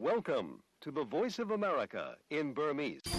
[0.00, 3.02] Welcome to the Voice of America in Burmese.။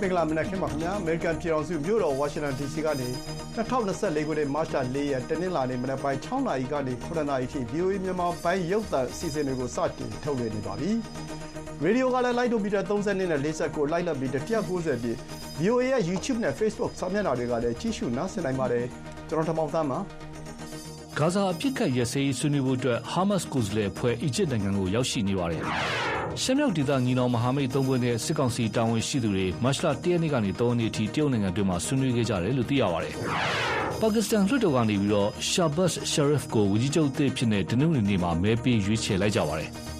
[0.00, 3.08] မင်္ဂလာမနက်ခင်းပါခင်ဗျာ။ American ပြည်တော်စုမြို့တော် Washington DC ကနေ
[3.56, 10.90] 2024ခုနှစ်မတ်လ4ရက်တနင်္လာနေ့မနက်ပိုင်း6နာရီကနေ9နာရီထိ VOA မြန်မာပိုင်းရုပ်သံအစီအစဉ်တွေကိုစတင်ထုတ်လွှင့်နေပါပြီ။
[11.82, 15.18] ရေဒီယိုကလည်းလိုက်ဒိုမီတာ32နဲ့49လိုက်လက်မီတာ190ပြည့်
[15.60, 18.84] VOA ရဲ့ YouTube နဲ့ Facebook စာမျက်နှာတွေကလည်းကြည့်ရှုနားဆင်နိုင်ပါတယ်။
[19.28, 19.98] ကျွန်တော်ထမောင်သားပါ။
[21.18, 25.62] ဂါဇာအဖြစ်ကရစေးဆွေးနွေးဖို့အတွက်ဟာမတ်စ်ကိုယ်စားလှယ်အဖွဲ့အီဂျစ်နိုင်ငံကိုရောက်ရှိနေပါတယ်။
[26.42, 33.14] ရှမ်းမြောက်ဒေသညီနောင်မဟာမိတ်သုံးဖွဲ့နဲ့စစ်ကောင်စီတာဝန်ရှိသူတွေမတ်လ၁ရက်နေ့ကနေ၃ရက်နေ့ထိတရုတ်နိုင်ငံတွင်းမှာဆွေးနွေးခဲ့ကြတယ်လို့သိရပါတယ်။
[34.00, 39.70] ပါကစ္စတန်လွှတ်တော်ကနေပြီးတော့ရှာဘတ်ရှာရစ်ကိုဝန်ကြီးချုပ်အသစ်ဖြစ်တဲ့ဒနုလီနေ့မှာမဲပေးရွေးချယ်လိုက်ကြပါတယ်။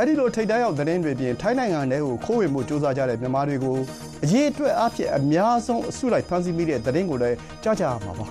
[0.00, 3.76] အဲဒီလိုထိပ်တန်းရောက်သတင်းတွေပြင်ထိုင်းနိုင်ငံထဲကိုခိုးဝင်မှုစူးစမ်းကြတဲ့မြန်မာတွေကို
[4.24, 8.26] အရေးအတွက်အဖြစ်အများဆုံးအစုလိုက်ဖမ်းဆီးမိတဲ့သတင်းကိုလည်းကြားကြရမှာပါ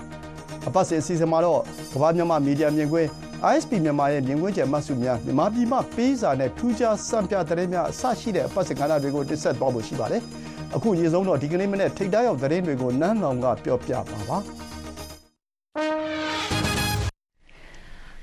[0.68, 1.60] အပတ်စဉ်အစီအစဉ်မှာတော့
[1.92, 3.08] ကမ္ဘာမြန်မာမီဒီယာမြင်ကွင်း
[3.52, 10.22] ISP မြန်မာရဲ့မြင်ကွင်းကျယ်မှတ်စုများမြန်မာပြည်မှာပေးစာနဲ့ထူးခြားစံပြသတင်းများအစရှိတဲ့အပတ်စဉ်ကဏ္ဍတွေကိုတင်ဆက်သွားဖို့ရှိပါတယ်
[10.74, 14.38] အခုရေဆုံးတော့ဒီကနေ့မနေ့ထိပ်တန်းရောက်သတင်းတွေကိုနန်းလောင်ကပြောပြပါပါ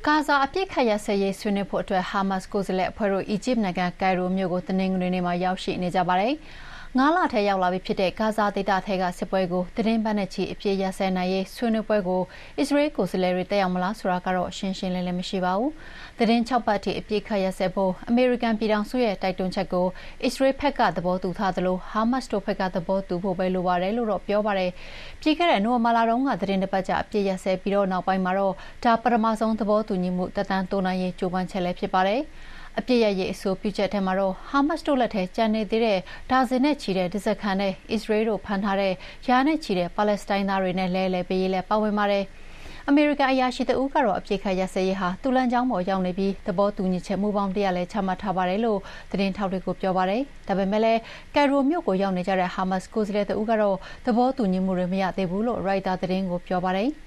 [0.05, 6.33] ဂါဇာအပြစ်ခတ်ရစရေးဆွေးနွေးဖို့အတွက်ဟာမတ်စ်ကိုယ်စားလှယ်အဖွဲ့တို့အီဂျစ်နိုင်ငံကိုင်ရိုမြို့ကိုတနင်္ဂနွေနေ့မှာရောက်ရှိနေကြပါတယ်။
[6.99, 12.21] ငါးလထဲရောက်လာပြီဖြစ်တဲ့ဂါဇာဒေသထဲကစစ်ပွဲကိုသတင်းပတ်နဲ့ချီအပြည့်ရစဲနိုင်ရေးဆွေးနွေးပွဲကို
[12.59, 15.71] အစ္စရေးကိုယ်စားလှယ်တွေတက်ရောက်မလားဆိုတာကတော့ရှင်းရှင်းလင်းလင်းမရှိပါဘူး။
[16.19, 19.87] သတင်း၆ပတ်ထိအပြည့်ခတ်ရစဲဖို့အမေရိကန်ပြည်ထောင်စုရဲ့တိုက်တွန်းချက်ကို
[20.23, 24.71] အစ္စရေးဘက်ကသဘောတူထားသလိုဟာမတ်စ်တို့ဘက်ကသဘောတူဖို့ပဲလိုပါတယ်လို့တော့ပြောပါတယ်။
[25.21, 32.21] ပြီးခဲ့တဲ့နိုဝင်ဘာလတုန်းကသတင်းတစ်ပတ်ကြာအပြည့်ရစဲပြီးတော့နောက်ပိုင်းမှာတော့ဒါပထမဆုံးသဘောတူညီမှုတက်တန်းတိုးနိုင်ရေးကြိုးပမ်းချက်လည်းဖြစ်ပါတယ်။
[32.79, 35.99] အပြစ်ရရေးအဆိုပြုချက်ထဲမှာတော့ဟာမတ်စ်တို့လက်ထဲကျန်နေသေးတဲ့
[36.31, 38.93] ဒါဇင်နဲ့ချီတဲ့ဒဇက်ခံနဲ့အစ္စရေးတို့ဖမ်းထားတဲ့
[39.27, 42.25] ယာနဲ့ချီတဲ့ပါလက်စတိုင်းသားတွေနဲ့လဲလှယ်ပေးရေးလည်းပါဝင်ပါတယ်။
[42.87, 48.79] အမေရိကန်အရာရှိတဦးကတော့အပြစ်ခတ်ရစရေးဟာတူလန်ချောင်းပေါ်ရောက်နေပြီးသဘောတူညီချက်မူပေါင်းတရားလည်းချမှတ်ထားပါတယ်လို့
[49.11, 50.99] သတင်းထောက်တွေကိုပြောပါတယ်။ဒါပေမဲ့လည်း
[51.35, 56.91] ကယ်ရိုမြို့ကိုရောက်နေကြတဲ့ဟာမတ်စ်ကိုယ်စားလှယ်တဦးကတော့သဘောတူညီမှုတွေမရသေးဘူးလို့ရိုက်တာသတင်းကိုပြောပါတယ်။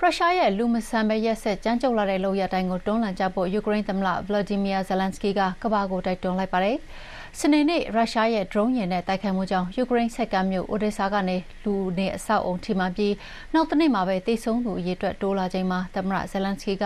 [0.00, 6.76] ရုရှားရဲ့လူမဆန်ပဲရက်စက်ကြမ်းကြုတ်လာတဲ့လုပ်ရပ်တိုင်းကိုတွန်းလှန်ကြဖို့ယူကရိန်းသမ္မတ Volodymyr Zelensky ကကမ္ဘာကိုတိုက်တွန်းလိုက်ပါတယ်။
[7.40, 13.14] စနေနေ့ရုရှားရဲ့ဒရုန်းယာဉ်နဲ့တိုက်ခိုက်မှုကြောင့်ယူကရိန်းဆိပ်ကမ်းမြို့ Odessa ကနေလူနေအဆောက်အုံထိမှန်ပြီး
[13.54, 16.84] နောက်တနေ့မှာပဲသေဆုံးသူအရေအတွက်တိုးလာချိန်မှာသမ္မတ Zelensky က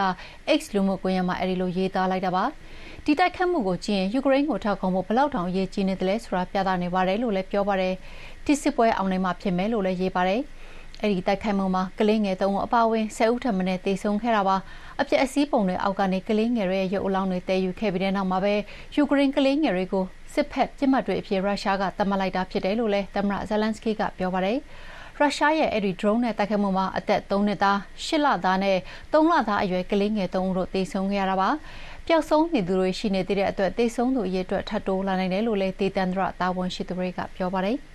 [0.58, 2.44] X လူမှုကွန်ရက်မှာအဲဒီလိုရေးသားလိုက်တာပါ။
[3.04, 7.94] ဒီတိုက်ခိုက်မှုကိုကြည့်ရင်ယူကရိန်းကိုထောက်ခံဖို့ဘယ်လောက်တောင်အရေးကြီးနေသလဲဆိုတာပြသနေပါတယ်လို့လည်းပြောပါတယ်။
[8.46, 10.42] ဒီစစ်ပွဲအောင်နိုင်မှာဖြစ်မယ်လို့လည်းရေးပါတယ်။
[11.04, 14.56] အဲဒီတိုက်ခိုက်မှုမှာကလေးငယ်၃ဦးအပါအဝင်၁၀ဦးထက်မနည်းသေဆုံးခဲ့တာပါ။
[15.00, 18.54] အပျက်အစီးပုံတွေအောက်ကနေကလေးငယ်တွေရဲ့ရုပ်အလောင်းတွေသယ်ယူခဲ့ပြီးတဲ့နောက်မှာပဲ
[18.94, 20.04] ယူကရိန်းကလေးငယ်တွေကို
[20.34, 24.58] စစ်ဘက်ပစ်မှတ်တွေအဖြစ်ရုရှားကသတ်မှတ်လိုက်တာဖြစ်တယ်လို့လည်းသမ္မတ Zelenskyy ကပြောပါတယ်။
[25.18, 28.76] ရုရှားရဲ့အဲဒီ drone နဲ့တိုက်ခိုက်မှုမှာအသက်၃နှစ်သား၊၈လသားနဲ့
[29.12, 31.48] ၃လသားအရွယ်ကလေးငယ်၃ဦးတို့သေဆုံးခဲ့ရတာပါ။
[32.06, 37.78] ပျောက်ဆုံးနေသူတွေရှိနေသေးတဲ့အတွက်သေဆုံးသူအရေအတွက်ထပ်တိုးလာနိုင်တယ်လို့လည်းဒေသန္တရတာဝန်ရှိသူတွေကပြောပါတယ်။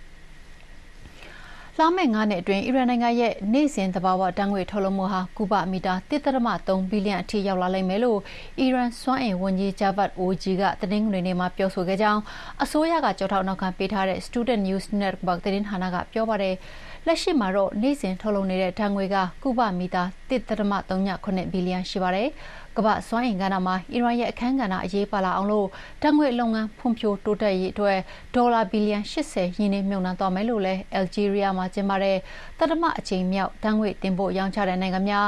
[1.79, 8.19] လာမယ့်၅နှစ်အတွင်းအီရန်နိုင်ငံရဲ့နေ့စဉ်သဘာဝဓာတ်ငွေ့ထုတ်လုပ်မှုဟာကုဗမီတာ1.3ဘီလီယံအထိရောက်လာလိမ့်မယ်လို့
[8.59, 12.21] အီရန်စွမ်းအင်ဝန်ကြီး Javad Ojji ကတနင်္ဂနွေနေ့မှာပြောဆိုခဲ့ကြောင်း
[12.63, 16.55] အစိုးရကကြောက်ထောက်နောက်ခံပေးထားတဲ့ Student News Network သတင်းဌာနကပြောပါတယ်။
[17.07, 22.27] လက်ရှိမှာတော့နေ့စဉ်ထုတ်လုပ်နေတဲ့ဓာတ်ငွေ့ကကုဗမီတာ1.39ဘီလီယံရှိပါတယ်။
[22.77, 25.67] ကမ္ဘာ့စွမ်းအင်ကဏ္ဍမှာအီရန်ရဲ့အခန်းကဏ္ဍအရေးပါလာအောင်လို့
[26.01, 27.97] ဓာတ်ငွေ့လုပ်ငန်းဖွံ့ဖြိုးတိုးတက်ရေးအတွက်
[28.35, 32.17] ဒေါ်လာဘီလီယံ၈၀ရင်းနှီးမြှုပ်နှံသွားမယ်လို့လည်းအယ်လ်ဂျီးရီးယားမှာကျင်းပတဲ့
[32.59, 35.27] သတ္တမအကြိမ်မြောက်ဓာတ်ငွေ့တင်ပို့ရောင်းချတဲ့နိုင်ငံများ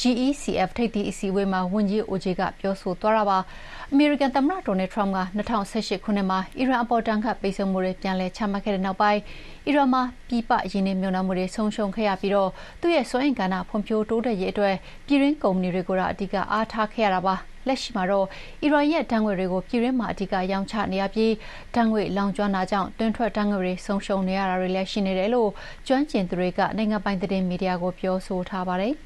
[0.00, 3.38] GECF ထိပ်သီးအစည်းအဝေးမှာဝန်ကြီး Ojji ကပြောဆိုသွားတာပါ။
[3.92, 9.20] အမေရိကန်သမ္မတ Donald Trump က၂၀၁၈ခုနှစ်မှာအီရန်အပေါ်ဒဏ်ခတ်ပိတ်ဆို့မှုတွေပြန်လည်ချမှတ်ခဲ့တဲ့နောက်ပိုင်း
[9.66, 12.32] အီရန်မှာပြည်ပရင်းနှီးမြှုပ်နှံမှုတွေဆုံးရှုံးခဲ့ရပြီး
[12.80, 14.74] သူ့ရဲ့စွမ်းအင်ကဏ္ဍဖွံ့ဖြိုးတိုးတက်ရေးအတွက်
[15.06, 17.34] ပြည်တွင်းကုမ္ပဏီတွေကိုသာအဓိကအားထားခဲ့ရတာပါ။
[17.66, 18.26] လက်ရှိမှာတော့
[18.62, 21.32] အီရန်ရဲ့ဓာတ်ငွေ့တွေကိုပြည်တွင်းမှာအဓိကရောင်းချနေရပြီး
[21.74, 25.50] ဓာတ်ငွေ့လောင်ကျွမ်းတာကြောင့်တွင်းထွက်ဓာတ်ငွေ့တွေဆုံးရှုံးနေရတာတွေလည်းရှိနေတယ်လို့
[25.86, 28.94] ကျွမ်းကျင်သူတွေကနိုင်ငံပိုင်သတင်းမီဒီယာကိုပြောဆိုထားပါတယ်။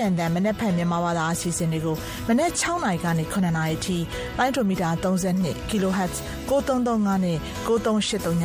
[0.00, 1.96] ကန်တန်မနက်ဖြန်မြန်မာဘာသာအစီအစဉ်တွေကို
[2.28, 3.96] မနက်6နာရီကနေ9နာရီထိ
[4.38, 6.14] လိုင်းဒိုမီတာ32 kHz
[6.48, 8.44] 9335နဲ့9383ည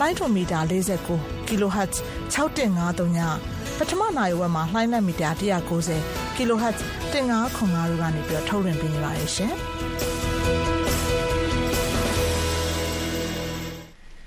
[0.00, 1.94] လိုင်းဒိုမီတာ49 kHz
[2.34, 3.18] 6153ည
[3.78, 5.30] ပထမနိုင်ဝက်မှာလှိုင်းလက်မီတာ
[5.78, 6.78] 190 kHz
[7.12, 9.54] 1505တို့ကနေပြီးထုတ်လွှင့်ပေးနေပါတယ်ရှင်။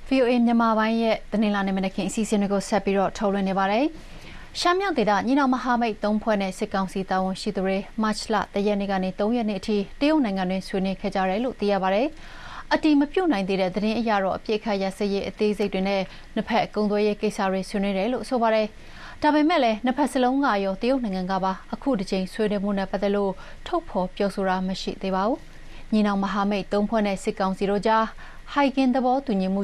[0.09, 3.85] VOA မြန်မာပိုင်းရဲ့တနင်္လာနေ့မနက်ခင်းအစီအစဉ်တွေကိုဆက်ပြီးတော့ထုတ်လွှင့်နေပါတယ်။
[4.57, 12.07] ရှမ်းမြောက်ဒေသညီနောင်မဟာမိတ်၃ဖွဲ့နဲ့စစ်ကောင်စီတာဝန်ရှိသူတွေမတ်လ၁ရက်နေ့ကနေ၃ရက်နေ့အထိတရုတ်နိုင်ငံတွင်ဆွေးနွေးခဲ့ကြတယ်လို့သိရပါတယ်။
[12.73, 16.01] အတီမပြုတ်နိုင်သေးတဲ့သတင်းအရတော့အပြစ်ခတ်ရစရေးအသေးစိတ်တွေနဲ့
[16.35, 18.67] နှစ်ဖက်ကုံသွေးရေးကိစ္စတွေဆွေးနွေးတယ်လို့ဆိုပါတယ်။
[19.21, 23.31] ဒါပေမဲ့လည်းနှစ်ဖက်စလုံးကရောတရုတ်နိုင်ငံကပါအခုတစ်ချိန်ဆွေးနွေးမှုနဲ့ပတ်သက်လို့
[23.67, 25.39] ထုတ်ဖော်ပြောဆိုတာမရှိသေးပါဘူး။
[25.93, 28.05] ညီနောင်မဟာမိတ်၃ဖွဲ့နဲ့စစ်ကောင်စီတို့ကြား
[28.53, 29.61] ဟိုင်ဂင်သဘောတူညီမှု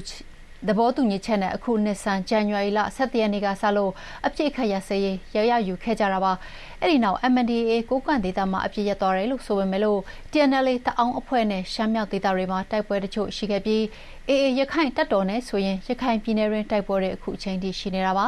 [0.68, 3.92] သဘောတူညီချက်နဲ့အခုနှစ်ဆန်ဇန်နဝါရီလ17ရက်နေ့ကစလို့
[4.26, 5.02] အပြစ်ခတ်ရစေး
[5.36, 6.34] ရရယူခဲ့ကြတာပါ
[6.82, 10.00] အဲ့ဒီနောက် MNDAA ကိုကန့်ဒေသမှာအပြစ်ရသွားတယ်လို့ဆိုပေမဲ့လို့
[10.32, 13.82] TNL တအောင်အဖွဲ့နဲ့ရှမ်းမြောက်ဒေသတွေမှာတိုက်ပွဲတချို့ရှိခဲ့ပြီး
[14.30, 18.26] AA ရခိုင်တပ်တော်နဲ့ဆိုရင်ရခိုင်ပြည်နယ်တွင်တိုက်ပွဲတွေအခုအချိန်ထိရှိနေတာပါ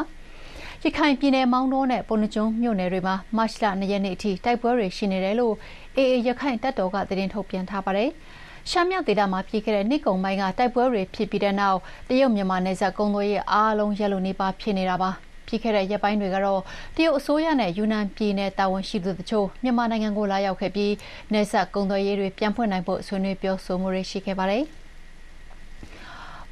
[0.84, 5.54] ရခိုင်ပြည်နယ်မောင်းတောနဲ့ပုဏ္ဏကျွန်းမြို့နယ်တွေမှာမတ်လ2ရက်နေ့အထိတိုက်ပွဲတွေရှိနေတယ်လို့
[5.98, 8.12] AA ရခိုင်တပ်တော်ကသတင်းထုတ်ပြန်ထားပါတယ်။
[8.72, 11.80] ရှမ်းမြောက်ဒေသမှာပြီးခဲ့တဲ့နှစ်ကုန်ပိုင်းကတိုက်ပွဲတွေဖြစ်ပြီးတဲ့နောက်
[12.10, 15.10] တရုတ်မြန်မာနယ်စပ်ကုန်သွယ်ရေးအားလုံးရပ်လို့နေပါဖြစ်နေတာပါ
[15.48, 16.62] ပြီးခဲ့တဲ့ရက်ပိုင်းတွေကတော့
[16.96, 20.94] တရုတ်အစိုးရနဲ့ယူနန်ပြည်နယ်တာဝန်ရှိသူတို့ချို့မြန်မာနိုင်ငံကိုလာရောက်ခဲ့ပြီး
[21.34, 24.64] နယ်စပ်ကုန်သွယ်ရေးတွေပြန်ဖွင့်နိုင်ဖို့ဆွေးနွေးပြောဆိုမှုတွေရှိခဲ့ပါတယ်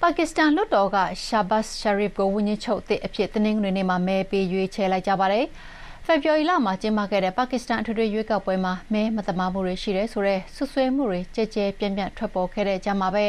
[0.02, 5.46] ပါကစ္စတန်လွှတ်တော်ကရှာဘတ်ရှာရစ်ကိုဝန်ကြီးချုပ်အဖြစ်တနင်္ဂနွေနေ့မှာမဲပေးရွေးချယ်လိုက်ကြပါတယ်။
[6.08, 13.26] ဖေဖော်ဝါရီလမှာကျင်းပခဲ့တဲ့ပါကစ္စတန်အထွေထွေရွေးကောက်ပွဲမှာမဲမသမာမှုတွေရှိတယ်ဆိုတဲ့ဆွဆွဲမှုတွေကြဲကြဲပြန့်ပြန့်ထွက်ပေါ်ခဲ့တဲ့ကြားမှာပဲ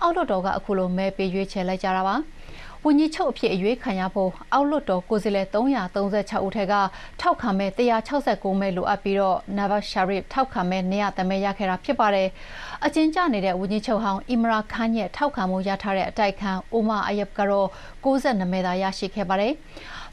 [0.00, 2.14] အောက်လွှတ်တော်ကအခုလိုမဲပေးရွေးချယ်လိုက်ကြတာပါ။
[2.84, 6.74] ဝန်ကြီးချုပ်အဖြစ်အရွေးခံရဖို့အောက်လွှတ်တော်ကိုယ်စားလှယ်336ဦးထက်က
[7.20, 7.70] ထောက်ခံမဲ့
[8.16, 12.28] 169မဲလိုအပ်ပြီးတော့ Nawaz Sharif ထောက်ခံမဲ့200မဲရခဲ့တာဖြစ်ပါတယ်။
[12.84, 17.68] အချင်းကျနေတဲ့ဝန်ကြီးချုပ်ဟောင်းအီမရာခန်ရဲ့ထောက်ခံမှုရထားတဲ့အတိုက်ခံအိုမာအယပ်ကတော့
[18.04, 19.52] 62မဲသာရရှိခဲ့ပါတယ်။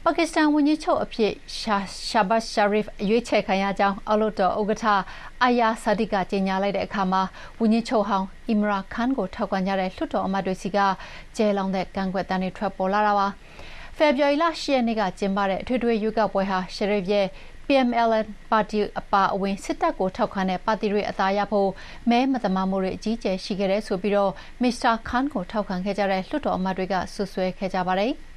[0.08, 4.84] ပါကစ္စတန်ဝန်ကြီးချုပ်အဖြစ်ရှာဘတ်ရှာရစ်ရွေးချယ်ခံရကြောင်းအောက်လွှတ်တော်ဥက္ကဋ္ဌ
[5.42, 7.22] အာယာဆာဒီကကြေညာလိုက်တဲ့အခါမှာ
[7.60, 10.78] ဝန်ကြီးချုပ်ဟောင်းအီမရာခန်ကိုထောက်ခံကြတဲ့လွှတ်တော်အမတ်တွေစီက
[11.36, 13.26] ကျဲလောင်တဲ့ကန့်ကွက်တမ်းတွေထွက်ပေါ်လာတာပါ
[13.96, 17.26] ဖေဖော်ဝါရီလ10ရက်နေ့ကကျင်းပတဲ့အထွေထွေရွေးကောက်ပွဲဟာရှရစ်ရဲ့
[17.66, 21.70] PMLN ပါတီအပါအဝင်စစ်တပ်ကိုထောက်ခံတဲ့ပါတီတွေအသာရဖို့
[22.10, 24.32] မဲမသမာမှုတွေအကြီးကျယ်ရှိခဲ့တဲ့ဆိုပြီးတော့
[24.62, 28.14] မစ္စတာခန်ကိုထောက်ခံခဲ့ကြတဲ့လွှတ်တော်အမတ်တွေကဆွဆွဲခဲ့ကြပါတယ်။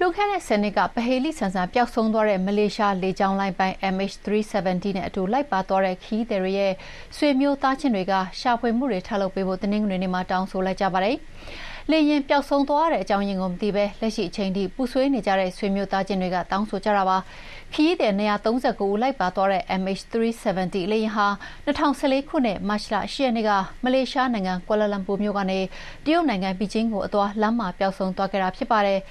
[0.00, 6.72] လွန်ခဲ့တဲ့ဆယ်နှစ်ကပဟေလိဆန်ဆန်ပျောက်ဆုံးသွားတဲ့မလေးရှားလေကြောင်းလိုင်းပိုင် MH370 နဲ့အတူလိုက်ပါသွားတဲ့ခီးသည်တွေရဲ့
[7.16, 11.16] ဆွေမျိုးသားချင်းတွေကရှာဖွေမှုတွေထပ်လုပ်ပေးဖို့တင်းငွေနေ့မှာတောင်းဆိုလိုက်ကြပါတယ်။
[11.90, 17.16] လေရင်ပျောက်ဆုံးသွားတဲ့အကြောင်းရင်းကိုမသိဘဲလက်ရှိအချိန်ထိပူဆွေးနေကြတဲ့ဆွေမျိုးသားချင်းတွေကတောင်းဆိုကြတာပါ။
[17.74, 21.26] ခီးသည်239ဦးလိုက်ပါသွားတဲ့ MH370 လေယာဉ်ဟာ
[21.66, 23.50] 2014ခုနှစ်မတ်လ10ရက်နေ့က
[23.84, 25.58] မလေးရှားနိုင်ငံကွာလာလမ်ပူမြို့ကနေ
[26.04, 29.00] တရုတ်နိုင်ငံပီကျင်းကိုအသွားလမ်းမှာပျောက်ဆုံးသွားခဲ့တာဖြစ်ပါတယ်။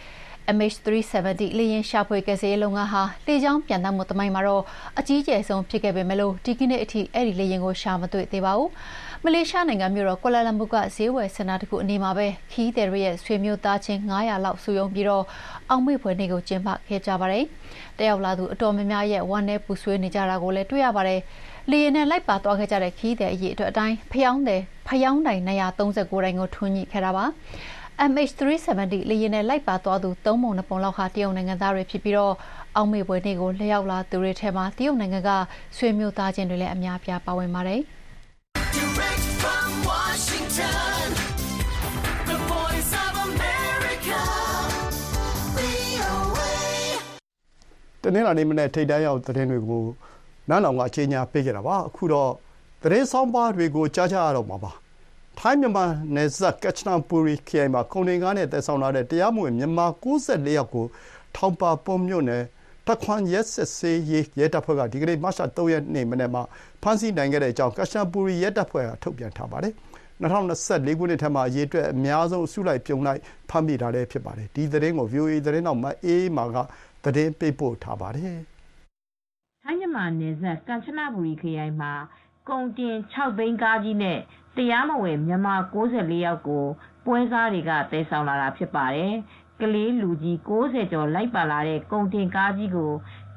[0.55, 4.63] MH370 လေယာဉ်ရှာဖွေကယ်ဆယ်ရေးလုပ်ငန်းဟာလေကြောင်းပျံသန်းမှုသမိုင်းမှာတော့
[4.99, 8.69] အကြီးကျယ်ဆုံးဖြစ်ခဲ့ပေမဲ့ဒီကနေ့အထိအဲဒီလေယာဉ်ကိုရှာမတွေ့သေးပါဘူး။
[9.23, 17.45] မလေးရှားနိုင်ငံမြို့တော်ကွာလာလမ်ပူကဈေးဝယ်စင်တာတခုအနီးမှာပဲခရီးသည်တွေရဲ့ဆွေမျိုးသားချင်း900လောက်စုရုံးပြီးအောက်မေ့ဖွယ်နေ့ကိုကျင်းပခဲ့ကြပါတယ်။
[17.97, 21.19] တက်ရောက်လာသူအတော်များများရဲ့ဝမ်းနည်းပူဆွေးနေကြတာကိုလည်းတွေ့ရပါတယ်။
[21.71, 27.25] လေယာဉ်နဲ့လိုက်ပါသွားခဲ့ကြတဲ့ခရီးသည်အရေအတွက်အတိုင်းဖယောင်းတိုင်၂၃၉တိုင်ကိုထွန်းညှိခဲ့တာပါ။
[27.97, 32.15] MH370 လေယာဉ်နဲ့လိုက်ပါသွားသူ၃ပုံ၂ပုံလောက်ဟာတရုတ်နိုင်ငံသားတွေဖြစ်ပြီး
[32.75, 35.29] အောက်မေ့ဖွယ်နေ့ကိုလက်ရောက်လာသူတွေထဲမှာတရုတ်နိုင်ငံက
[35.77, 37.81] ဆွေမျိုးသားချင်းတွေလည်းအများအပြားပါဝင်ပါတယ်။
[48.03, 49.83] တနင်္လာနေ့မနေ့ထိပ်တန်းရောက်သတင်းတွေကို
[50.49, 52.31] နန်းလောင်ကအချိန်ညာပေးခဲ့တာပါအခုတော့
[52.83, 54.71] သတင်းဆောင်ပါတွေကိုကြားကြရတော့မှာပါ
[55.41, 60.85] ထိုင်းမြန်မာနယ်စပ်ကချနပူရီခရိုင်မှာကုန်တင်ကားနဲ့သယ်ဆောင်လာတဲ့တရားမဝင်မြန်မာ94ယောက်ကို
[61.35, 62.43] ထောင်ပါပုံမြို့နယ်
[62.87, 66.43] တခွန်ရဲစစ်ဆေးရေးရဲတပ်ဖွဲ့ကဒီကနေ့မတ်လ3ရက်နေ့မနေ့မှာ
[66.81, 69.73] ဖမ်းဆီးနိုင်ခဲ့တဲ့အကြောင်းကချနပူရီရဲတပ်ဖွဲ့ကထုတ်ပြန်ထားပါတယ်။
[70.21, 76.57] 2024ခုနှစ်ထဲမှာအရေးအတွက်အများဆုံးအစုလိုက်ပြုံလိုက်ဖမ်းမိတာလည်းဖြစ်ပါတယ်။ဒီသတင်းကို VOA သတင်းတော်မအေးမာက
[77.03, 78.37] သတင်းပေးပို့ထားပါတယ်။
[79.63, 81.93] ထိုင်းမြန်မာနယ်စပ်ကမ်ချနဘူရီခရိုင်မှာ
[82.49, 84.19] ကုန်တင်6ဘိန်းကားကြီးနဲ့
[84.57, 86.65] တရားမဝင်မြန်မာ94ယောက်ကို
[87.05, 89.13] ပွဲစားတွေကသယ်ဆောင်လာတာဖြစ်ပါတယ်။
[89.61, 92.91] ကလေးလူကြီး90ကျော်လိုက်ပါလာတဲ့ကုန်တင်ကားကြီးကို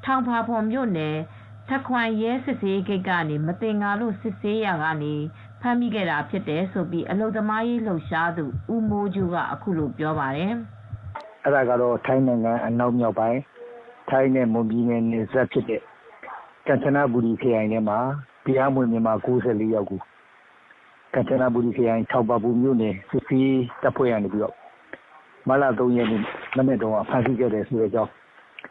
[0.05, 1.17] ထောင်ဖာဖွန်မြို့နယ်
[1.69, 5.13] ထခွန်ရဲစစ်ဆေးဂိတ်ကနေမတင်ငါလို့စစ်ဆေးရာကနေ
[5.61, 10.53] ဖမ်းမိခဲ့တာဖြစ်တယ်ဆိုပြီးအလုသမားရေးလှုပ်ရှားသူဦးမိုးကျူကအခုလိုပြောပါတယ်။
[11.43, 13.39] အဲ့ဒါကတော့ထိုင်းနိုင်ငံအနောက်မြောက်ပိုင်း
[14.09, 15.81] ထိုင်းနဲ့မွန်ပြည်နယ်နယ်စပ်ဖြစ်တဲ့
[16.67, 17.99] ကမ်ချနဘူရီခရိုင်ထဲမှာ
[18.45, 20.01] တရားမဝင်မြန်မာ94ယောက်ကို
[21.13, 24.55] ကမ်ချနဘူရီခရိုင်ထောက်ပါပူမြို့နယ်စစ်စီးတပ်ဖွဲ့ကနေပြီးတော့
[25.47, 26.21] မလ3ရက်နေ့
[26.57, 28.11] မနေ့တုန်းကဖမ်းဆီးခဲ့တယ်ဆိုတဲ့အကြောင်း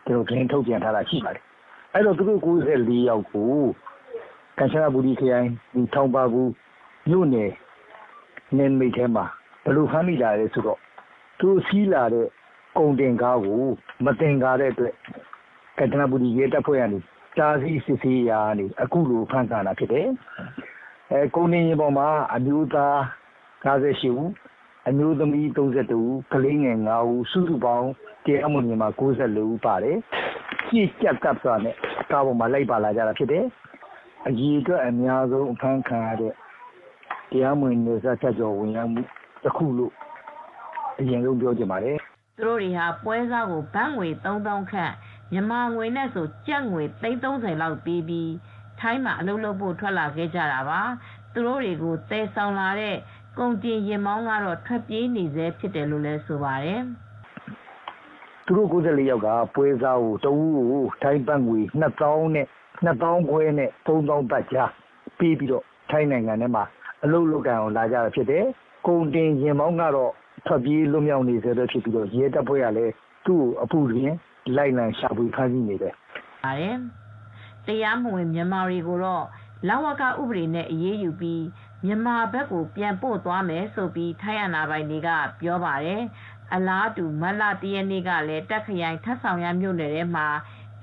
[0.06, 1.42] ကျွန်တော်သတင်းထုတ်ပြန်ထားတာရှိပါတယ်။
[1.94, 3.50] အဲ့တော့သူတို့94ယောက်ကို
[4.58, 6.42] ကမ်ချနဘူရီခရိုင်ဒီထောက်ပါပူ
[7.08, 7.50] မြို့နယ်
[8.56, 9.24] နယ်မိတ်ထဲမှာ
[9.64, 10.78] ဘယ်လိုဖမ်းမိလာလဲဆိုတော့
[11.38, 12.26] သူစီးလာတဲ့
[12.78, 13.62] ကုန်တင်ကားကို
[14.04, 14.94] မတင်ကားတဲ့အတွက်
[15.78, 16.98] ကတနာပူဒီရဲတပ်ဖွဲ့ကနေ
[17.38, 20.08] တားဆီးစစ်ဆေးရာကနေအခုလိုဖမ်းဆီးတာဖြစ်တယ်။
[21.12, 22.96] အဲကုန်တင်ရင်ပေါ်မှာအမျိုးသား
[23.64, 24.30] 58ဦး
[24.88, 27.88] အမျိုးသမီး32ဦးကလေးငယ်9ဦးစုစုပေါင်း
[28.24, 29.96] တရားမဝင်မှာ94ဦးပါတယ်။
[30.68, 31.74] ကြည့်ကြက်ကပ်စွာနဲ့
[32.10, 33.44] ကားပေါ်မှာလိုက်ပါလာကြတာဖြစ်တယ်။
[34.28, 36.34] အကြီးအတွက်အများဆုံးအဖမ်းခံရတဲ့
[37.30, 39.02] တရားမဝင်နေစားချက်ကျော်ဝင်ရောက်မှု
[39.42, 39.92] တစ်ခုလို့
[40.98, 41.96] အရင်ဆုံးပြောချင်ပါတယ်။
[42.36, 44.92] သူတို့တွေဟာပွဲစားကိုဘတ်ငွေ3000ခန့်
[45.32, 48.30] မြန်မာငွေနဲ့ဆိုကြက်ငွေ330လောက်ပေးပြီး
[48.80, 50.80] ထိုင်းမှာအလုပ်လုပ်ဖို့ထွက်လာခဲ့ကြတာပါ။
[51.32, 52.96] သူတို့တွေကိုတဲဆောင်လာတဲ့
[53.38, 56.80] ကုန်တင်ရင်မောင်းကတော့ထွက်ပြေးနေစေဖြစ်တယ်လို့လည်းဆိုပါတယ်။
[58.44, 62.46] သူတို့94ယောက်ကပွဲစားကိုတဦးကိုထိုင်းဘတ်ငွေ2000နဲ့
[62.86, 64.70] 2000ခွဲနဲ့3000ဘတ်ကြား
[65.18, 66.64] ပေးပြီးတော့ထိုင်းနိုင်ငံထဲမှာ
[67.04, 68.44] အလုပ်လုပ်ကြအောင်လာကြတာဖြစ်တယ်။
[68.86, 70.12] ကုန်တင်ရင်မောင်းကတော့
[70.46, 72.92] ထွက်ပြေးလွတ်မြောက်နေစေတဲ့ဖြစ်ပြီးတော့ရဲတပ်ဖွဲ့ကလည်း
[73.26, 74.12] သူ့ကိုအပူတွင်
[74.56, 75.94] လိုက်လံရှာဖွေဖမ်းဆီးနေတယ်။
[76.44, 76.76] ပါတယ်။
[77.66, 79.26] တရားမဝင် မြန်မာတွေကိုတော့
[79.68, 81.44] လဝက ဥပဒေနဲ့ အရေးယူပြီး
[81.84, 85.08] မြန်မာဘက်ကို ပြန်ပို့သွားမယ်ဆိုပြီးထိုင်းအာဏာပိုင်တွေက
[85.40, 86.02] ပြောပါတယ်။
[86.54, 90.26] အလားတူ မတ်လ ၁ ရက်နေ့ကလည်းတက်ခရိုင် ထပ်ဆောင်ရမြို့နယ်ထဲမှာ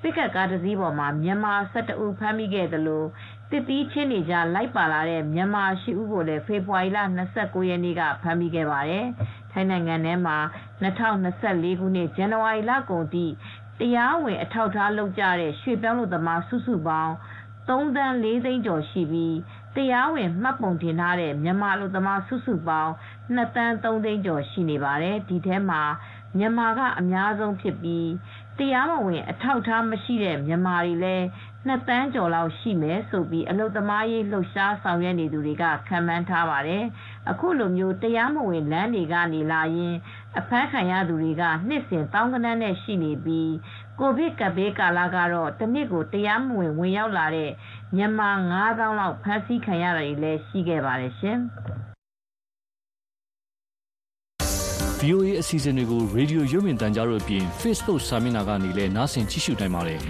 [0.02, 3.04] ပစ်ကပ်ကားတစ်စီးပေါ်မှာ မြန်မာ ၁၁ ဦး ဖမ်းမိခဲ့သလို
[3.52, 7.00] တစ်သီးချင်းနေကြလိုက်ပါလာတဲ့ မြန်မာ ၈ ဦးကိုလည်း ဖေဖော်ဝါရီလ
[7.34, 9.06] 29ရက်နေ့က ဖမ်းမိခဲ့ပါတယ်။
[9.52, 10.38] ထိုင်းနိုင်ငံထဲမှာ
[10.82, 13.26] 2024ခုနှစ် ဇန်နဝါရီလကုန်ထိ
[13.80, 17.14] တရားဝင်အထောက်အထားလုပ်ကြတဲ့ရွှေ့ပြောင်းလုပ်သမားစုစုပေါင်း
[17.68, 19.38] 3သန်း4သိန်းကျော်ရှိပြီး
[19.76, 22.92] တရားဝင်မှတ်ပုံတင်ထားတဲ့မြန်မာလူသမားစုစုပေါင်း
[23.36, 25.82] 2သန်း3သိန်းကျော်ရှိနေပါတယ်ဒီထဲမှာ
[26.38, 28.08] မြန်မာကအများဆုံးဖြစ်ပြီး
[28.60, 31.26] တရားမဝင်အထောက်အထားမရှိတဲ့မြန်မာတွေလည်း
[31.68, 36.84] 2သန်းကျော်လောက်ရှိမယ်ဆိုပြီးအလုပ်သမားရေးလှုပ်ရှားဆောင်ရွက်နေသူတွေကခန့်မှန်းထားပါတယ်
[37.30, 39.96] အခုလိုမျိုးတရားမဝင်လမ်းတွေကနေလာရင်
[40.40, 43.54] အဖမ်းခံရသူတွေကနှစ်စဉ်တောင်းကနန်းနဲ့ရှိနေပြီး
[44.00, 47.52] ကိုဗစ်ကပ်ဘေးကာလကတော့တနစ်ကိုတရားမဝင်ဝင်ရောက်လာတဲ့
[47.96, 51.40] မြန်မာ9000လောက်ဖမ်းဆီးခံရတာတွေလည်းရှိခဲ့ပါတယ်ရှင်။
[55.02, 60.00] VOA အစီအစဉ်တွေကို Radio ရုပ်မြင်သံကြားတို့အပြင် Facebook စာမျက်နှာကနေလည်းနားဆင်ကြည့်ရှုနိုင်ပါတယ်။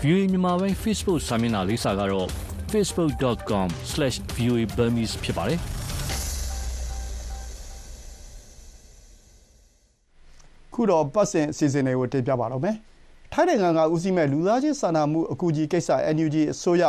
[0.00, 2.28] VOA မြန်မာပိုင်း Facebook စာမျက်နှာလိပ်စာကတော့
[2.72, 5.58] facebook.com/voaburmese ဖြစ်ပါတယ်။
[10.74, 12.76] ခုတော့ပတ်စဉ်အစီအစဉ်တွေကိုတင်ပြပါတော့မယ်။
[13.32, 16.84] ထိုင်းနိုင်ငံကဦးစီးမဲ့လူသားချင်းစာနာမှုအကူအညီကိစ္စ NUG အစိုးရ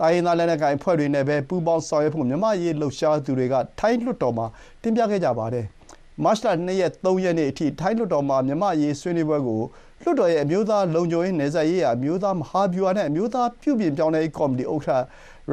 [0.00, 4.46] တိုင်းရင်းသားလက်နက်ကိုင်အဖွဲ့တွေနဲ့ပဲပူးပေါင်းဆောင်ရွက်ဖို့မြန်မာ့အရေးလှုပ်ရှားသူတွေကထိုင်းလွှတ်တော်မှာ
[4.82, 5.66] တင်ပြခဲ့ကြပါတယ်။
[6.24, 9.60] မတ်လ၂ရက်၃ရက်နေ့အထိထိုင်းလွှတ်တော်မှာမြန်မာ့အရေးဆွေးနွေးပွဲကို
[10.02, 15.02] လွှတ်တော်ရဲ့အမျိုးသားလုံခြုံရေး၊နယ်စပ်ရေးရာအမျိုးသားမဟာဗျူဟာနဲ့အမျိုးသားပြုပြင်ပြောင်းလဲရေးကော်မတီဥက္ကဋ္ဌ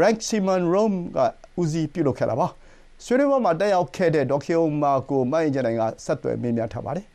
[0.01, 1.19] Rangsiman Rome က
[1.61, 2.47] ဦးစီးပြုလုပ်ခဲ့တာပါ။
[3.05, 7.10] ဆွေးနွေးပွဲမှာတက်ရောက်ခဲ့တဲ့ဒေါ်ခင်ဥမ္မာကိုမအင်ကြင်းနိုင်ကဆက်သွယ်မေးမြန်းထားပါတယ်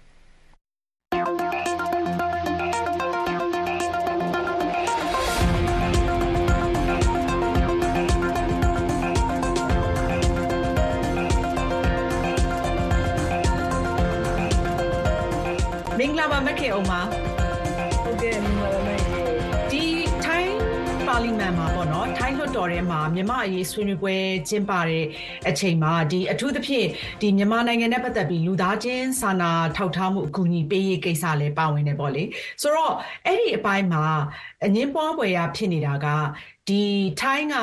[16.33, 17.01] ပါမခင်အောင်ပါ
[18.03, 19.25] ဟုတ်ကဲ့မင်္ဂလာပါမခင်
[19.73, 19.85] ဒီ
[20.25, 20.57] ထိုင်း
[21.07, 24.15] ပါလီမန်မှာပေါ့နော်ထိုင်းလွှတ်တော်ထဲမှာမြန်မာအရေးဆွေးနွေးပွဲ
[24.49, 25.05] ကျင်းပတဲ့
[25.49, 26.87] အချိန်မှာဒီအထူးသဖြင့်
[27.21, 32.25] ဒီမြန်မာနိုင်ငံနဲ့ပတ်သက်ပြီးလူသားချင်းစာနာထောက်ထားမှုအကူအညီပေးရေးကိစ္စလည်းပါဝင်နေပေါ့လေ
[32.63, 32.95] ဆိုတော့
[33.27, 34.05] အဲ့ဒီအပိုင်းမှာ
[34.65, 36.07] အငင်းပွားပွဲရဖြစ်နေတာက
[36.69, 36.83] ဒီ
[37.21, 37.57] ထိုင်းက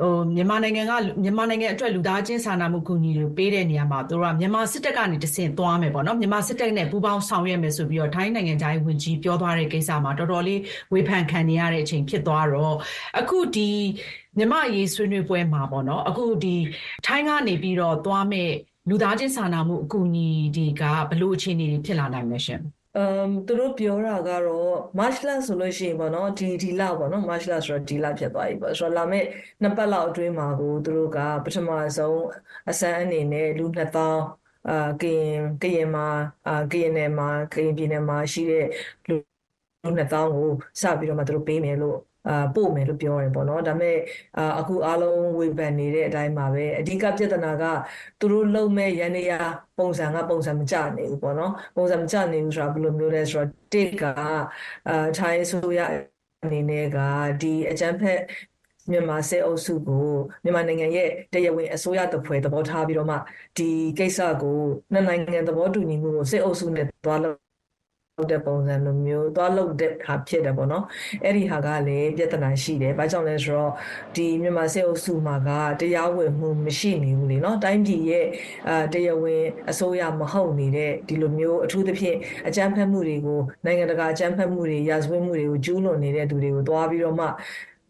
[0.00, 10.60] ဟိုမြန်မာနိုင်ငံကမြန်မာနိုင်ငံအတွက်လူသားချင်းစာနာမှုကူညီတွေပေးတဲ့နေရာမှာသူတို့ကမြန်မာစစ်တပ်ကနေတဆင့်သွားမယ်ပေါ့နော်မြန်မာစစ်တပ်နဲ့ပူးပေါင်းဆောင်ရွက်မယ်ဆိုပြီးတော့ထိုင်းနိုင်ငံသားဝင်ကြီးပြောသွားတဲ့ကိစ္စမှာတော်တော်လေး
[10.92, 12.74] ဝေဖန်ခံနေရတဲ့အချိန်ဖြစ်သွားတော့
[13.18, 13.70] အခုဒီ
[14.38, 16.56] မြန်မာရေးဆွေးနွေးပွဲမှာပေါ့နော်အခုဒီ
[17.06, 18.50] ထိုင်းကနေပြီးတော့သွားမဲ့
[18.88, 22.60] လူသားချင်းစာနာမှုအကူအညီတွေကဘယ်လိုအခြေအနေတွေဖြစ်လာနိုင်လဲရှင်
[22.96, 29.26] အမ်သူတို့ပြောတာကတော့ March လဆိုလို့ရှိရင်ပေါ့နော်ဒီဒီလပေါ့နော် March လဆိုတော့ဒီလဖြစ်သွားပြီပေါ့ဆိုတော့လာမယ့်
[29.62, 32.20] နှစ်ပတ်လောက်အတွင်းမှာကိုသူတို့ကပထမဆုံး
[32.70, 34.14] အစမ်းအနေနဲ့လူ2000
[34.68, 36.08] အာကရင်ကရင်မှာ
[36.48, 38.66] အာကရင်နယ်မှာကရင်ပြည်နယ်မှာရှိတဲ့
[39.08, 39.14] လူ
[39.84, 40.48] 2000ကို
[40.82, 41.98] စပြီးတော့မှသူတို့ပေးမယ်လို့
[42.28, 43.96] အာပို့မယ်လို့ပြောတယ်ပေါ့နော်ဒါပေမဲ့
[44.38, 47.64] အာအခုအားလုံးဝေဖန်နေတဲ့အတိုင်းပါပဲအဓိကပြဿနာက
[48.20, 49.32] သူတို့လုံမဲ့ရန်နေရ
[49.78, 54.02] ပုံစံကပုံစံမကျနေဘူးပေါ့နော်ပုံစံမကျနေဘူးဆိုတာဘယ်လိုမျိုးလဲဆိုတော့တစ်က
[54.88, 55.80] အာထိုင်းဆိုရ
[56.44, 56.98] အနေနဲ့က
[57.42, 58.20] ဒီအကြမ်းဖက်
[58.90, 60.06] မြန်မာစစ်အုပ်စုကို
[60.44, 63.16] မြန်မာနိုင်ငံရဲ့တရားဝင်အစိုးရတပွဲသဘောထားပြီးတော့မှ
[63.58, 64.58] ဒီကိစ္စကို
[64.92, 67.43] နှစ်နိုင်ငံသဘောတူညီမှုကိုစစ်အုပ်စုနဲ့သွားလို့
[68.18, 70.84] လုပ်တဲ့ပုံစံလိုမျိုးသွားလုပ်တဲ့ဟာဖြစ်တယ်ပေါ့နော်
[71.24, 73.72] အဲ့ဒီဟာကလည်းပြဿနာရှိတယ်ဘာကြောင့်လဲဆိုတော့
[74.16, 78.26] ဒီမြန်မာစစ်အုပ်စုမှာကတရားဝင်မှုမရှိနေဘူးလေနော်တိုင်းပြည်ရဲ့
[78.68, 82.16] အာတရားဝင်အစိုးရမဟုတ်နေတဲ့ဒီလိုမျိုးအထူးသဖြင့်
[82.48, 87.26] အကြမ်းဖက်မှုတွေကိုနိုင်ငံတကာအကြမ်းဖက်မှုတွေရာဇဝတ်မှုတွေကိုကျူးလွန်နေတဲ့သူတွေကိုတွားပြီးတော့မှ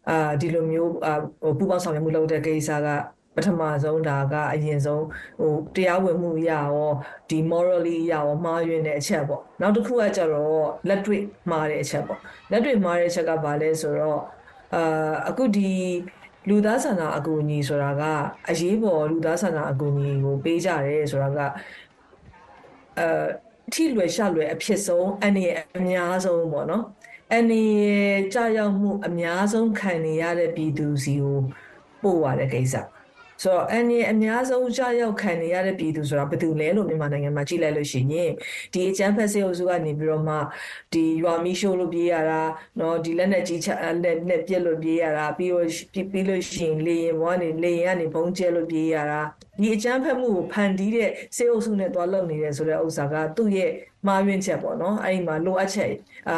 [0.09, 1.13] အာဒီလိုမျိုးအာ
[1.57, 2.87] ပူပေါင်းဆောင်ရွက်မှုလုပ်တဲ့ကိစ္စက
[3.35, 5.05] ပထမဆုံးဒါကအရင်ဆုံး
[5.39, 6.91] ဟိုတရားဝင်မှုရရော
[7.29, 12.19] ဒီ morally ရရောမှားယွင်းတဲ့အချက်ပေါ့နောက်တစ်ခုကကျတော့လက်တွေ့မှားတဲ့အချက်ပေါ့
[12.51, 14.21] လက်တွေ့မှားတဲ့အချက်ကဘာလဲဆိုတော့
[14.75, 15.71] အာအခုဒီ
[16.49, 18.03] လူသားဆန္ဒအကူအညီဆိုတာက
[18.49, 21.39] အရေးပေါ်လူသားဆန္ဒအကူအညီကိုပေးကြတယ်ဆိုတာက
[22.99, 23.07] အဲ
[23.73, 25.45] ထိလွယ်ရှလွယ်အဖြစ်ဆုံးအနေ
[25.77, 26.83] အများဆုံးပေါ့နော်
[27.35, 27.65] အနေ
[28.33, 31.39] ကြာရောက်မှုအများဆုံးခံနေရတဲ့ပြည်သူစီကို
[32.03, 32.75] ပို့ရတဲ့ကိစ္စ
[33.42, 38.30] ဆိုတော့အန်ဒီအများဆုံးကြောက်ရောက်ခံနေရတဲ့ပြည်သူဆိုတာဘယ်သူလဲလို့မြန်မာနိုင်ငံမှာကြည့်လိုက်လို့ရှိရင်
[38.72, 40.36] ဒီအချမ်းဖက်စေအုပ်စုကနေပြီးတော့မှ
[40.92, 42.42] ဒီရွာမီရှိုးလို့ပြေးရတာ
[42.76, 43.68] เนาะဒီလက်နဲ့ကြီးချ
[44.04, 45.66] လက်နဲ့ပြက်လို့ပြေးရတာပြီးတော့
[46.12, 49.20] ပြီးလို့ရှိရင်လေရင်ဘွားနေလေရင်ကနေဘုံကျဲလို့ပြေးရတာ
[49.60, 53.70] ဒီအချမ်းဖက်မှုကိုဖန်တီးတဲ့စေအုပ်စုနဲ့တွားလုံနေတယ်ဆိုတဲ့ဥစ္စာကသူ့ရဲ့
[54.06, 55.90] မှားယွင်းချက်ပေါ့နော်အဲ့ဒီမှာလိုအပ်ချက်
[56.28, 56.36] အာ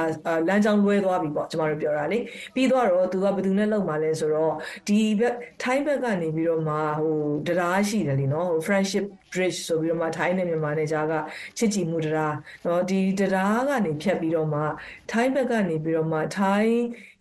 [0.49, 2.19] လမ်းကြောင်းလွဲသွားပြီပေါ့ကျမတို့ပြောတာလေ
[2.55, 4.55] ပြီးတော့သူကဘယ်သူနဲ့လုံมาလဲဆိုတော့
[4.89, 7.17] ဒီဘက်ထိုင်းဘက်ကနေပြီးတော့မှဟို
[7.47, 11.15] တရားရှိတယ်လीနော်ဟို friendship bridge ဆိုပြီးတော့မှထိုင်းနဲ့မြန်မာနဲ့ကြားက
[11.59, 14.63] ချစ်ကြည်မှုတရားเนาะဒီတရားကနေဖြတ်ပြီးတော့မှ
[15.11, 16.77] ထိုင်းဘက်ကနေပြီးတော့မှထိုင်း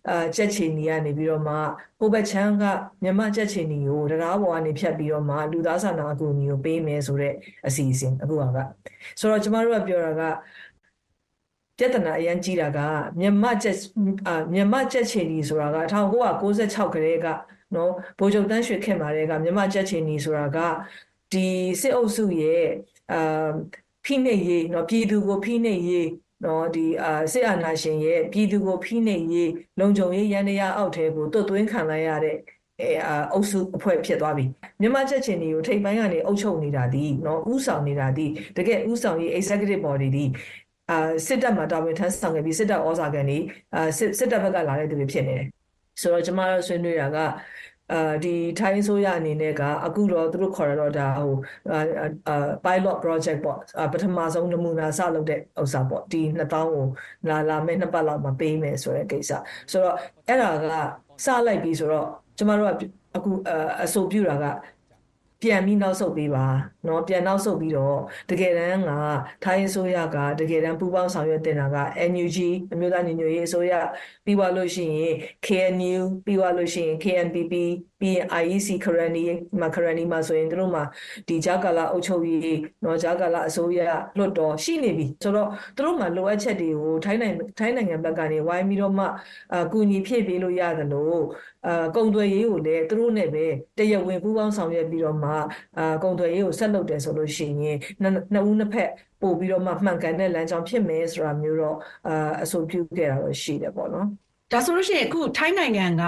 [0.09, 1.55] အာကြက်ချီနီကနေပြီးတော့မှ
[1.99, 2.63] ဟိုဘက်ချမ်းက
[3.03, 7.33] မြမကြက်ချီနီကိုတရားပေါ်ကနေဖြတ်ပြီးတော့မှလူသားစာနာအကူအညီကိုပေးမယ်ဆိုတဲ့
[7.67, 8.41] အစီအစဉ်အခုက
[9.19, 10.23] ဆိုတော့ကျမတို့ကပြောတာက
[11.77, 12.79] ပြဿနာအရန်ကြီးတာက
[13.19, 13.77] မြမကြက်
[14.27, 15.77] အာမြမကြက်ချီနီဆိုတာက
[16.33, 17.27] 1996ကလေးက
[17.75, 20.57] နော်ဗိုလ်ချုပ်တန်းရွှေခင်မာတဲ့ကမြမကြက်ချီနီဆိုတာက
[21.31, 21.47] ဒီ
[21.81, 22.65] စစ်အုပ်စုရဲ့
[23.11, 23.51] အာ
[24.05, 26.07] ဖိနှိပ်ရေးနော်ပြည်သူကိုဖိနှိပ်ရေး
[26.43, 32.37] နော်ဒီအာစစ်အာဏာရှင်ရဲ့ပြည်သူကိုဖိနှိပ်ရေးလုံခြုံရေးရန်တရားအောက်ထဲကိုတွတ်သွင်းခံလိုက်ရတဲ့
[32.81, 32.89] အဲ
[33.33, 34.45] အုပ်စုအဖွဲ့ဖြစ်သွားပြီ
[34.81, 38.25] မြန်မာချက်ချင်းတွေကိုထိပ်ပိုင်းကနေအုပ်ချုပ်နေတာဒီနော်ဥဆောင်နေတာဒီ
[38.57, 40.25] တကယ်ဥဆောင်ရေး executive body ဒီ
[40.89, 43.37] အာစစ်တပ်မှာတာဝန်ထမ်းဆောင်ခဲ့ပြီးစစ်တပ်ဩဇာကန်ဒီ
[43.75, 43.81] အာ
[44.19, 45.47] စစ်တပ်ဘက်ကလာတဲ့သူတွေဖြစ်နေတယ်
[46.01, 47.17] ဆိုတော့ကျွန်မတို့ဆွေးနွေးတာက
[47.93, 51.33] အာဒီထိုင်းဆိုရအနေနဲ့ကအခုတော့သူတို့ခေါ်ရတော့ဒါဟို
[52.29, 53.59] အာ pilot project ပေါ့
[53.93, 56.85] ပထမဆုံးနမူနာစလုပ်တဲ့ဥစ္စာပေါ့ဒီ2000ကို
[57.29, 59.31] လာလာမဲ့နှစ်ပတ်လောက်မှာပေးမယ်ဆိုတဲ့ကိစ္စ
[59.71, 59.95] ဆိုတော့
[60.27, 60.65] အဲ့ဒါက
[61.25, 62.71] စလိုက်ပြီဆိုတော့ကျမတို့က
[63.15, 63.31] အခု
[63.83, 64.45] အဆိုပြုတာက
[65.42, 66.46] ပြန်ပြီးနောက်ဆုတ်ပေးပါ
[66.84, 67.98] เนาะပြန်နောက်ဆုတ်ပြီးတော့
[68.30, 68.90] တကယ်တမ်းက
[69.44, 71.76] ထိုင်းအစိုးရကတကယ်တမ်းပူးပေါင်းဆောင်ရွက်တင်တာက
[72.10, 72.38] NUG
[72.72, 73.72] အမျိုးသားညီညွတ်ရေးအစိုးရ
[74.24, 75.14] ပြီးသွားလို့ရှိရင်
[75.46, 77.54] KNU ပြီးသွားလို့ရှိရင် KNPP
[78.00, 79.22] ပြီးရင် IEC ခရနီ
[79.60, 80.84] မှာခရနီမှာဆိုရင်တို့မှာ
[81.28, 83.80] ဒီဂျာကာလာအုပ်ချုပ်ရေးเนาะဂျာကာလာအစိုးရ
[84.18, 89.06] လွတ်တော်ရှိနေပြီဆိုတော့တို့မှာလိုအပ်ချက်တွေကိုထိုင်းနိုင်ငံထိုင်းနိုင်ငံဘက်ကနေဝိုင်းပြီးတော့မှ
[89.54, 91.22] အကူအညီဖြည့်ပေးလို့ရတယ်လို့
[91.67, 93.45] အာကုံသွယ်ရေးကိုလည်းသူတို့နဲ့ပဲ
[93.77, 95.31] တရဝင်ပူးပေါင်းဆောင်ရွက်ပြီးတော့မှ
[95.77, 98.89] အာကုံသွယ်ရေးကိုဆက်လုပ်တယ်ဆိုလို့ရှိရင်နှစ်ဦးနှစ်ဖက်
[99.21, 101.77] ပို့ပြီးတော့မှမှန်ကန်တဲ့လမ်းကြောင်းဖြစ်မယ်ဆိုတာမျိုးတော့
[102.07, 104.07] အာအဆိုပြုခဲ့တာတော့ရှိတယ်ပေါ့နော်
[104.53, 106.03] ဒါဆိုလို့ရှိရင်အခုထိုင်းနိုင်ငံက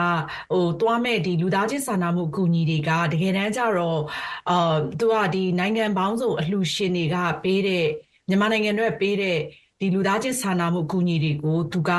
[0.52, 4.02] ဟိုသွားမဲ့ဒီလူသားချင်းစာနာမှုအကူအညီတွေကတကယ်တမ်းကျတော့
[4.50, 7.86] အာသူကဒီနိုင်ငံပေါင်းစုံအလှူရှင်တွေကပေးတဲ့
[8.30, 9.38] မြန်မာနိုင်ငံတွေပေးတဲ့
[9.82, 11.92] ဒီလူသားချင်းစာနာမှုအကူအညီတွေကိုသူက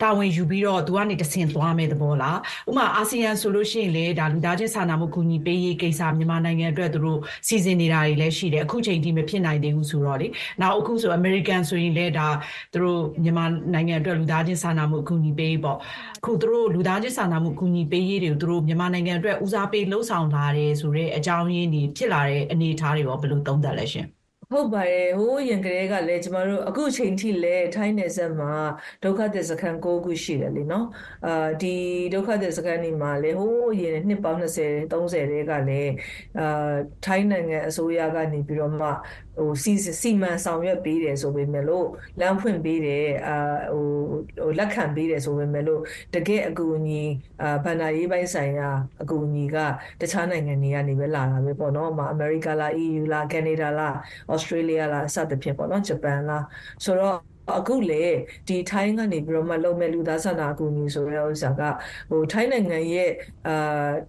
[0.00, 10.28] တာဝန်ယူပြီးတော့သူကနေတဆင့်သွားမယ်သဘောလားဥပမာအာဆီယံဆိုလို့ရှိရင်လေဒါလူသားချင်းစာနာမှုအကူအညီပေးရေးကိစ္စမြန်မာနိုင်ငံအတွက်သူတို့စီစဉ်နေတာတွေလည်းရှိတယ်အခုချိန်ထိမဖြစ်နိုင်သေးဘူးဆိုတော့လေ
[10.60, 12.28] နောက်အခုဆိုအမေရိကန်ဆိုရင်လည်းဒါ
[12.72, 15.78] သူတို့မြန်မာနိုင်ငံအတွက်လူသားချင်းစာနာမှုအကူအညီပေးပေါ့
[16.18, 24.21] အခုသူတို့လူသားချင်းစာနာမှုအကူအညီပေးရေးတွေကိုသူတို့မြန်မာနိုင်ငံအတွက်ဦးစားပေးလှုံ့ဆော်လာတယ်ဆိုတော့အကြောင်းရင်းတွေဖြစ်လာတဲ့အနေအထားတွေရောဘယ်လိုသုံးသပ်လဲရှင်
[24.51, 28.53] ဟုတ်ပါတယ်ဟိုးရင်ကလေးကလည်းကျမတို့အခုချိန်ထိလည်းထိုင်းနယ်စပ်မှာ
[29.03, 30.85] ဒုက္ခသည်စခန်း9ခုရှိတယ်လीเนาะ
[31.25, 31.75] အာဒီ
[32.13, 35.91] ဒုက္ခသည်စခန်းတွေမှာလည်းဟိုးရင်နှစ်ပေါင်း20 30တွေကလည်း
[36.39, 36.73] အာ
[37.05, 38.87] ထိုင်းနိုင်ငံအစိုးရကနေပြီးတော့မှ
[39.36, 41.86] ဟိုစီစီမံဆောင်ရွက်ပေးတယ်ဆိုပေမဲ့လို့
[42.20, 43.34] လမ်းဖွင့်ပေးတယ်အာ
[43.72, 43.86] ဟို
[44.42, 45.80] ဟိုလက်ခံပေးတယ်ဆိုပေမဲ့လို့
[46.14, 47.02] တကယ်အကူအညီ
[47.42, 48.68] အာဗန္ဒာရေးပိုင်းဆိုင်ရာ
[49.02, 49.56] အကူအညီက
[50.00, 53.96] တခြားနိုင်ငံတွေကနေပဲလာတာပဲပေါ့နော်။အမေရိကလား EU လားကနေဒါလား
[54.32, 56.44] ဩစတြေးလျလားစသဖြင့်ပေါ့နော်ဂျပန်လား
[56.84, 58.04] ဆိုတော့ အခုလေ
[58.48, 61.60] ဒီထိုင်းကနေပြီးတော့မှလုံမဲ့လူသားစာနာအကူအညီဆိုတဲ့ဥစ္စာက
[62.10, 63.10] ဟိုထိုင်းနိုင်ငံရဲ့
[63.46, 63.52] အာ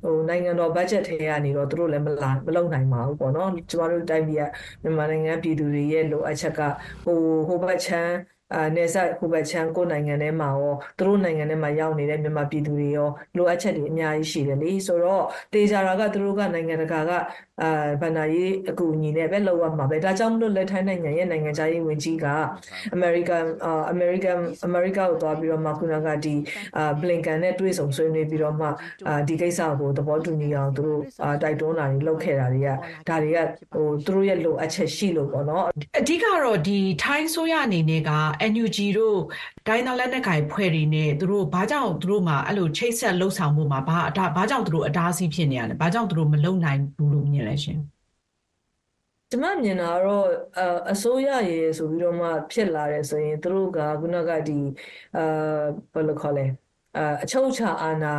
[0.03, 4.43] ဟိုနိုင်ငံတော်ဘတ်ဂျက်ထဲကနေတော့သူတို့လည်းမလာမလုံနိုင်ပါဘူးပေါ့နော်ကျမတို့တိုင်းပြည်က
[4.83, 6.59] မြန်မာနိုင်ငံပြည်သူတွေရဲ့လိုအပ်ချက်က
[7.03, 7.17] ဟို
[7.47, 8.13] ဟိုဘတ်ချမ်း
[8.55, 17.11] အာနယ်စပ်ဟိုဘက်ချမ်းကိုနိုင်ငံထဲမှာရောသူတို့နိုင်ငံထဲမှာရောက်နေတဲ့မြန်မာပြည်သူတွေရောလိုအပ်ချက်တွေအများကြီးရှိတယ်လေဆိုတော့တေချာတာကသူတို့ကနိုင်ငံတကာက
[17.61, 22.25] အာဗန္ဒာရေးအကူအညီနဲ့ပဲလောက်ရမှာပဲဒါကြောင့်မလို့လက်ထိုင်းနိုင်ငံရဲ့နိုင်ငံခြားရေးဝန်ကြီးက
[22.93, 26.35] အမေရိကန်အာအမေရိကန်အမေရိကကိုသွားပြီးတော့မှခုနကဒီ
[26.77, 28.67] အာဘလင်ကန်နဲ့တွေ့ဆုံဆွေးနွေးပြီးတော့မှ
[29.07, 32.69] အာဒီကိစ္စကိုသဘောတူညီအောင်သူတို့အာတိုက်တွန်းတာတွေလုပ်ခဲ့တာတွေက
[33.09, 33.39] ဒါတွေက
[33.73, 35.65] ဟိုသူတို့ရဲ့လိုအပ်ချက်ရှိလို့ပေါ့နော်
[35.99, 38.11] အဓိကတော့ဒီထိုင်းဆိုရအနေနဲ့က
[38.51, 39.17] NUG တို့
[39.67, 47.79] ဒိုင်းသားလက်နက်ကိုင်ဖွဲ့တွေနဲ့ သူတို့ ဘာကြောင့် သူတို့မှာ အဲ့လို ချိတ်ဆက်လှုပ်ဆောင်မှုမှာဘာအတာဘာကြောင့် သူတို့ အတားအဆီးဖြစ်နေရလဲ ဘာကြောင့် သူတို့ မလုံနိုင်ဘူးလို့ မြင်လဲရှင်
[49.29, 50.27] ကျမမြင်တာတော့
[50.91, 54.59] အစိုးရရေဆိုပြီးတော့မှ ဖြစ်လာတယ်ဆိုရင် သူတို့က ခုနက ဒီ
[55.15, 55.21] အာ
[55.93, 56.45] ဘယ်လိုခေါ်လဲ
[56.97, 58.15] အာအချုပ်ချအာဏာ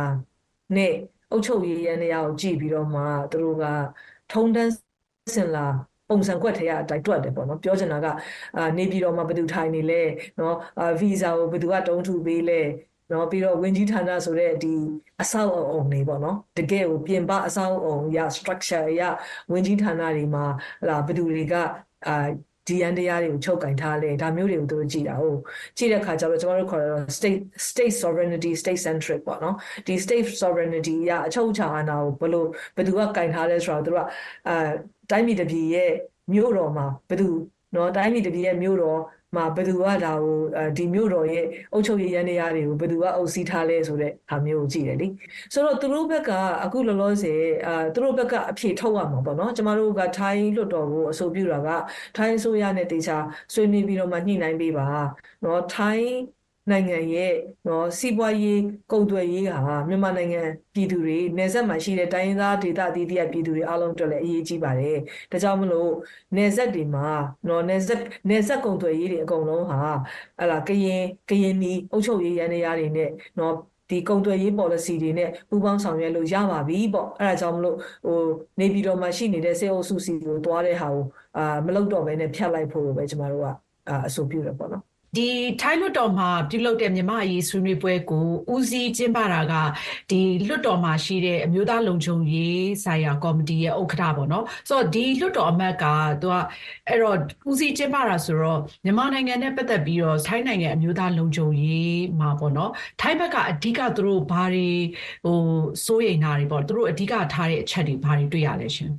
[0.75, 0.93] နဲ့
[1.31, 3.65] အုပ်ချုပ်ရေးရန်တရားကို ကြည့်ပြီးတော့မှ သူတို့က
[4.31, 4.71] ထုံတန်း
[5.35, 5.67] စင်လာ
[6.09, 8.07] ပုံစံကွက်ထဲကအတိုင်းတွက်တယ်ပေါ့နော်ပြောချင်တာက
[8.57, 10.01] အာနေပြည်တော်မှာဘယ်သူထိုင်နေလဲ
[10.39, 12.61] နော်အာဗီဇာကိုဘယ်သူကတုံးထူပေးလဲ
[13.11, 14.67] နော်ပြီးတော့ဝင်ကြီးဌာနဆိုတဲ့ဒီ
[15.21, 19.01] အဆောက်အအုံတွေပေါ့နော်တကယ်ကိုပြင်ပအဆောက်အအုံရ structure ရ
[19.51, 20.45] ဝင်ကြီးဌာနတွေမှာ
[20.81, 21.53] ဟလာဘယ်သူတွေက
[22.07, 22.11] အာ
[22.67, 25.39] ဒီအန်တရားတွေကိုချုပ်ကင်ထားလဲဒါမျိုးတွေကိုသူတို့ကြည်တာဟုတ်
[25.77, 29.55] ကြည့်တဲ့အခါကျတော့ကျွန်တော်တို့ခေါ်ရတော့ state state sovereignty state centric ပေါ့နော်
[29.87, 34.07] ဒီ state sovereignty ရအချုပ်အခြာအာဏာကိုဘယ်လိုဘယ်သူကကင်ထားလဲဆိုတော့သူတို့က
[34.47, 34.55] အာ
[35.11, 35.91] တိုင်းပြည်တစ်ပြည်ရဲ့
[36.33, 37.27] မြို့တော်မှာဘယ်သူ
[37.75, 38.99] နော်တိုင်းပြည်တစ်ပြည်ရဲ့မြို့တော်
[39.35, 40.35] မှာဘယ်သူကဒါကို
[40.77, 45.07] ဒီမြို့တော်ရဲ့အုပ်ချုပ်ရေးရန်တရားတွေကိုဘယ်သူကအုပ်စီးထားလဲဆိုတဲ့ဟာမျိုးကိုကြည့်တယ်လေ
[45.53, 46.31] ဆိုတော့သူတို့ဘက်က
[46.63, 51.69] အခုလောလောဆယ်အာသူတို့ဘက်ကအဖြေထုတ်ရမှာပေါ့နော်ကျမတို့ကထိုင်းလွတ်တော်ကိုအဆိုပြုတာက
[52.15, 53.17] ထိုင်းဆိုရနဲ့တေချာ
[53.53, 54.85] ဆွေးနွေးပြီးတော့မှညှိနှိုင်းပေးပါ
[55.43, 56.09] နော်ထိုင်း
[56.69, 57.31] နိုင်ငံရဲ့
[57.67, 58.59] နော်စီးပွားရေး
[58.91, 60.41] ကုန်သွယ်ရေးဟာမြန်မာနိုင်ငံ
[60.73, 64.97] ပြည်သူတွေနယ်စပ်မှာရှိတဲ့တိုင်းရင်းသားဒေသအသီးသီးပြည်သူတွေအားလုံးအတွက်လည်းအရေးကြီးပါတယ်။
[65.31, 65.91] ဒါကြောင့်မလို့
[66.35, 67.07] နယ်စပ်တွေမှာ
[67.47, 67.99] နော်နယ်စပ်
[68.29, 69.77] နယ်စပ်ကုန်သွယ်ရေးတွေအကုန်လုံးဟာ
[70.39, 73.53] ဟလာကရင်ကရင်နီအုပ်ချုပ်ရေးရန်တရားတွေနဲ့နော်
[73.89, 78.19] ဒီကုန်သွယ်ရေး policy တွေနဲ့ပူးပေါင်းဆောင်ရွက်လို့ရပါပြီပေါ့အဲဒါကြောင့်မလို့ဟို
[78.59, 81.03] နေပြည်တော်မှာရှိနေတဲ့စေအုပ်စုစီကိုတွားတဲ့ဟာကို
[81.37, 83.47] အာမလုပ်တော့ဘဲနဲ့ဖြတ်လိုက်ဖို့ပဲကျမတို့က
[84.07, 85.29] အဆိုပြုတယ်ပေါ့နော် ဒီ
[85.61, 89.53] ထိုင်းလွှတ်တော်မှာပြုလုပ်တဲ့မြန်မာအရေးဆွေးနွေးပွဲကိုဦးစီးကျင်းပတာက
[90.09, 95.85] ဒီလွှတ်တော်မှာရှိတဲ့အမျိုးသားလုံခြုံရေးဆိုင်ရာကော်မတီရဲ့ဥက္ကဋ္ဌပေါ့နော်ဆိုတော့ဒီလွှတ်တော်အမတ်က
[96.21, 96.35] သူက
[96.87, 97.17] အဲ့တော့
[97.51, 104.69] ဦးစီးကျင်းပတာဆိုတော့မြန်မာနိုင်ငံနဲ့ပတ်သက်ပြီးတော့ထိုင်းနိုင်ငံအမျိုးသားလုံခြုံရေးမှာပေါ့နော်ထိုင်းဘက်ကအဓိကသူတို့ဘာတွေ
[105.25, 105.39] ဟို
[105.85, 108.91] စိုးရိမ်တာတွေပေါ့သူတို့အဓိကထားတဲ့အချက်တွေဘာတွေတွေ့ရလဲရှင်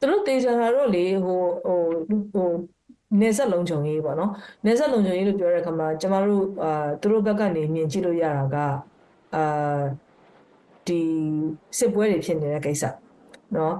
[0.00, 1.78] သူတို့တေချာတာတော့လေဟိုဟို
[2.32, 2.48] ဟို
[3.20, 4.30] နေဆက်လုံးချုံရေးပေါ့နော်
[4.66, 8.56] နေဆက်လုံးချုံရေးလို့ပြောတဲ့အခါမှာကျမတို့အာသူတို့ဘက်ကနေမြင်ကြည့်လို့ရတာက
[9.34, 9.82] အာ
[10.86, 11.00] ဒီ
[11.78, 12.84] စစ်ပွဲတွေဖြစ်နေတဲ့ကိစ္စ
[13.56, 13.74] နော်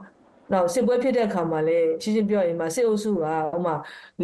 [0.53, 3.75] နောက်စစ်ပွဲဖြစ်တဲ့အခါမှာလည်းရှင်းရှင်းပြောရင်မှာစစ်အုပ်စုကဥမာ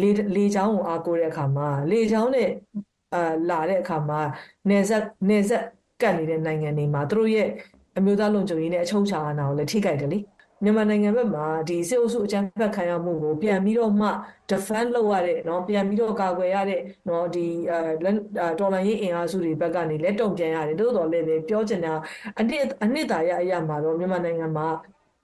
[0.01, 2.49] လေလေချောင်းကိုအားကိုးတဲ့အခါမှာလေချောင်းနဲ့
[3.13, 4.19] အာလာတဲ့အခါမှာ
[4.69, 5.63] နေဆက်နေဆက်
[6.01, 7.47] ကတ်နေတဲ့နိုင်ငံတွေမှာသူတို့ရဲ့
[7.97, 10.19] အမျိုးသားလုံခြုံရေးနဲ့အချုပ်အခြာအာဏာကိုလည်းထိခိုက်တယ်လေ
[10.62, 14.08] မြန်မာနိုင်ငံဘက်မှာဒီစစ်အုပ်စုအကြမ်းဖက်ခံရမှုကိုပြန်ပြီးတော့မှ
[14.50, 21.92] defend လုပ်ရတဲ့เนาะပြန်ပြီးတော့ကာကွယ်ရတဲ့เนาะဒီအဲတော်လိုင်းရေးအင်အားစုတွေဘက်ကနေလက်တုံပြန်ရတယ်တိုးတော်လည်းပဲပြောချင်တာ
[22.40, 24.66] အနှစ်အနှစ်သာရအရာမှာတော့မြန်မာနိုင်ငံမှာ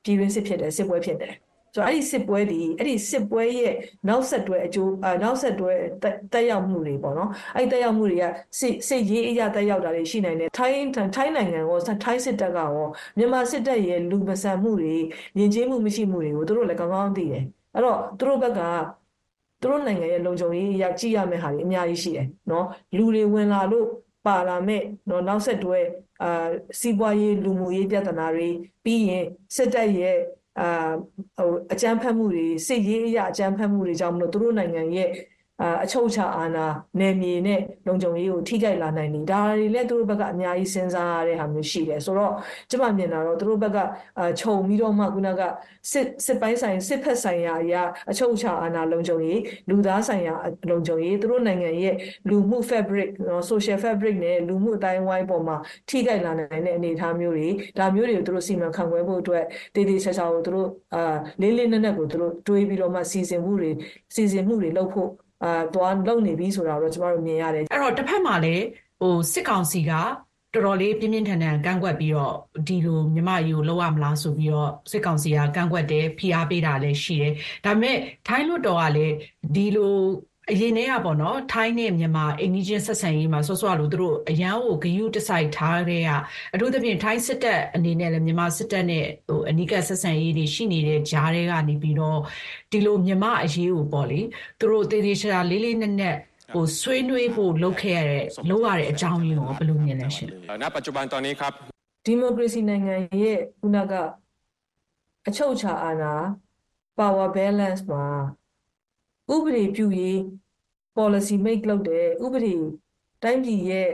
[0.05, 1.35] ပြည်တွင်းစစ်ဖြစ်တယ်စစ်ပွဲဖြစ်တယ်
[1.76, 3.74] ဆိုတော့အဲ့ဒီစစ်ပွဲဒီအဲ့ဒီစစ်ပွဲရဲ့
[4.08, 4.92] နောက်ဆက်တွဲအကျိုး
[5.24, 5.74] နောက်ဆက်တွဲ
[6.34, 8.26] တက်ရောက်မှုတွေပေါ့နော်အဲ့ဒီတက်ရောက်မှုတွေက
[8.60, 14.96] စစ်စစ်ရေးအရာတက်ရောက်တာတွေရှိနိုင်တယ်ထိုင်းထိုင်းနိုင်ငံရောထိုင်းစစ်တပ်ကရောမြန်မာစစ်တပ်ရဲ့လူမဆန်မှုတွေ
[15.38, 18.62] ယဉ်ကျေးမှုမရှိမှုတွေကိုသူတို့လည်းကောင်းကောင်းသိတယ်အဲ့တော့သူတို့ဘက်က
[19.62, 22.66] သူတို့နိုင်ငံရဲ့လုံခြုံရေးအရာကြည့်ရမယ့်ဟာတွေအများကြီးရှိတယ်နော်
[22.98, 23.88] လူတွေဝင်လာလို့
[24.26, 25.80] ပါလာမဲ့နော်နောက်ဆက်တွဲ
[26.24, 26.48] အာ
[26.80, 28.50] စီးပွားရေးလူမှုရေးပြဿနာတွေ
[28.84, 30.18] ပြီးရင်စစ်တပ်ရဲ့
[30.60, 30.92] အာ
[31.38, 35.10] ဟိုအကြမ်းဖက်မှုတွေစစ်ရေးအရာအကြမ်းဖက်မှုတွေကြောင့်မလို့သူတို့နိုင်ငံရဲ့
[35.62, 36.66] အာအချုပ်ချာအာဏာ
[37.00, 42.34] နယ်မြေနဲ့လုံခြုံရေးကိုထိခိုက်လာနိုင်တယ်ဒါတွေလည်းသူတို့ဘက်ကအများကြီးစဉ်းစားရတဲ့ဟာမျိုးရှိတယ်ဆိုတော့
[42.70, 43.78] ကျမမြင်တာတော့သူတို့ဘက်က
[44.20, 45.42] အာခြုံပြီးတော့မှခုနက
[45.92, 50.36] စစ်စစ်ပိုင်းဆိုင်စစ်ဖက်ဆိုင်ရာအရာအချုပ်ချာအာဏာလုံခြုံရေးလူသားဆိုင်ရာ
[50.70, 51.96] လုံခြုံရေးသူတို့နိုင်ငံရဲ့
[52.30, 55.58] လူမှု fabric နော် social fabric နဲ့လူမှုအတိုင်းဝိုင်းပေါ်မှာ
[55.90, 59.44] ထိခိုက်လာနိုင်တဲ့အနေအထားမျိုးတွေဒါမျိုးတွေကိုသူတို့စီမံခန့်ခွဲဖို့အတွက်
[59.76, 63.72] တည်တည်ချာချာကိုသူတို့အာလေးလေးနက်နက်ကိုသူတို့တွေးပြီးတော့မှစီစဉ်မှုတွေ
[64.16, 65.10] စီစဉ်မှုတွေလုပ်ဖို့
[65.46, 68.66] အာသွားလုံနေပြီဆိုတာတော့ကျမတို့မြင်ရတယ်အဲ့တော့တစ်ဖက်မှာလည်း
[69.02, 72.36] ဟိုစစ်ကောင်စီကတော်တော်လေးပြင်းပြင်းထန်ထန်ကန့်ကွက်ပြီးတော့
[72.68, 77.34] ဒီလိုမြမယူလောက်ရမလားဆိုပြီးတော့စစ်ကောင်စီကကန့်ကွက်တယ်ဖိအားပေးတာလည်းရှိတယ်
[77.66, 79.14] ဒါပေမဲ့ထိုင်းလွတ်တော်ကလည်း
[79.56, 79.96] ဒီလို
[80.53, 86.11] အရင်တည်းကပေါ့နော်ထိုင်းနဲ့မြန်မာအိန္ဒိချင်းဆက်ဆံရေးမှာဆော့ဆော့လို့သူတို့အရန်ကိုဂယုတစိုက်ထားတဲ့က
[86.55, 92.19] အထူးသဖြင့်ထိုင်းစစ်တပ်အနေနဲ့လည်းမြန်မာစစ်တပ်နဲ့ဟိုအနိကဆက်ဆံရေးတွေရှိနေတဲ့ဂျားတွေကနေပြီးတော့
[92.73, 94.21] ဒီလိုမြန်မာအရေးကိုပေါ့လေ
[94.59, 96.17] သူတို့တေးသေးချာလေးလေးနက်နက်
[96.53, 100.29] ဟိုဆွေးနွေးဖို့လုပ်ခဲ့ရတဲ့လုပ်ရတဲ့အကြောင်းရင်းကိုဘယ်လိုမြင်လဲရှင်
[100.63, 101.53] ณปัจจุบันตอนนี้ครับ
[102.07, 103.93] ဒီမိုကရေစီနိုင်ငံရဲ့ခုနက
[105.29, 106.13] အချုပ်ချာအာဏာ
[106.99, 108.05] power balance မှာ
[109.35, 110.19] ဥပဒေပြုရေး
[110.97, 112.55] policy make လုပ်တဲ့ဥပဒေ
[113.23, 113.91] တိုင်းပြည်ရဲ့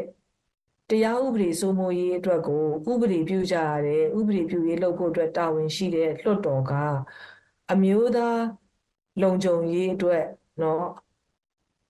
[0.91, 6.73] တရားဥပဒေစိုးမိုးရေးအတွက်ကိုဥပဒေပြုကြရတယ်ဥပဒေပြုရေးလုပ်ဖို့အတွက်တာဝန်ရှိတဲ့လွှတ်တော်က
[7.73, 8.43] အမျိုးသား
[9.23, 10.25] လုံခြုံရေးအတွက်
[10.59, 10.83] เนาะ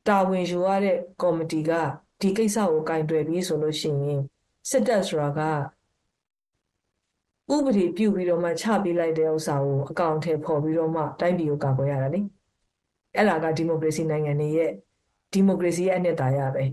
[0.08, 1.70] တာဝန်ယူရတဲ့ကော်မတီက
[2.20, 4.20] ဒီကိစ္စကိုကင်တွယ်ပြီးဆိုလို့ရှိရင်
[4.70, 5.40] စစ်တပ်ဆိုတာက
[7.54, 12.20] ဥပဒေပြုပြီးတော့မှချပေးလိုက်တဲ့ဥစ္စာကိုအကောင့်ထဲပေါ်ပြီးတော့မှတိုင်းပြည်ကိုကာကွယ်ရတာလေ
[13.15, 14.71] အဲ့ဒါကဒီမိုကရေစီနိုင်ငံတွေရဲ့
[15.33, 16.63] ဒီမိုကရေစီရဲ့အနှစ်သာရပဲ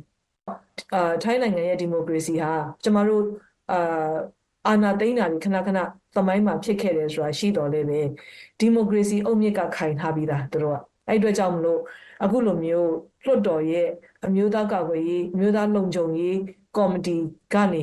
[0.94, 2.53] အာထိုင်းနိုင်ငံရဲ့ဒီမိုကရေစီဟာ
[2.85, 3.24] ကျမတို့
[3.72, 3.79] အာ
[4.66, 5.79] အာဏာသိမ်းတာခဏခဏ
[6.14, 8.01] သမိုင်းမှာဖြစ်ခဲ့တယ်ဆိုတာရှိတော်လဲပဲ
[8.61, 11.81] ဒီမိုကရေစီအုတ်မြစ်ကခိုင်ထားပြီးသားတို့ကအဲ့အတွက်ကြောင့်မလို့
[12.24, 12.92] အခုလိုမျိုး
[13.24, 13.88] လွှတ်တော်ရဲ့
[14.27, 16.37] အမျိုးသားကာကွယ်ရေးအမျိုးသားလုံခြုံရေး
[16.77, 17.16] ကော်မတီ
[17.55, 17.83] ကနေ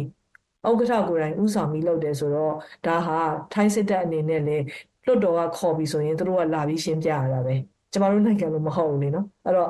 [0.68, 2.54] ဥက္ကဋ္ဌကိုယ်တိုင်ဦးဆောင်ပြီးလုပ်တယ်ဆိုတော့
[2.86, 3.20] ဒါဟာ
[3.54, 4.64] ထိုင်းစစ်တပ်အနေနဲ့လည်း
[5.06, 7.56] လွှတ်တော်ကခေါ်ပြီးဆိုရင်တို့ကလာပြီးရှင်းပြရတာပဲ
[7.96, 9.70] ကျမတို့နိုင်ငံလိုမဟုတ်ဘူးလေနော်အဲ့တော့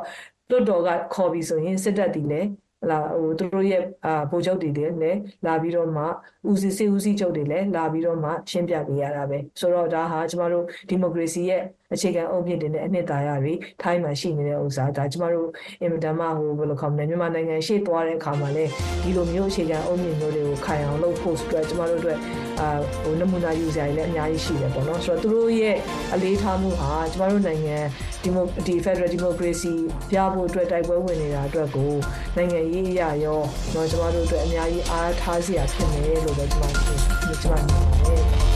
[0.49, 2.47] လွှတ်တော်ကခေါ်ပြီးဆိုရင်စစ်တပ်တည်လည်း
[2.89, 6.03] လာဟိုသူတို့ရဲ့အာဗိုလ်ချုပ်တွေလည်းလာပြီးတော့မှ
[6.49, 11.61] ဦးစီးစစ်ဦးစီးချုပ်တွေလည်းလာပြီးတော့မှရှင်းပြပေးရတာပဲဆိုတော့ဒါဟာကျမတို့ဒီမိုကရေစီရဲ့
[11.93, 15.49] အခြေခံအုပ်မြစ်တွေနဲ့အနှစ်သာရတွေထိုင်းမှာရှိနေတဲ့ဥစ္စာဒါကျမတို့
[15.81, 18.71] အင်မတန်မှဟိုဘယ်လိုခေါ်မလဲမြန်မာနိုင်ငံရှေ့သွားတဲ့အခါမှာလည်း
[19.03, 22.19] ဒီလိုမျိုးအခြေခံအုပ်မြစ်မျိုးတွေကိုခိုင်အောင်လုပ်ဖို့အတွက်ကျမတို့အတွက်
[22.59, 22.67] အာ
[23.03, 25.77] ဟိုနမူနာယူစရာတွေလည်းအများကြီးရှိတယ်ပေါ့နော်ဆိုတော့သူတို့ရဲ့
[26.13, 27.77] အလေးထားမှုဟာကျမတို့နိုင်ငံ
[28.23, 29.75] ဒီမိုဒီ Federal Democracy
[30.11, 31.93] ပြဖို့အတွက်တိုက်ပွဲဝင်နေတာအတွက်ကို
[32.35, 33.41] နိုင်ငံရေးအရာရော
[33.73, 38.54] တော့ကျမတို့အတွက်အများကြီးအားထားစရာဖြစ်နေလို့ပဲကျမတို့ကျမ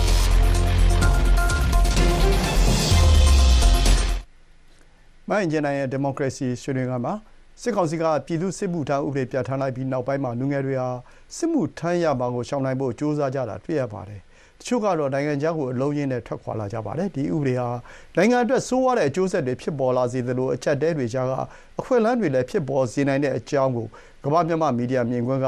[5.29, 7.13] မြင်ပါတယ်မအင်ဂျင်နိုင်ရဲ့ဒီမိုကရေစီဆွေးနွေးခန်းမှာ
[7.61, 10.89] စစ်ကောင်စီကပြည်သူစစ်မှုထမ်းဥပဒေပြဋ္ဌာန်းလိုက်ပြီးနောက်ပိုင်းမှာလူငယ်တွေဟာ
[11.37, 14.21] စစ်မှုထမ်းရမှာကိုရှောင်နိုင်ဖို့ကြိုးစားကြတာတွေ့ရပါတယ်။
[14.59, 17.69] တချို့ကတော့နိုင်ငံခြားကိုအလုံးရင်းနဲ့ထွက်ခွာလာကြပါတယ်။ဒီဥပဒေဟာ
[18.15, 21.33] နိုင်ငံအတွက်ဆိုးရွားတဲ့အကျိုးဆက်တွေဖြစ်ပေါ်လာစေသလိုအချက်တဲတွေကြားက
[21.79, 23.87] အခွင့်အလမ်းတွေလည်းဖြစ်ပေါ်စေနိုင်တဲ့အကြောင်းကို
[24.23, 25.47] ကမ္ဘာ့မြန်မာမီဒီယာမြင်ကွင်းက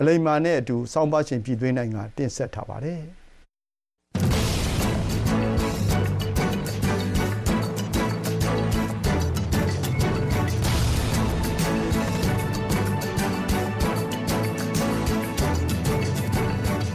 [0.00, 3.02] အလိမ္မာနဲ့အတူစောင်းပါရှင်ပြည်သွင်းနိုင်ငံတင်ဆက်ထားပါတယ်။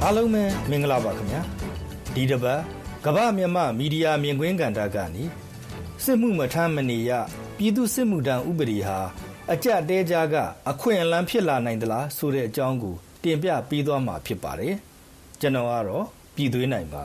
[0.08, 1.42] အားလုံးပဲမင်္ဂလာပါခင်ဗျာ
[2.16, 2.62] ဒီတပတ်
[3.06, 5.24] ကမ္ဘာမြန်မာမီဒီယာမြင်ကွင်းကဏ္ဍကနေ
[6.04, 7.12] စစ်မှုမထမ်းမနေရ
[7.58, 9.00] ပြည်သူစစ်မှုထမ်းဥပဒေဟာ
[9.54, 10.36] အကြက်တဲကြားက
[10.70, 14.76] အခွင့်အလမ်းဖြစ်လာနိုင်သလားဆိုတဲ့အကြောင်းကိုတင်ပြပေးသွားမှာဖြစ်ပါတယ်
[15.40, 17.04] ကျွန်တော်ကတော့ပြည်သွေးနိုင်ပါ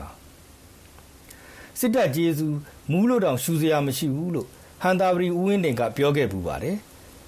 [1.79, 2.57] စစ်တပ်ကျေးဇူး
[2.91, 4.47] မူးလို့တောင်ရှူစရာမရှိဘူးလို့
[4.81, 6.77] ဟန်တာဗရီဦးဝင်းတင်ကပြောခဲ့ပူပါတယ်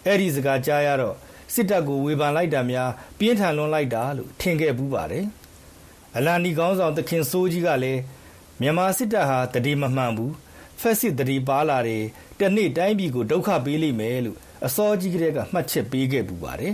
[0.06, 1.16] အဲ့ဒီစကားကြားရတော့
[1.54, 5.26] စစ်တပ်ကိုဝေဖန်လိုက်တာများပြင်းထန်လွန်လိုက်တာလို့ထင်ခဲ့ပူပါတယ်
[6.18, 8.02] အလာနီကောင်းဆောင် သခင်စိုးကြီးကလည်း
[8.62, 10.34] မြန်မာစစ်တပ်ဟာတတိမမှန်ဘူး
[10.80, 12.04] ဖက်စစ်တတိပါလာတယ်
[12.40, 16.74] တနေ့တိုင်းပြည်ကိုဒုက္ခပေးလိမ့်မယ်လို့အစောကြီးကတည်းကမှတ်ချက်ပေးခဲ့ပူပါတယ်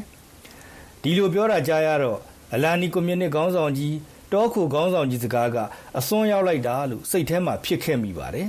[1.01, 2.19] ဒီလိုပြောတာကြားရတော့
[2.53, 3.95] အလာနီကွန်မြူနစ်ခေါင်းဆောင်ကြီး
[4.33, 5.57] တောခုခေါင်းဆောင်ကြီးစကားက
[5.97, 8.47] အစွန်းရောက်လိုက်တာလို့စိတ်ထဲမှာဖြစ်ခဲ့မိပါတယ်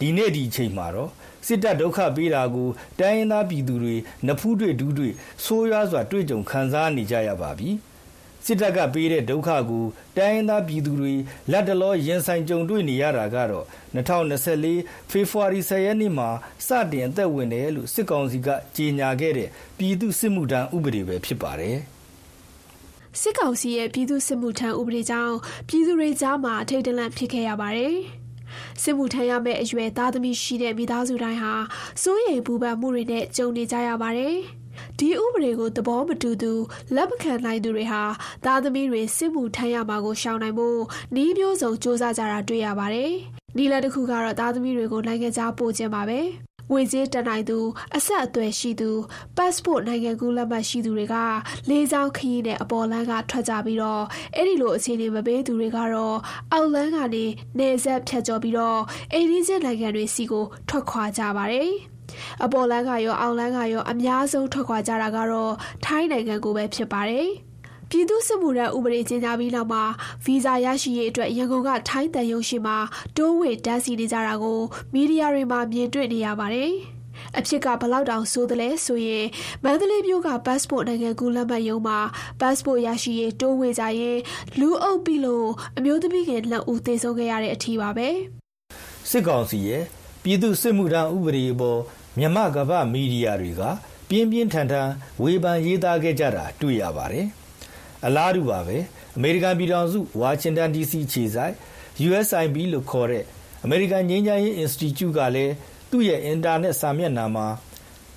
[0.00, 1.10] ဒီနေ့ဒီချိန်မှာတော့
[1.46, 2.68] စစ်တပ်ဒုက္ခပေးတာကို
[3.00, 5.08] တိုင်းရင်းသားပြည်သူတွေနဖူးတွေဒူးတွေ
[5.44, 7.70] ဆိုးရွားစွာတွေ့ကြုံခံစားနေကြရပါပြီ။
[8.46, 9.84] စစ်တပ်ကပေးတဲ့ဒုက္ခကို
[10.16, 11.14] တိုင်းရင်းသားပြည်သူတွေ
[11.50, 16.28] လက်တလောရင်ဆိုင်ကြုံတွေ့နေရတာကတော့2024ဖေဖော်ဝါရီ10ရက်နေ့မှာ
[16.66, 21.76] စတင်အသက်ဝင်တယ်လို့စစ်ကောင်စီကကြေညာခဲ့တဲ့ပြည်သူစစ်မှုထမ်းဥပဒေပဲဖြစ်ပါတယ်။
[23.20, 25.36] စစ်ကောင်စီရဲ့ပြည်သူစစ်မှုထမ်းဥပဒေကြောင့်
[25.68, 27.94] ပြည်သူတွေကြားမှာထိတ်တလန့်ဖြစ်ခဲ့ရပါတယ်။
[28.82, 31.54] စစ်မှုထမ်းရမယ့်အရွယ်သားသမီးရှိတဲ့မိသားစုတိုင်းဟာ
[32.02, 34.36] စိုးရိမ်ပူပန်မှုတွေနဲ့ကြုံနေကြရပါတယ်။
[34.98, 36.52] ဒီဥပဒေကိုသဘောမတူသူ
[36.94, 38.02] လက်မခံနိုင်သူတွေဟာ
[38.44, 40.80] သားသမီးတွေစစ်မှုထမ်းရမှာကိုရှောင်နိုင်ဖို့
[41.14, 43.12] နှီးမျိုးစုံစ조사ကြတာတွေ့ရပါတယ်။
[43.56, 46.20] နီလာတစ်ခုကတော့သားသမီးတွေကိုနိုင်ငံခြားပို့ခြင်းပါပဲ။
[46.70, 47.58] ငွေကြေးတနိုင်သူ
[47.96, 48.90] အဆက်အသွယ်ရှိသူ
[49.36, 51.16] passport နိုင်ငံကူးလက်မှတ်ရှိသူတွေက
[51.68, 54.02] လေးချောင်းခရီးနဲ့အပေါ်လန်းကထွက်ကြပြီးတော့
[54.34, 56.16] အဲ့ဒီလိုအခြေအနေမပေးသူတွေကတော့
[56.52, 57.24] အောက်လန်းကနေ
[57.58, 58.80] နေဆက်ဖြတ်ကျော်ပြီးတော့
[59.12, 61.72] အိန္ဒိယနိုင်ငံတွေစီကိုထွက်ခွာကြပါတယ်။
[62.44, 67.28] အပေါ်လန်းကရောအောက်လန်းကရောအများဆုံးထွက်ခွာကြတာကတော့ထိုင်းနိုင်ငံကိုပဲဖြစ်ပါတယ်။
[67.90, 69.82] ပြည်သူ့စစ်မှုထမ်းဥပဒေကျင်းပပြီးနောက်မှာ
[70.24, 72.76] ဗီဇာရရှိရေးအတွက်ရန်ကုန်ကထိုင်းတန်ရုံရှိမှာ
[73.16, 74.60] တိုးဝေတန်းစီနေကြတာကို
[74.92, 76.72] မီဒီယာတွေမှာမြင်တွေ့နေရပါတယ်။
[77.38, 79.26] အဖြစ်ကဘလောက်တောင်ဆိုးတယ်လဲဆိုရင်
[79.64, 81.98] မန္တလေးမြို့က passport နိုင်ငံကူးလက်မှတ်ရုံးမှာ
[82.40, 84.18] passport ရရှိရေးတိုးဝေကြရင်
[84.60, 88.08] လူအုပ်ပြီးလို့အမျိုးသမီးငယ်လက်ဦးသေဆုံးခဲ့ရတဲ့အထီးပါပဲ
[89.10, 89.82] စစ်ကောင်စီရဲ့
[90.28, 91.80] ပြည်သူစစ်မှုထမ်းဥပဒေပေါ်
[92.18, 93.62] မြမကပမီဒီယာတွေက
[94.08, 94.88] ပြင်းပြင်းထန်ထန်
[95.22, 97.26] ဝေဖန်ရေးသားခဲ့ကြတာတွေ့ရပါတယ်။
[98.06, 98.76] အလားတူပါပဲ
[99.16, 101.54] အမေရိကန်ပြည်ထောင်စုဝါရှင်တန် DC ခြေဆိုင်
[102.08, 103.24] USIP လို့ခေါ်တဲ့
[103.64, 105.54] အမေရိကန်ငြိမ်းချမ်းရေး Institute ကလည်း
[105.90, 107.46] သူ့ရဲ့အင်တာနက်စာမျက်နှာမှာ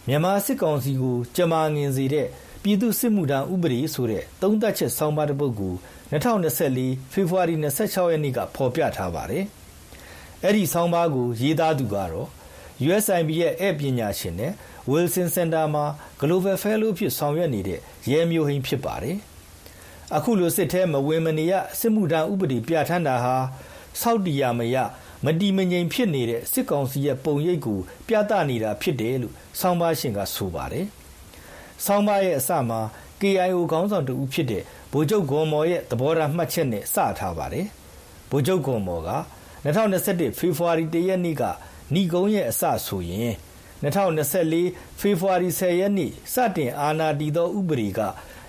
[0.08, 2.28] မြန်မာစစ်ကောင်စီကိုကြမာငင်စေတဲ့
[2.64, 5.74] ပြည်သူစစ်မှုထမ်းဥပဒေဆိုတဲ့သုံးသက်ချက်ဆောင်းပါးတစ်ပုဒ်ကို
[6.12, 9.46] 2024ဖေဖော်ဝါရီ26ရက်နေ့ကဖော်ပြထားပါတယ်။
[10.44, 12.28] အဲ့ဒီဆောင်းပါးကို ရေးသားသူကတော့
[12.88, 14.54] USIP ရဲ့ ဧည့်ပညာရှင်နဲ့
[14.92, 15.86] Wilson Center မှာ
[16.22, 17.80] Global Fellow ဖြစ် ဆောင်ရွက်နေတဲ့
[18.12, 19.18] ရဲမျိုးဟိန်း ဖြစ်ပါတယ်။
[20.16, 23.36] အခုလို စစ်ထဲမဝင်မနေရ စစ်မှုထမ်းဥပဒေ ပြဋ္ဌာန်းတာဟာ
[24.02, 24.76] စောက်တီရမရ
[25.26, 30.86] မတီမငြိမ် ဖြစ်နေတဲ့ စစ်ကောင်စီရဲ့ ပုံရိပ်ကို ပြသနေတာဖြစ်တယ်လို့ ဆောင်းပါးရှင်က ဆိုပါတယ်။
[31.86, 32.80] ဆောင်းပါးရဲ့အစမှာ
[33.22, 37.66] KIO ခေါင်းဆောင်တူဖြစ်တဲ့ ဗိုလ်ချုပ်ဂွန်မော်ရဲ့ သဘောထားမှတ်ချက်နဲ့ စထားပါတယ်။
[38.30, 39.10] ဗိုလ်ချုပ်ဂွန်မော်က
[39.66, 41.44] 2021ဖေဖော်ဝါရီ1ရက်နေ့က
[41.94, 43.34] ဏီကုန်းရဲ့အစဆိုရင်
[43.84, 48.00] 2024ဖေဖော်ဝါရီ10ရက်နေ့စတင်အာဏာတည်သောဥပဒေက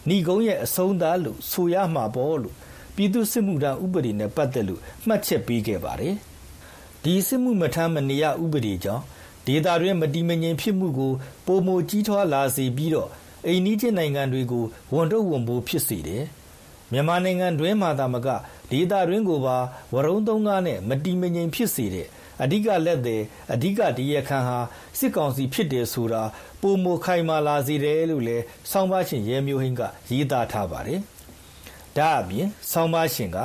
[0.09, 2.55] ဏီကုန်းရဲ့အဆုံးသတ်လို့ဆိုရမှာပေါ့လို့
[2.94, 6.14] ပြည်သူစစ်မှုထမ်းဥပဒေနဲ့ပတ်သက်လို့မှတ်ချက်ပေးခဲ့ပါတယ်။
[7.05, 9.05] ဒီစစ်မှုမထမ်းမနေရဥပဒေကြောင့်
[9.46, 11.12] ဒေသတွင်းမတည်မငြိမ်ဖြစ်မှုကို
[11.46, 13.09] ပုံမကြီးထွားလာစေပြီးတော့
[13.46, 16.25] အိန္ဒိချင်းနိုင်ငံတွေကိုဝန်တော့ဝန်ပိုးဖြစ်စေတယ်။
[16.92, 18.29] မြန်မာနိုင်ငံတွင်းမှာသာမက
[18.70, 19.56] ဒေသတွင်းကိုပါ
[19.94, 22.09] ဝရုံသုံးကားနဲ့မတီမငြိမ်ဖြစ်စေတဲ့
[22.42, 24.59] အဓိကလက်သည်အဓိကဒီရခန်ဟာ
[24.98, 26.22] စစ်ကောင်စီဖြစ်တယ်ဆိုတာ
[26.61, 31.00] ပုံမခိုင်မာလာစေတယ်လို့လည်းဆောင်းပါရှင်ရဲမျိုးဟင်းကရေးသားထားပါတယ်။
[31.96, 33.38] ဒါအပြင်ဆောင်းပါရှင်က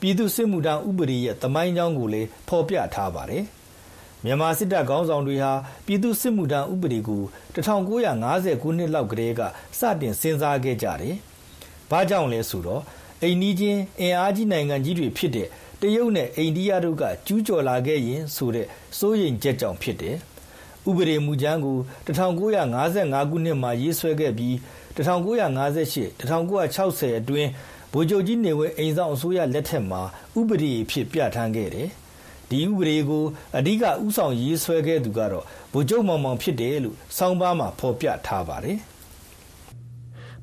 [0.00, 3.44] ပြည်သူစစ်မှုထမ်းဥပဒေရဲ့တမိုင်းကြောင်းကိုလည်းဖော်ပြထားပါတယ်။
[4.24, 5.52] မြန်မာစစ်တပ်ခေါင်းဆောင်တွေဟာ
[5.86, 7.22] ပြည်သူစစ်မှုထမ်းဥပဒေကို
[7.54, 9.40] 1950ခုနှစ်လောက်ကတည်းက
[9.78, 11.14] စတင်စဉ်းစားခဲ့ကြတယ်။
[11.90, 12.82] ဘာကြောင့်လဲဆိုတော့
[13.24, 15.48] အိန္ဒိချင်းအင်အားကြီးနိုင်ငံကြီးတွေဖြစ်တဲ့
[15.80, 18.66] တရုတ်နဲ့အိန္ဒိယတို့ကကျူးကျော်လာခဲ့ရင်ဆိုတဲ့
[18.98, 20.16] စိုးရိမ်ချက်ကြောင့်ဖြစ်တယ်။
[20.88, 24.54] ဥပဒေမူကြမ်းကို1955ခုနှစ်မှာရေးဆွဲခဲ့ပြီး
[24.96, 27.50] 1958 1960အတွင်း
[27.92, 30.02] ဗိုလ်ချုပ်ကြီးနေဝင်းအိမ်ဆောင်အစိုးရလက်ထက်မှာ
[30.38, 31.88] ဥပဒေဖြစ်ပြဋ္ဌာန်းခဲ့တယ်။
[32.50, 33.24] ဒီဥပဒေကို
[33.56, 38.78] အဓိကဥဆောင်ရေးဆွဲခဲ့သူကတော့ဗိုလ်ချုပ်မောင်မောင်ဖြစ်တယ်လို့စောင်းပါးမှာဖော်ပြထားပါတယ်။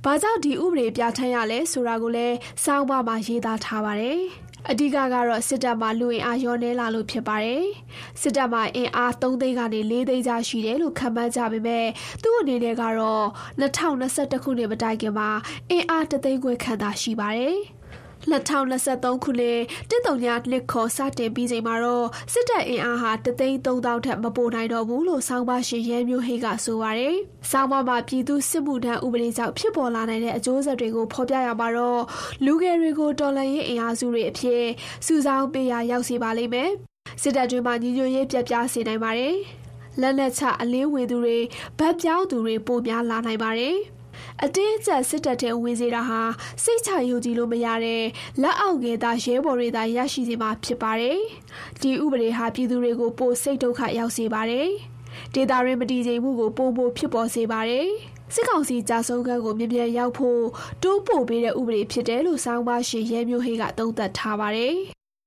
[0.05, 4.19] ဘာကြောင့်ဒီဥပဒေပြဋ္ဌာန်းရလဲဆိုတာကိုလည်းစောင်းပါးမှာရေးသားထားပါတယ်။
[4.69, 7.63] အဓိကကတော့စစ်တပ်မှာလူအင်အားရောနေလာလို့ဖြစ်ပါတယ်။
[8.21, 11.87] စစ်တပ်မှာအင်အား3သိန်းကနေ4သိန်းကြားရှိတယ်လို့ခန့်မှန်းကြပေမဲ့
[12.23, 13.25] သူ့အနေနဲ့ကတော့
[13.61, 15.29] 2021ခုနှစ်မတိုင်ခင်မှာ
[15.69, 17.57] အင်အား3သိန်းခွဲခန့်သာရှိပါတယ်။
[18.29, 27.15] 2023ခုနှစ်တစ်တုံညာနှစ်ခေါ်စတင်ပြီးချိန်မှာတော့စစ်တပ်အင်အားဟာတသိန်း3000ထက်မပိုနိုင်တော့ဘူးလို့ဆောင်းပါရှင်ရဲမျိုးဟိကဆိုပါတယ်။
[27.51, 32.01] ဆောင်းပါမှာပြည်သူစစ်မှုထမ်းဥပဒေကြောင့်ဖြစ်ပေါ်လာနိုင်တဲ့အကျိုးဆက်တွေကိုဖော်ပြရမှာတော့
[32.45, 34.63] လူငယ်တွေကိုတော်လှန်ရေးအင်အားစုတွေအဖြစ်
[35.05, 36.69] စုဆောင်းပေးရရောက်စီပါလိမ့်မယ်။
[37.21, 39.35] စစ်တပ်တွင်မှညီညွတ်ရေးပြပြစေနိုင်ပါတယ်။
[40.01, 41.37] လက်လက်ချအလင်းဝေသူတွေ
[41.79, 43.77] ဗတ်ပြောင်းသူတွေပိုများလာနိုင်ပါတယ်။
[44.45, 46.21] အတင်းအကျပ်စစ်တပ်ထဲဝင်စေတာဟာ
[46.63, 48.03] စိတ်ချယုံကြည်လို့မရတဲ့
[48.41, 51.17] လက်အောက်ကသာရဲဘော်တွေသာရရှိစေမှာဖြစ်ပါတယ်။
[51.81, 54.67] ဒီဥပဒေဟာပြည်သူတွေကိုပိုစိတ်ဒုက္ခရောက်စေပါတယ်။
[55.33, 57.87] ဒေတာရင်းမတည်ငြိမ်မှုကိုပုံပိုဖြစ်ပေါ်စေပါတယ်။
[58.33, 60.41] စစ်ကောင်စီကြာဆုံးခန်းကိုမြင်မြန်ရောက်ဖို့
[60.83, 64.73] တိုးပို့ပေးတဲ့ဥပဒေဖြစ်တယ်လို့ဆောင်းပါရှင်ရဲမျိုးဟေးကသုံးသပ်ထားပါတယ်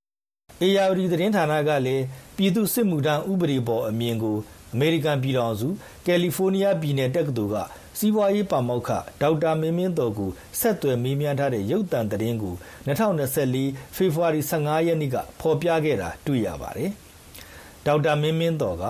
[0.63, 2.05] ။အေယာဝတီသတင်းဌာနကလည်း
[2.37, 4.37] ပြည်သူစစ်မှုထမ်းဥပဒေပေါ်အမြင်ကို
[4.75, 5.69] အမေရိကန်ပြည်ထောင်စု
[6.07, 7.57] ကယ်လီဖိုးနီးယားပြည်နယ်တက္ကသိုလ်က
[7.99, 8.91] စီးပွားရေးပါမောက္ခ
[9.23, 10.31] ဒေါက်တာမင်းမင်းတော်ကို
[10.61, 12.55] ဆက်သွယ်မေးမြန်းထားတဲ့ရုပ်သံသတင်းကို
[12.87, 16.91] 2024ဖေဖော်ဝါရီ15ရက်နေ့က ဖော်ပြခဲ့တာတွေ့ရပါတယ်။
[17.87, 18.85] ဒေါက်တာမင်းမင်းတော်က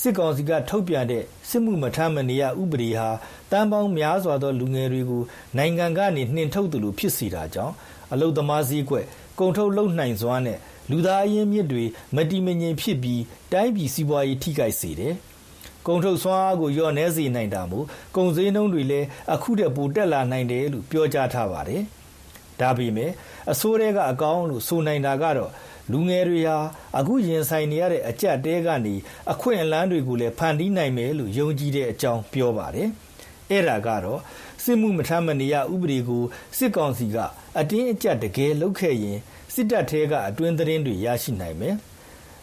[0.00, 3.08] စစ်ကောင်စီက ထုတ်ပြန်တဲ့ စစ်မှုမထမ်းမနေရ ဥပဒေဟာ
[3.50, 5.22] တန်ပေါင်းများစွာသော လူငယ်တွေကို
[5.56, 7.74] နိုင်ငံကနေ နှင်ထုတ်သူလို ဖြစ်စီတာကြောင့်
[8.12, 9.04] အလုသမားစည်းကွက်
[9.38, 10.58] ကုန်ထုတ်လုံနိုင်စွာနဲ့
[10.90, 11.84] လူသားအရင်းမြစ်တွေ
[12.16, 15.14] မတိမငြိမ်ဖြစ်ပြီး တိုင်းပြည်စီးပွားရေး ထိခိုက်စေတယ်။
[15.86, 21.82] ကုန်ထုတ်စွမ်းအားကိုလျော့နှဲစေနိုင်တာမို့ကုန်စည်နှုန်းတွေလည်းအခုတည်းပိုတက်လာနိုင်တယ်လို့ပြောကြားထားပါတယ်။
[22.60, 23.10] ဒါပေမဲ့
[23.52, 25.50] အစိုးရကအကောင်းလို့ဆိုနိုင်တာကတော့
[25.92, 26.58] လူငယ်တွေဟာ
[26.98, 28.94] အခုရင်ဆိုင်နေရတဲ့အကြက်တဲကနေ
[29.32, 32.88] အခွင့်အလမ်းတွေကိုလည်းဖန်တီးနိုင်မယ်လို့ယုံကြည်တဲ့အကြောင်းပြောပါတယ်။
[33.50, 34.20] အဲ့ဒါကတော့
[34.64, 36.24] စစ်မှုမထမ်းမနေရဥပဒေကို
[36.58, 37.16] စစ်ကောင်စီက
[37.58, 39.18] အတင်းအကျပ်တကယ်လုပ်ခဲ့ရင်
[39.54, 41.76] စစ်တပ်ထဲကအတွင်းသတင်းတွေရရှိနိုင်မယ်။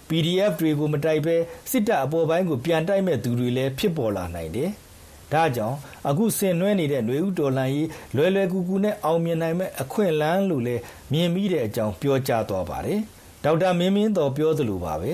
[0.09, 1.35] PDF တွေကိုမတိုက်ဘဲ
[1.71, 4.69] စစ်တပ်အပေါ်ပိုင်းကိုပြန်တိုက်မဲ့သူတွေလည်းဖြစ်ပေါ်လာနိုင်တယ်။
[5.33, 5.77] ဒါကြောင့်
[6.09, 12.99] အခုဆင်နွှဲနေတဲ့ຫນွေဥတော်လှန်ရေးလွယ်လွယ်ကူကူနဲ့အောင်မြင်နိုင်မဲ့အခွင့်အလမ်းလို့လည်းမြင်မိတဲ့အကြောင်းပြောကြားသွားပါတယ်။
[13.43, 15.11] ဒေါက်တာမင်းမင်းတော်ပြောသလိုပါပဲ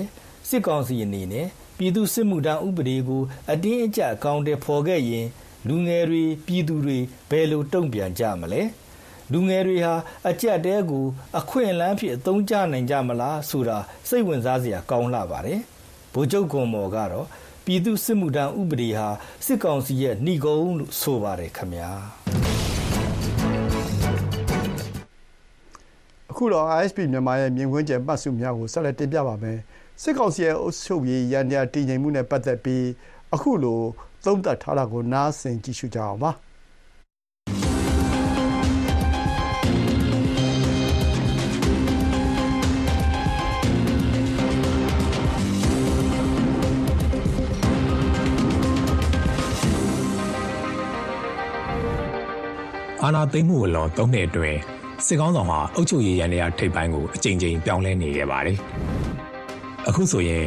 [0.48, 1.46] စစ်ကောင်စီအနေနဲ့
[1.78, 5.26] ပြည်သူစစ်မှုထမ်းဥပဒေကိုအတင်းအကျပ်အကောင့်တွေဖော်ခဲ့ရင်
[5.68, 6.98] လူငယ်တွေပြည်သူတွေ
[7.30, 8.62] ဘယ်လိုတုံ့ပြန်ကြမလဲ။
[9.32, 9.94] လူငယ်တွေဟာ
[10.28, 11.04] အကြက်တဲကို
[11.38, 15.60] အခွင့်အလမ်းဖြစ်အသုံးချနိုင်ကြမလားဆိုတာစိတ်ဝင်စားစရာကောင်းလာပါတယ်။
[16.12, 17.26] ဗိုလ်ချုပ်ကွန်မော်ကတော့
[17.64, 19.08] ပြည်သူ့စစ်မှုထမ်းဥပဒေဟာ
[19.46, 21.90] စစ်ကောင်စီရဲ့နှိကုံးလို့ဆိုပါတယ်ခင်ဗျာ
[26.30, 29.58] အခုတော့ ISP မြန်မာရဲ့မြင်ကွင်းကျယ်မှတ်စုများကိုဆက်လက်တင်ပြပါမယ်
[30.02, 32.84] စစ်ကောင်စီရဲ့အုပ်ချုပ်ရေးရန်ရာတည်ငြိမ်မှုနဲ့ပတ်သက်ပြီး
[33.34, 33.80] အခုလို
[34.24, 36.32] သုံးသပ်ထားတာကိုနားဆင်ကြည့်ရှုကြအောင်ပါ
[53.06, 54.58] အာနာသိမ့်မှုအလွန်၃နှစ်အတွင်း
[55.06, 58.58] စစ်ကောင်းဆောင်ဟာအုပ်ချုပ်ရေးရန်ရာထိပ်ပိုင်းကိုအကြိမ်ကြိမ်ပြောင်းလဲနေခဲ့ပါတယ်။
[59.88, 60.44] အခုဆိုရင်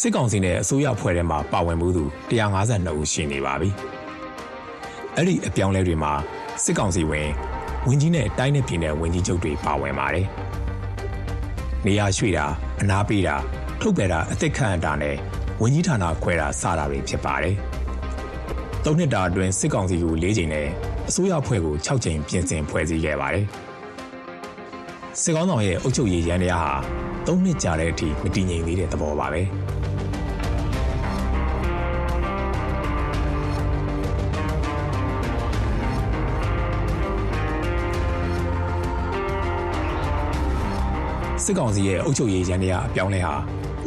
[0.00, 3.70] စစ်ကောင်စီနဲ့အစိုးရဖွဲ့ထဲမှာပါဝင်မှုသူ152ဦးရှိနေပါပြီ။
[5.16, 6.12] အဲ့ဒီအပြောင်းလဲတွေမှာ
[6.64, 7.28] စစ်ကောင်စီဝင်
[7.86, 10.26] ဝင်းကြီးနဲ့တိုင်းနယ်ပြည်နယ်ဝင်းကြီးချုပ်တွေပါဝင်ပါတယ်။
[11.86, 12.46] နေရာရွှေ့တာ
[12.80, 13.36] အနာပေးတာ
[13.80, 15.16] ထုတ်ပယ်တာအသက်ခံတာနဲ့
[15.60, 17.54] ဝင်းကြီးဌာနခွဲတာစတာတွေဖြစ်ပါတယ်။
[18.84, 20.68] သုံးနှစ်တာအတွင်းစစ်ကောင်စီကို၄ချိန်နဲ့
[21.10, 23.46] အစိုးရဖွဲ့ကို6ချိန်ပြင်ဆင်ဖွဲ့စည်းခဲ့ပါတယ်။
[25.20, 26.72] စစ်ကောင်းဆောင်ရဲ့အုပ်ချုပ်ရေးရန်တရားဟာ
[27.26, 29.42] ၃နှစ်ကြာတဲ့အထိမတည်ငြိမ်သေးတဲ့သဘောပါပဲ။
[41.44, 43.34] စစ်ကောင်စီရဲ့အုပ်ချုပ်ရေးရန်တရားအပြောင်းလဲဟာ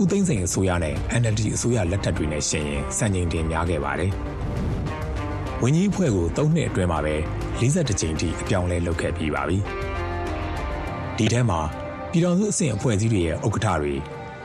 [0.02, 4.14] ဦးသိန်းစိန်အစိုးရနဲ့ NLD အစိုးရလက်ထက်တွေနဲ့ရှင်ရင်စံချိန်တင်များခဲ့ပါတယ်။
[5.66, 7.16] ဝင်းကြီးဖွဲ့ကို၃နှစ်အတွင်းမှာပဲ
[7.60, 9.58] 42ကြိမ်ထိအပြောင်းလဲလုပ်ခဲ့ပြီးပါပြီ။
[11.18, 11.60] ဒီထဲမှာ
[12.12, 13.94] ပြည်တော်စုအဆင့်အဖွဲ့အစည်းတွေရဲ့ဥက္ကဋ္ဌတွေ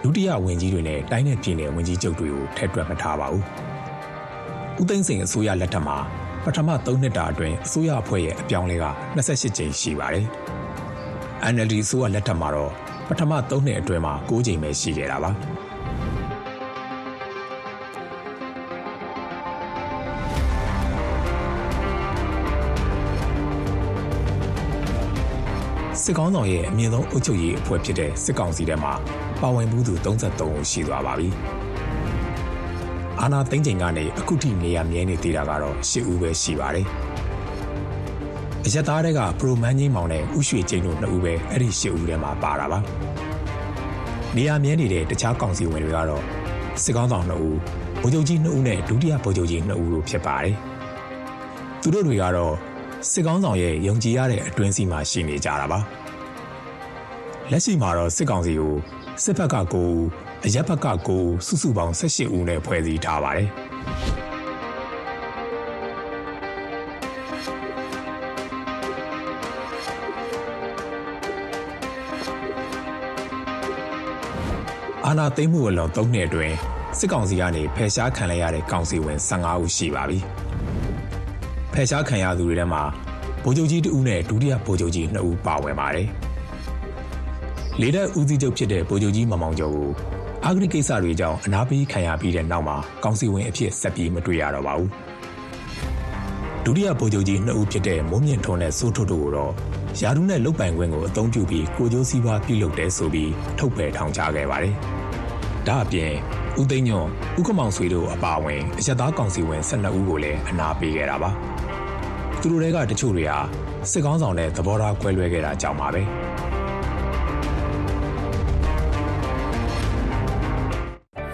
[0.02, 3.42] ဒုတိယဝန်ကြီးတွေနဲ့တိုင်းနယ်ပြည်နယ်ဝန်ကြီးချုပ်တွေကိုထည့်တွက်မထားပါဘူး။
[4.80, 5.96] ဦးသိန်းစိန်အစိုးရလက်ထက်မှာ
[6.44, 10.26] ပထမ3နှစ်တာအတွင်းအစိုးရအဖွဲ့ရဲ့အပြောင်းလဲက28ကြိမ်ရှိပါတယ်။
[11.52, 12.72] NLD အစိုးရလက်ထက်မှာတော့
[13.08, 15.32] ပထမ3နှစ်အတွင်းမှာ9ကြိမ်ပဲရှိခဲ့တာပါ။
[26.10, 28.92] စစ်ကောင်းဆောင်ရဲ့အမြင့်ဆုံးအုပ်ချုပ်ရေးအဖွဲ့ဖြစ်တဲ့စစ်ကောင်စီထဲမှာ
[29.42, 31.28] ပါဝင်မှုသူ33ဦးရှိသွားပါပြီ။
[33.20, 36.86] အာနာသိန်းချိန်ကနေအခုထိနေရမြဲနေသေးတာကတော့10ဦးပဲရှိပါတယ်။
[38.66, 42.78] အရက်သားတွေကပရိုမန်ကြီးမောင်နဲ့ဥရွှေကျင်းတို့2ဦးပဲအဲ့ဒီ10ဦးထဲမှာပါတာပါ။
[44.36, 46.22] နေရမြဲနေတဲ့တခြားကောင်စီဝင်တွေကတော့
[46.82, 47.58] စစ်ကောင်းဆောင်2ဦး
[48.02, 50.54] ဗိုလ်ချုပ်ကြီး2ဦးနဲ့ဒုတိယဗိုလ်ချုပ်ကြီး2ဦးတို့ဖြစ်ပါတယ်။
[51.80, 52.54] သူတို့တွေကတော့
[53.06, 55.78] စစ်ကောင်းဆောင်ရဲ့ယုံကြည်ရတဲ့အတွင်းစီမှာရှိနေကြတာပါ
[57.50, 58.74] လက်ရှိမှာတော့စစ်ကောင်စီကို
[59.22, 60.02] စစ်ဘက်က9ဦး
[60.44, 63.48] အရက်ဘက်က9ဦးစုစုပေါင်း18ဦးနဲ့ဖွဲ့စည်းထားပါတယ်
[75.06, 76.56] အာနာသိမ့်မှုအလွန်၃နှစ်အတွင်း
[76.98, 80.47] စစ်ကောင်စီကနေဖယ်ရှားခံလိုက်ရတဲ့ကောင်စီဝင်15ဦးရှိပါပြီ။ဖ
[81.80, 82.82] ယ်ရှားခံရသူတွေထဲမှာ
[83.42, 86.08] ဗိုလ်ချုပ်ကြီးတဦးနဲ့ဒုတိယဗိုလ်ချုပ်ကြီး2ဦးပါဝင်ပါတယ်။
[87.80, 89.90] လေတပ်ဦးစီးချုပ်ဖြစ်တဲ့ဗိုလ်ချုပ်ကြီးမမောင်ကျော်ကို
[90.44, 94.88] အာဂရိကိစ္စတွေကြောင့်အနာပေးခံရပြီးတဲ့နောက်မှာကောင်စီဝင်အဖြစ်ဆက်ပြီးမတွေ့ရတော့ပါဘူး။
[96.64, 99.52] ဒုတိယဗိုလ်ချုပ်ကြီး2ဦးဖြစ်တဲ့မိုးမြင့်ထွန်းနဲ့စိုးထွတ်တို့ကိုတော့
[100.02, 104.74] ယာဒူးနဲ့လုတ်ပိုင်ခွင့်ကိုအသုံးပြုပြီးကိုကျိုးစည်းပွားပြုလုပ်တဲ့ဆိုပြီးထုတ်ပယ်ထောင်ချခဲ့ပါတယ်။
[105.66, 106.12] ဒါအပြင်
[106.60, 107.08] ဦးသိန်းညွန့်
[107.38, 111.32] ဦးကမောင်ဆွေတို့အပါအဝင်အရက်သားကောင်စီဝင်12ဦးကိုလည်းအနာပေးခဲ့တာပါ။
[112.42, 113.38] သူတို့တွေကတချို့တွေဟာ
[113.90, 116.02] စစ်ကောင်းဆောင်တဲ့သဘောထားကွဲလွဲခဲ့တာကြောင့်ပါပဲ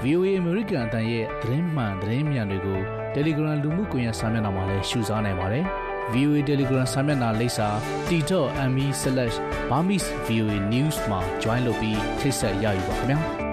[0.03, 2.79] VOA American အတန်ရဲ့သတင်းမှန်သတင်းမြန်တွေကို
[3.15, 5.65] Telegram လူမှုကွန်ရက်စာမျက်နှာမှာလည်းရှုစားနိုင်ပါတယ်။
[6.13, 7.69] VOA Telegram စာမျက်နှာလိပ်စာ
[8.09, 13.21] t.me/burmese.voa news မှာ join လုပ်ပြီးထိတ်ဆက်ရယူပါခင်ဗျာ။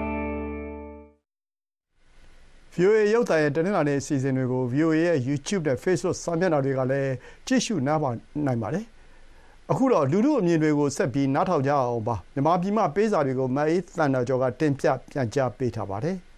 [2.76, 7.12] VOA ရုပ်သံရဲ့တနင်္လာနေ့အစီအစဉ်တွေကို VOA ရဲ့ YouTube နဲ့ Facebook စာမျက်နှာတွေကလည်း
[7.46, 8.00] ကြည့်ရှုနား
[8.46, 8.84] နိုင်ပါတယ်။
[9.70, 16.16] အခုတော့လူထုအမြင်တွေကိုဆက်ပြီးနားထောင်ကြအောင်ပါ။မြန်မာပြည်မှပေးစာတွေကိုမအေးသန္တာကျော်ကတင်ပြပြန်ကြားပေးထားပါတယ်။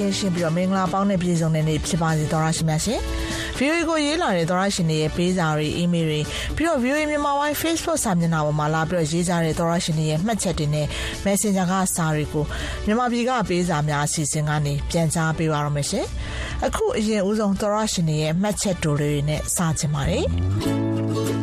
[0.00, 3.00] ကင်းရှင်းပြီးတော့မင်္ဂလာပေါင်းနဲ့ပြည့်စုံတဲ့နေ့ဖြစ်ပါစေသောရရှိမြရှင်။
[3.58, 6.20] VOA ကိုရေးလာတဲ့သောရရှင်တွေရဲ့ပေးစာတွေအီးမေးလ်တွေ
[6.56, 10.86] ပြီးတော့ VOA မြန်မာဝိုင်း Facebook စာမျက်နှာပေါ်မှာလာပြီးတော့ရေးကြတဲ့သောရရှင်တွေရဲ့မှတ်ချက်တွေနဲ့
[11.24, 12.44] Messenger ကစာတွေကို
[12.86, 16.06] မြန်မာပြည်ကပေးစာများအစီအစဉ်ကနေပြန်ကြားပေးပါရမယ်ရှင်။
[16.66, 20.26] အခုအရင်ဦးဆုံးသောရရှင်တွေရဲ့မှတ်ချက်တိုတွေနဲ့စချင်ပါတယ်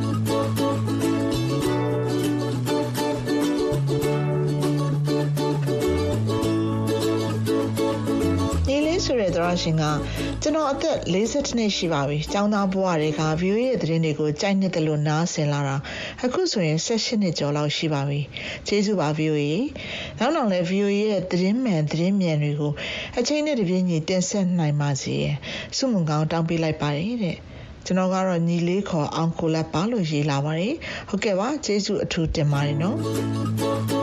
[9.45, 9.83] ။ရရှင်က
[10.41, 15.75] ကျွန်တော်အသက်42နှစ်ရှိပါပြီ။ကျောင်းသားဘဝတွေက VOA ရဲ့သတင်းတွေကိုကြိုက်နှစ်တယ်လို့နားဆင်လာတာ
[16.25, 18.19] အခုဆိုရင်18နှစ်ကျော်လောက်ရှိပါပြီ။
[18.67, 19.43] ကျေးဇူးပါ VOA
[20.19, 22.71] ။နောက်တော့လည်း VOA ရဲ့သတင်းမှန်သတင်းမြန်တွေကို
[23.19, 25.15] အချိန်နဲ့တပြေးညီတင်ဆက်နိုင်ပါစေ။
[25.77, 27.37] ဆုမွန်ကောင်းတောင်းပေးလိုက်ပါတယ်တဲ့။
[27.85, 30.73] ကျွန်တော်ကတော့ညီလေးခေါ်အောင်ကိုလက်ပါလို့ရေးလာပါတယ်။
[31.09, 32.97] ဟုတ်ကဲ့ပါကျေးဇူးအထူးတင်ပါတယ်နော်။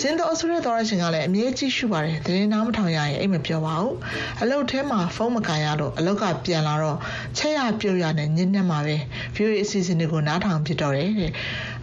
[0.00, 3.94] စင်တော်ဆိုတဲ့တော်ရရှင်ကလည်းအမြဲကြည့်ရှုပါတယ်သတင်းနားမထောင်ရရင်အိတ်မပြောပါဘူး
[4.42, 6.98] အလုပ်ထဲမှာဖုန်းမကန်ရလို့အလုပ်ကပြန်လာတော့
[7.36, 8.96] ချက်ရပြုတ်ရနဲ့ညစ်နေမှာပဲ
[9.34, 11.32] view အစီအစဉ်တွေကိုနားထောင်ဖြစ်တော့တယ်တဲ့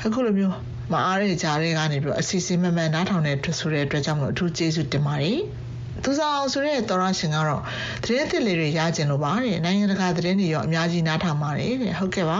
[0.05, 0.55] အခုလိုမျိုး
[0.91, 5.39] မအားတဲ့ကြားတွေကနေပြီးအစီအစဉ်မှန်မှန်နားထောင်တဲ့ဆိုတဲ့အတွက်ကြောင့်မလို့အထူးကျေးဇူးတင်ပါတယ်
[6.04, 7.62] သူစားအောင်ဆိုတဲ့တော်ရရှင်ကတော့
[8.04, 12.39] သတင်းသစ်လေးတွေရကျင်လို့ပါတဲ့နိုင်ငံတကာသတင်းတွေရောအများကြီးနားထောင်ပါတယ်တဲ့ဟုတ်ကဲ့ပါ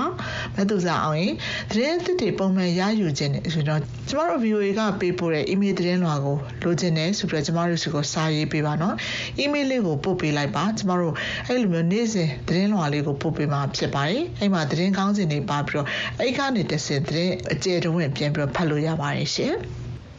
[0.56, 1.34] မသူစားအောင်ရင်
[1.72, 8.96] သတင်းသစ်တွေပုံမှန်ရယူခြင်းနဲ့ဆိုတော့ကျမတို့ VOA ကပေးပို့တဲ့ email သတင်းလွှာကိုလိုချင်တယ်ဆိုပြီးတော့ကျမတို့စီကိုစာရေးပေးပါနော်
[9.44, 11.14] email လေးကိုပို့ပေးလိုက်ပါကျမတို့
[11.48, 15.88] အဲ့လိုမျိုးနေ့စဉ်သတင်းလွှာလေးကိုပို့ပေးမှာဖြစ်ပါတယ်အဲ့မှာသတင်းကောင်းစင်တွေပါပြီးတော့
[16.20, 19.56] အဲ့ကနေတစ်စင်သတင်းအကျယ်တဝင့်ပြန်ပြီးတော့ဖတ်လို့ရပါတယ်ရှင်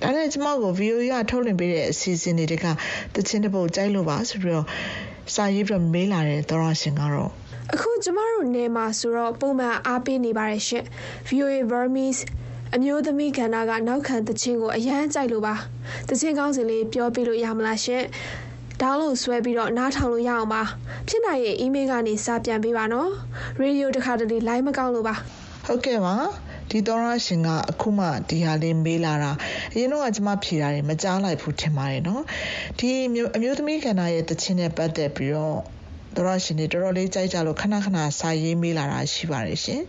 [0.03, 2.67] ဒါနဲ့ကျမကို VOA ကထုတ်လွှင့်ပေးတဲ့အစီအစဉ်တွေက
[3.15, 4.67] တချင်းတစ်ပုတ်ကြိုက်လို့ပါဆိုပြီးတော့
[5.35, 7.31] စာရေးပြီးမေးလာတဲ့သောရရှင်ကတော့
[7.75, 10.85] အခုကျမတို့နေမှာဆိုတော့ပုံမှန်အားပေးနေပါတယ်ရှင်
[11.29, 12.23] VOA Burmese
[12.75, 15.55] အမျိုးသမီးကဏ္ဍကနောက်ခံတခြင်းကိုအရန်ကြိုက်လို့ပါ
[16.09, 18.05] တခြင်းကောင်းစဉ်လေးပြောပြလို့ရမလားရှင်
[18.83, 20.63] ဒေါင်းလို့ဆွဲပြီးတော့နားထောင်လို့ရအောင်ပါ
[21.09, 23.11] ဖြစ်နိုင်ရဲ့ email ကနေစာပြန်ပေးပါနော်
[23.61, 25.15] ရေဒီယိုတစ်ခါတလေ line မကောက်လို့ပါ
[25.67, 26.15] ဟုတ်ကဲ့ပါ
[26.71, 29.33] ဒီသောရရှင်ကအခုမှဒီဟာလေးမေးလာတာ
[29.73, 32.23] အရင်တော့ကျမဖြေတာတွေမကြားလိုက်ဘူးထင်ပါတယ်နော်
[32.79, 35.59] ဒီအမျိုးသမီးကဏ္ဍရဲ့တခြင်းနဲ့ပတ်သက်ပြီးတော့
[36.15, 39.83] သောရရှင်တွေတော်တော်လေးကြိုက်ကြလို့ခဏခဏစာရေးမေးလာတာရှိပါတယ်ရှင်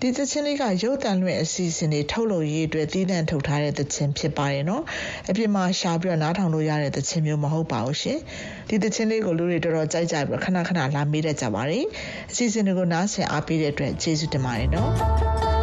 [0.00, 4.82] ဒီသချင်းလေးကရုပ်တံလွှင့်အစီအစဉ်တွေထုတ်လုပ်ရေးအတွက်တည်တံ့ထုတ်ထားတဲ့သချင်းဖြစ်ပါတယ်နော်
[5.28, 8.18] အပြင်မှာရှာပြီးတော့နားထောင်လို့ရတဲ့သချင်းမျိုးမဟုတ်ပါဘူးရှင်
[8.68, 11.84] ဒီသချင်းလေးကိုလူတွေတော်တော်ကြိုက်ကြပြီးခဏခဏလာမေးတတ်ကြပါတယ်
[12.30, 15.55] အစီအစဉ်တွေကိုနားဆင်အားပေးတဲ့အတွက်ကျေးဇူးတင်ပါတယ်နော်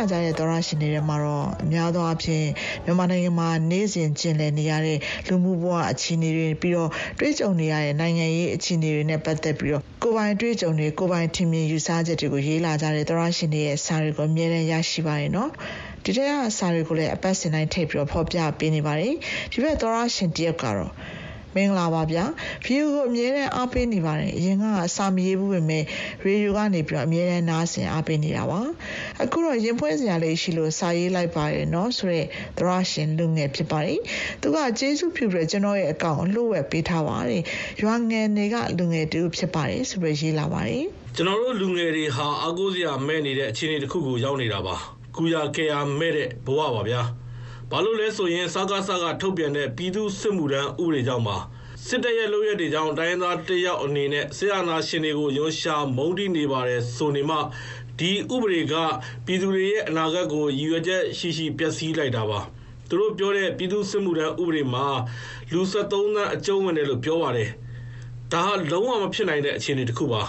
[0.00, 2.46] လာကြတဲ့သောရရှင်တွေထဲမှာတော့အများသောအားဖြင့်
[2.84, 4.98] မြန်မာနိုင်ငံမှာနေ့စဉ်ကျင်လည်နေရတဲ့
[5.28, 15.50] လူမှုဘဝအခြေအနေတွေပြီးတော့တွေးကြုံနေရတဲ့နိုင်ငံရေးအခြေအနေတွေနဲ့ပတ်သက်ပြီးတော့ကိုယ်ပိုင်တွေးကြုံတွေကိုယ်ပိုင်ထင်မြင်ယူဆချက်တွေကိုရေးလာကြတဲ့သောရရှင်တွေရဲ့စာတွေကိုအမြဲတမ်းရရှိပါတယ်နော်
[16.04, 19.14] ဒီတဲ့ကစာတွေကိုလည်းအပတ်စဉ်တိုင်းထည့်ပြီးတော့ဖော်ပြပေးနေပါတယ်
[19.52, 20.92] ဒီဘက်သောရရှင်တယောက်ကတော့
[21.55, 22.25] မင်္ဂလာပါဗျာ
[22.65, 25.83] ဗီဒီယိုကိုအမြဲတမ်းအားပေးနေပါတယ်အရင်ကစာမရေးဘူးပဲမဲ့
[26.23, 28.61] ရေဒီယိုကနေပြီးတော့အမြဲတမ်းနားဆင်အားပေးနေတာပါ
[29.23, 33.99] အခုတော့ရင်ဖွဲ့စရာလေးရှိလို့စာရေးလိုက်ပါတယ်เนาะဆိုတော့သရရှင်လူငယ်ဖြစ်ပါတယ်
[34.41, 37.41] သူကကျေးဇူးပြုပြီးကျွန်တော်ရဲ့အကောင့်လှုပ်ဝက်ပေးထားပါတယ်
[37.81, 40.83] ရွာငယ်တွေကလူငယ်တူဖြစ်ပါတယ်ဆိုပြီးရေးလာပါတယ်
[41.15, 44.75] ကျွန်တော်တို့လူငယ်တွေဟာအကူစရာမဲ့နေတဲ့အခြေအနေတစ်ခုကိုရောက်နေတာပါ
[45.15, 47.01] ကူရကေယာမဲ့တဲ့ဘဝပါဗျာ
[47.72, 51.36] ဘာလို့လဲဆိုရင် စကားစကားထုတ်ပြန်တဲ့ ပြည်သူစစ်မှုထမ်းဥပဒေကြောင့်ပါ
[51.86, 57.36] စစ်တပ်ရဲ့ လုပ်ရက်တွေကြောင့် တိုင်းသားတယောက်အနေနဲ့ဆရာနာရှင်တွေကိုရုံးရှာမုန်းတိနေပါတယ်ဆိုနေမှ
[57.98, 58.74] ဒီဥပဒေက
[59.26, 62.40] ပြည်သူတွေရဲ့ အနာဂတ်ကို ရည်ရွယ်ချက်ရှိရှိပျက်စီးလိုက်တာပါ
[62.88, 64.86] သူတို့ပြောတဲ့ ပြည်သူစစ်မှုထမ်းဥပဒေမှာ
[65.52, 67.50] လူ73သန်း အကျုံးဝင်တယ်လို့ ပြောပါတယ်
[68.32, 70.22] ဒါဟာ လုံးဝမဖြစ်နိုင်တဲ့ အခြေအနေတစ်ခုပါ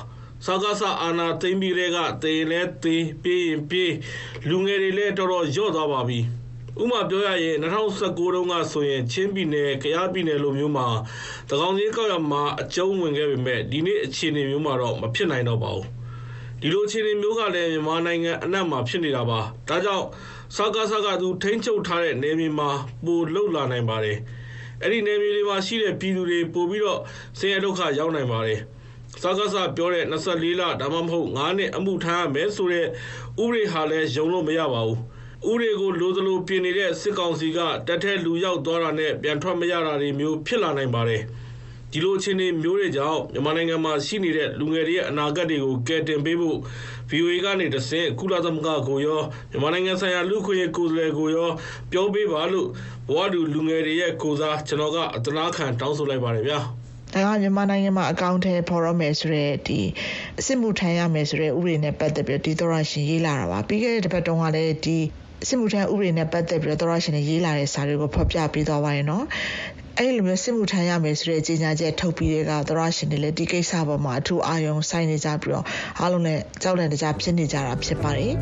[0.46, 3.94] စကားစအာနာသိမ့်ပြီးတဲ့ကတေလဲတေးပြေးရင်ပြေး
[4.50, 6.22] လူငယ်တွေလည်း တော်တော်ညော့သွားပါပြီ။
[6.80, 10.88] ဥမာပြောရရင်2019တုန်းကဆိုရင်ချင်းပြည်နယ်၊ကယားပြည်နယ်လိုမျိုးမှာ
[11.49, 15.86] သကောင်ကြီးကောက်ရမှာအကျုံးဝင်ခဲ့ပေမဲ့ဒီနေ့အခြေအနေမျိုးမှာတော့မဖြစ်နိုင်တော့ပါဘူး။
[16.61, 20.05] ဒီလိုအခြေအနေမျိုးကလည်းမြန်မာနိုင်ငံအနှံ့မှာဖြစ်နေတာပါ။ဒါကြောင့်
[20.55, 22.69] စကားစကားသူထိန်းချုပ်ထားတဲ့နေမြေမှာ
[23.05, 24.17] ပိုလှုပ်လာနိုင်ပါတယ်။
[24.82, 26.99] အဲ့ဒီနေမြေတွေမှာရှိတဲ့ပြည်သူတွေပို့ပြီးတော့
[27.39, 28.59] ဆင်းရဲဒုက္ခရောက်နိုင်ပါတယ်။
[29.22, 34.99] စကားစပြောတဲ့24လဒါမှမဟုတ်9နှစ်အမှုထမ်းရမယ်ဆိုတဲ့ဥပဒေဟာလည်းယုံလို့မရပါဘူး။
[35.50, 41.24] ဥတွေကိုလိုသလိုပြင်နေတဲ့စစ်ကောင်စီကတက်ထဲလူရောက်သွားတာနဲ့ပြန်ထွက်မရတာတွေမျိုးဖြစ်လာနိုင်ပါတယ်
[41.92, 46.58] ဒီလိုအခြေအနေမျိုးတွေကြောင့်မြန်မာနိုင်ငံမှာရှိနေတဲ့လူငယ်တွေရဲ့အနာဂတ်တွေကိုကယ်တင်ပေးဖို့
[47.10, 49.22] VOA ကနေတဆင့်ကုလသမဂ္ဂကိုရော
[49.52, 51.50] မြန်မာနိုင်ငံဆိုင်ရာလူခွင့်ကိုယ်စားလှယ်ကိုရော
[51.92, 52.68] ပြောပေးပါလို့
[53.10, 56.60] ဘဝတူလူငယ်တွေရဲ့ကိုစားကျွန်တော်ကအတနာခံတောင်းဆိုလိုက်ပါတယ်ဗျာ
[57.14, 59.82] ဒါကမြန်မာနိုင်ငံမှာအကောင့်ထဲပေါ်ရမယ်ဆိုတော့ဒီ
[60.39, 65.00] အစစ်မှုထမ်းရမယ်ဆိုတဲ့ဥပဒေနဲ့ပတ်သက်ပြီးဒီသောရရှင်ရေးလာတာပါပြီးခဲ့တဲ့တစ်ပတ်တုန်းကလည်းဒီ
[65.48, 69.26] စစ်မှုထမ်းဥပဒေနဲ့ပတ်သက်ပြီးတော့သောရရှင်တွေရေးလာတဲ့စာတွေကိုဖော်ပြပေးသွားပါရင်နော်
[69.98, 75.66] အဲ့လိုမျိုးစစ်မှုထမ်းရမယ်ဆိုတဲ့ကြေညာချက်ထုတ်ပြီးတဲ့ကသရရှင်တွေလည်းဒီကိစ္စပေါ်မှာအထူးအာရုံစိုက်နေကြပြီးတော့
[76.00, 78.34] အားလုံးနဲ့ကြောက်လန့်တကြားဖြစ်နေကြတာဖြစ်ပါတယ်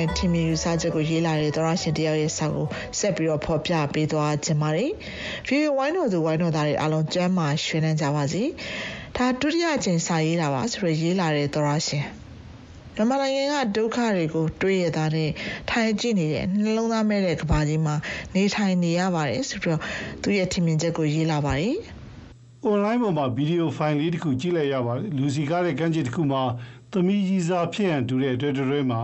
[0.00, 2.66] ကိုပိုင်ထင်မြင်ယူဆချက်ကိုရေးလာတဲ့သောရရှင်တယောက်ရဲ့စာကို
[2.98, 4.90] ဆက်ပြီးတော့ဖော်ပြပေးသွားခြင်းပါတယ်။
[5.48, 8.42] VOA ဝိုင်းတော်သူဝိုင်းတော်သားတွေအားလုံးကျမ်းမာရွှင်လန်းကြပါစေ
[9.16, 12.04] ဒါဒုတိယအကြိမ်စာရေးတာပါဆိုတော့ရေးလာတဲ့သောရရှင်
[12.94, 15.30] မြန်မာနိုင်ငံကဒုက္ခတွေကိုတွေးရတာနဲ့
[15.70, 17.94] ထိုင်ကြည့်နေတဲ့နှလုံးသားမဲ့တဲ့ကဘာကြီးမှာ
[18.34, 19.82] နေထိုင်နေရပါတယ်ဆိုပြီးတော့
[20.22, 21.76] သူ့ရဲ့ထင်မြင်ချက်ကိုရေးလာပါတယ်။
[22.72, 26.42] online ပေါ်မှာဗီဒီယိုဖိုင်လေးတစ်ခုကြည့်လိုက်ရပါတယ်။လူစီကားတဲ့ကမ်းခြေတစ်ခုမှာ
[26.92, 29.00] သမီးကြီးစားဖြစ်ရန်တူတဲ့အတွက်တွေမှာ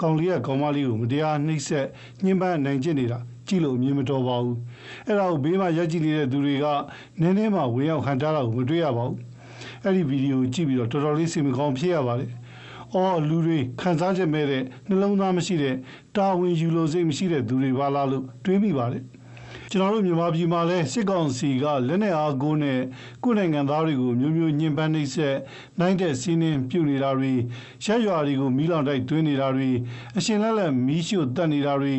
[0.00, 1.86] ကောင်လေးကကောင်မလေးကိုမတရားနှိပ်စက်
[2.24, 4.56] ညှဉ်းပန်းနိုင်ကျင့်နေတာကြည့်လို့အမြင်မတော်ပါဘူး။
[5.06, 6.66] အဲ့ဒါကိုဘေးမှာရက်ကြည့်နေတဲ့သူတွေက
[7.20, 9.18] နည်းနည်းမှဝင်ရောက်ခံထားတာကိုမတွေ့ရပါဘူး။
[9.84, 12.30] အဲ့ဒီဗီဒီယိုကြည့်ပြီးတော့တော်တော်လေးစိတ်မကောင်းဖြစ်ရပါတယ်။
[12.94, 15.74] အော်လူတွေခံစားချက်မဲ့တဲ့နှလုံးသားမရှိတဲ့
[16.16, 19.04] တာဝန်ယူလို့စိတ်မရှိတဲ့သူတွေပါလားလို့တွေးမိပါတယ်။
[19.72, 22.80] ကျွန်တော်တို့မြန်မာပြည်မှာလည်းစစ်ကောင်စီကလက်နက်အားကိုးနဲ့
[23.24, 25.36] ကိုယ်နိုင်ငံသားတွေကိုမျိုးမျိုးညှဉ်းပန်းနှိပ်စက်
[25.80, 27.32] နိုင်တဲ့စီးနှင်းပြုနေတာတွေ
[27.84, 29.70] ရက်ရွာတွေကိုမီးလောင်တိုက်တွင်းနေတာတွေ
[30.16, 31.94] အရှင်လက်လက်မီးရှို့တက်နေတာတွေ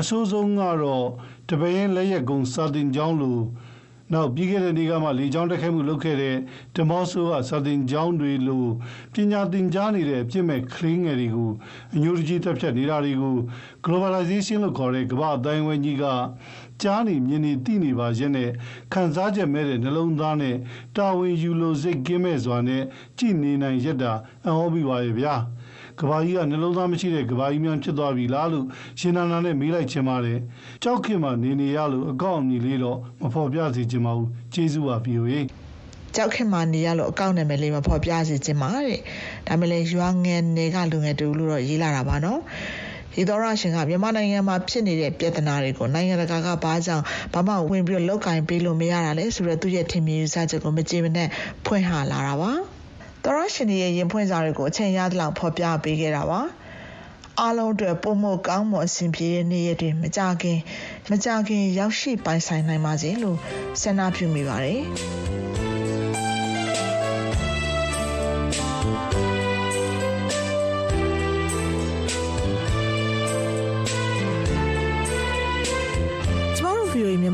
[0.00, 1.06] အဆိုးဆုံးကတော့
[1.48, 3.38] တပင်းလက်ရက်ကုံစာတင်ကျောင်းလို
[4.12, 6.36] နောက်ပြီးခဲ့တဲ့နေ့ကမှလေကြောင်းတက်ခိုက်မှုလုပ်ခဲ့တဲ့
[6.76, 8.66] ဒမော့ဆိုကစာတင်ကျောင်းတွေလို
[9.14, 11.50] ပညာသင်ကြားနေတဲ့အပြစ်မဲ့ကလေးငယ်တွေကို
[11.94, 13.34] အညိုတကြီးတက်ဖြတ်နေတာတွေကို
[13.84, 16.04] globalization လို့ခေါ်တဲ့ကမ္ဘာအတိုင်းအဝိုင်းကြီးက
[16.82, 18.50] ကြားနေမြင်နေသိနေပါရဲ့နဲ့
[18.92, 20.56] ခံစားချက်မဲ့တဲ့နှလုံးသားနဲ့
[20.96, 22.82] တာဝန်ယူလို့စိတ်ကင်းမဲ့စွာနဲ့
[23.18, 24.12] ကြည်နေနိုင်ရတာ
[24.46, 25.34] အဟောပြီးပါရဲ့ဗျာ
[26.00, 28.66] ကဘာကြီးကနှလုံးသားမရှိတဲ့ကဘာကြီးများဖြစ်သွားပြီလားလို့
[29.00, 30.38] ရှင်နာနာနဲ့မေးလိုက်ချင်ပါတယ်
[30.82, 35.40] ကြောက်ခင်မှာနေနေရလို့အကောင့်အမည်လေးတော့မဖော်ပြစေချင်ပါဘူးကျေးဇူးပါပြီးရေ
[36.14, 38.98] ကြောက်ခင်မှာနေရလို့အကောင့်နာမည်လေးမဖော်ပြစေချင်ပါတဲ့
[39.46, 42.40] ဒါမှလည်းရွာငယ်နယ်ကလူငယ်တူလို့တော့ရေးလာတာပါနော်
[43.14, 51.28] ဒီသောရရှင်ကမြန်မာနိုင်ငံမှာဖြစ်နေတဲ့ပြဿနာတွေကိုနိုင်ငံတကာကဘာကြောင့်ဘာမှဝင်ပြီးလောက်ကင်ပေးလို့မရတာလဲဆိုတော့သူရဲ့ထင်မြင်ယူဆချက်ကိုမကြေမနက်
[51.66, 52.52] ဖွင့်ဟလာတာပါ
[53.22, 56.40] သောရရှင်ရဲ့ရင်ဖွင့်စာတွေကိုအချိန်ရသလောက်ဖော်ပြပေးခဲ့တာပါ
[57.40, 60.58] အားလုံးအတွက်ပုံမကောင်းမွန်အဆင်ပြေတဲ့နေ့ရက်တွေမကြခင်
[61.10, 63.38] မကြခင်ရောက်ရှိပိုင်ဆိုင်နိုင်ပါစေလို့
[63.82, 65.73] ဆန္ဒပြုမိပါတယ်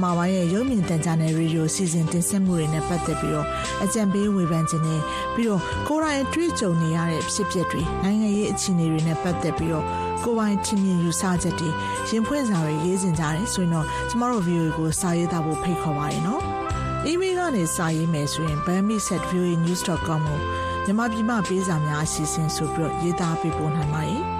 [0.02, 3.46] မြန်မာပိုင်းရဲ့ရုပ်မြင်သံကြားနယ်ရေဒီယိုစီစဉ်တင်ဆက်မှုတွေနဲ့ပတ်သက်ပြီးတော့
[3.84, 5.00] အကြံပေးဝေဖန်ခြင်းနဲ့
[5.34, 9.86] ပြီးတော့ကိုယ်တိုင်တွေ့ကြုံနေရတဲ့ဖြစ်ပျက်တွေနိုင်ငံရေးအခြေအနေတွေနဲ့ပတ်သက်ပြီးတော့
[10.24, 11.68] ကိုယ်ပိုင်ချင်းမြင်ယူဆချက်တွေ
[12.08, 16.42] ရင်ဖွင့်စာတွေရေးစင်ကြတယ်ဆိုရင်တော့ကျမတို့ view ကိုစာရေးသားဖို့ဖိတ်ခေါ်ပါရနော်။
[17.10, 20.38] email ကနေစာရေးမယ်ဆိုရင် bami@viewnews.com ကို
[20.84, 24.20] မြန်မာပြည်မှပေးစာများအစီအစဉ်ဆိုပြီးတော့ရေးသားပေးပို့နိုင်ပါတယ်။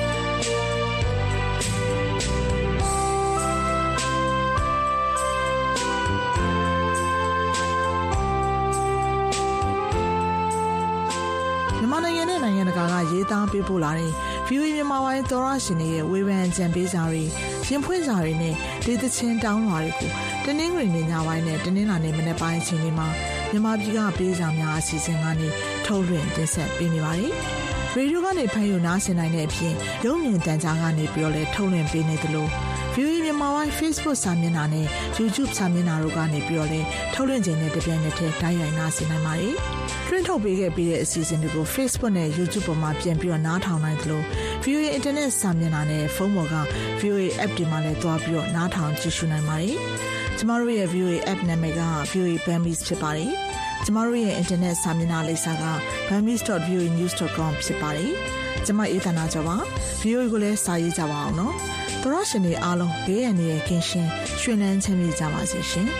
[13.71, 14.11] ပေးပို့လာတဲ့
[14.47, 17.23] VOA မြန်မာပိုင်းသောရရှင်တွေရဲ့ဝေဖန်ကြံပေးစာတွေ
[17.67, 18.53] ရင်ဖွင့်စာတွေနဲ့
[18.85, 20.11] ဒေသချင်းတောင်းလွှာတွေကို
[20.45, 23.07] တနင်္ဂနွေနေ့ညပိုင်းနဲ့တနင်္လာနေ့မနက်ပိုင်းအချိန်တွေမှာ
[23.51, 25.47] မြန်မာပြည်ကပေးစာများအစီအစဉ်ကနေ
[25.85, 27.33] ထုတ်လွှင့်တင်ဆက်ပေးနေပါတယ်။
[27.93, 29.73] ရေဒီယိုကနေဖန်ယူနားဆင်နိုင်တဲ့အပြင်
[30.05, 32.47] ရုံမြင့်တန်ကြားကနေပြီးတော့လည်းထုတ်လွှင့်ပေးနေသလို
[32.95, 34.87] VOA မြန်မာပိုင်း Facebook စာမျက်နှာနဲ့
[35.19, 39.55] YouTube စာမျက်နှာတို့ကနေပြီးတော့လည်းထုတ်လွှင့်ခြင်းနဲ့တပြိုင်နက်တည်းတိုက်ရိုက်နားဆင်နိုင်ပါတယ်။
[40.07, 44.21] တွင်းထုတ်ပေးခဲ့ပြီးတဲ့အစီအစဉ်တွေကို Facebook နဲ့ YouTube ပေါ်မှာပြန်ပြီးတော့နားထောင်နိုင်သလို
[44.63, 46.55] VOA Internet စာမျက်နှာနဲ့ဖုန်းပေါ်က
[46.99, 49.75] VOA App တွေမှာလည်းတွားပြီးတော့နားထောင်ကြည့်ရှုနိုင်ပါတယ်။
[50.37, 51.81] ကျမတို့ရဲ့ VOA App နာမည်က
[52.11, 53.31] VOA Burmese ဖြစ်ပါတယ်။
[53.85, 55.65] ကျမတို့ရဲ့ Internet စာမျက်နှာလိပ်စာက
[56.07, 58.11] burmese.voanews.com ဖြစ်ပါတယ်။
[58.65, 59.55] ကျမအေးသနာကြောပါ။
[60.01, 61.55] VOA ကိုလည်းစာရေးကြပါအောင်နော်။
[62.05, 64.09] ။သောရရှင်တွေအားလုံးဘေးရန်တွေကင်းရှင်း
[64.41, 65.87] ရွှင်လန်းချမ်းမြေ့ကြပါစေရှင်။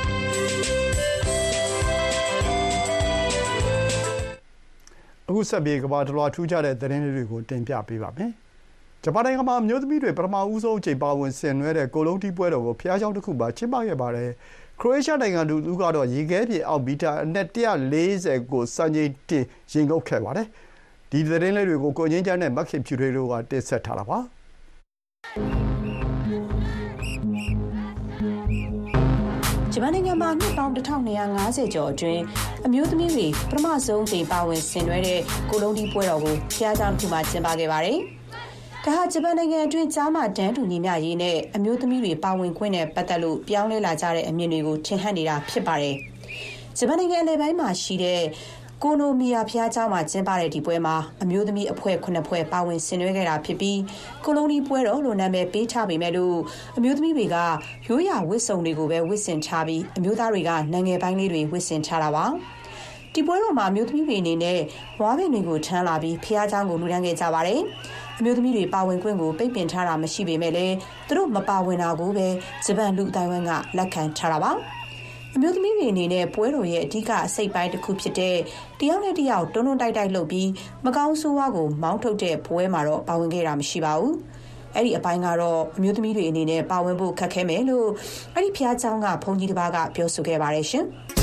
[5.27, 8.31] အခုဆက်ပြီးကမ္ဘာတစ်လွှာထူးခြားတဲ့သတင်းတွေကိုတင်ပြပေးပါမယ်။
[9.03, 14.29] ဂျပန်နိုင်ငံမှာမျိုးသမီးတွေပထမဦးဆုံးအချိန်ပါဝင်ဆင်နွှဲတဲ့ကိုလုံးတီးပွဲတော်ကိုဖျားကြောင်းတစ်ခုမှာကျင်းပခဲ့ပါတယ်။
[14.81, 20.47] ခရိုအေးရှားနိုင်ငံသူလူကတော့ရေခဲပြေအောင်ဘီတာအနက်140ကိုစံချိန်တင်ရင်ကုတ်ခဲ့ပါတယ်။
[21.11, 24.19] ဒီသတင်းလေးတွေကိုကိုငင်းချမ်းနဲ့မက်ခင်ဖြူထွေးတို့ကတင်ဆက်ထားတာပါ။
[30.21, 32.23] မှာနှစ်ပေါင်း1250ကျော်အတွင်း
[32.65, 35.19] အမျိုးသမီးတွေပထမဆုံးချိန်ပါဝင်ဆင်နွှဲတဲ့
[35.49, 37.97] ကိုလုံးဒီပွဲတော်ကိုဖျားကြောင်ခုမှကျင်းပခဲ့ပါတယ်။
[38.85, 45.95] ဒါဟာဂျပန်နိုင်ငံအတွင်းကြားမှတန်းတူညီမျှရေးနဲ့အမျိုးသမီးတွေပါဝင်ခွင့်နဲ့ပတ်သက်လို့ပြောင်းလဲလာကြတဲ့အမြင်တွေကိုထင်ဟပ်နေတာဖြစ်ပါတယ်။
[46.77, 48.21] ဂျပန်နိုင်ငံအလယ်ပိုင်းမှာရှိတဲ့
[48.82, 53.78] ကိုနိုမီယာဘုရားကျောင်းမှာကျင်းပတဲ့ဒီပွဲမှာအမျိုးသမီးအဖွဲ့9ဖွဲ့ပါဝင်ဆင်နွှဲခဲ့တာဖြစ်ပြီး
[54.24, 56.36] ကိုလိုနီပွဲတော်လို့နာမည်ပေးထားပေမဲ့လို့
[56.76, 57.36] အမျိုးသမီးတွေက
[57.88, 62.26] ရိုးရာဝတ်စုံတွေကိုပဲဝတ်ဆင်ထားပြီးအမျိုးသားတွေကနိုင်ငံပိုင်းလေးတွေဝတ်ဆင်ထားတာပါ
[63.14, 64.60] ဒီပွဲတော်မှာအမျိုးသမီးတွေအနေနဲ့
[65.00, 67.60] ဝါးပင်တွေကိုထမ်းလာပြီးဖះเจ้าကိုလူဒန်းခဲ့ကြပါတယ်။
[68.18, 70.74] အမျိုးသမီးတွေပါဝင်ခွင့်ကိုပိတ်ပင်ထားတာမရှိပေမဲ့လည်း
[71.08, 72.28] သူတို့မပါဝင်တာကိုပဲ
[72.64, 74.52] ဂျပန်လူအတိုင်းဝန်းကလက်ခံထားတာပါ။
[75.34, 78.36] အမျိုးသမီးတွေအနေနဲ့ပွဲတော်ရဲ့အဓိကအစိတ်ပိုင်းတစ်ခုဖြစ်တဲ့
[78.80, 80.48] တယောက်နဲ့တယောက်တွန်းတွန်းတိုက်တိုက်လုပ်ပြီး
[80.84, 84.14] မကောင်းဆိုးဝါးကိုမောင်းထုတ်တဲ့ပွဲမှာတော့ပါဝင်ခဲ့တာမရှိပါဘူး။
[84.74, 87.88] အဲ့ဒီအပိုင်းကတော့အမျိုးသမီးတွေအနေနဲ့ပါဝင်ဖို့ခက်ခဲမယ်လို့
[88.34, 90.84] အဲ့ဒီဖျားเจ้าကဘုန်းကြီးတစ်ပါးကပြောဆိုခဲ့ပါတယ်ရှင်။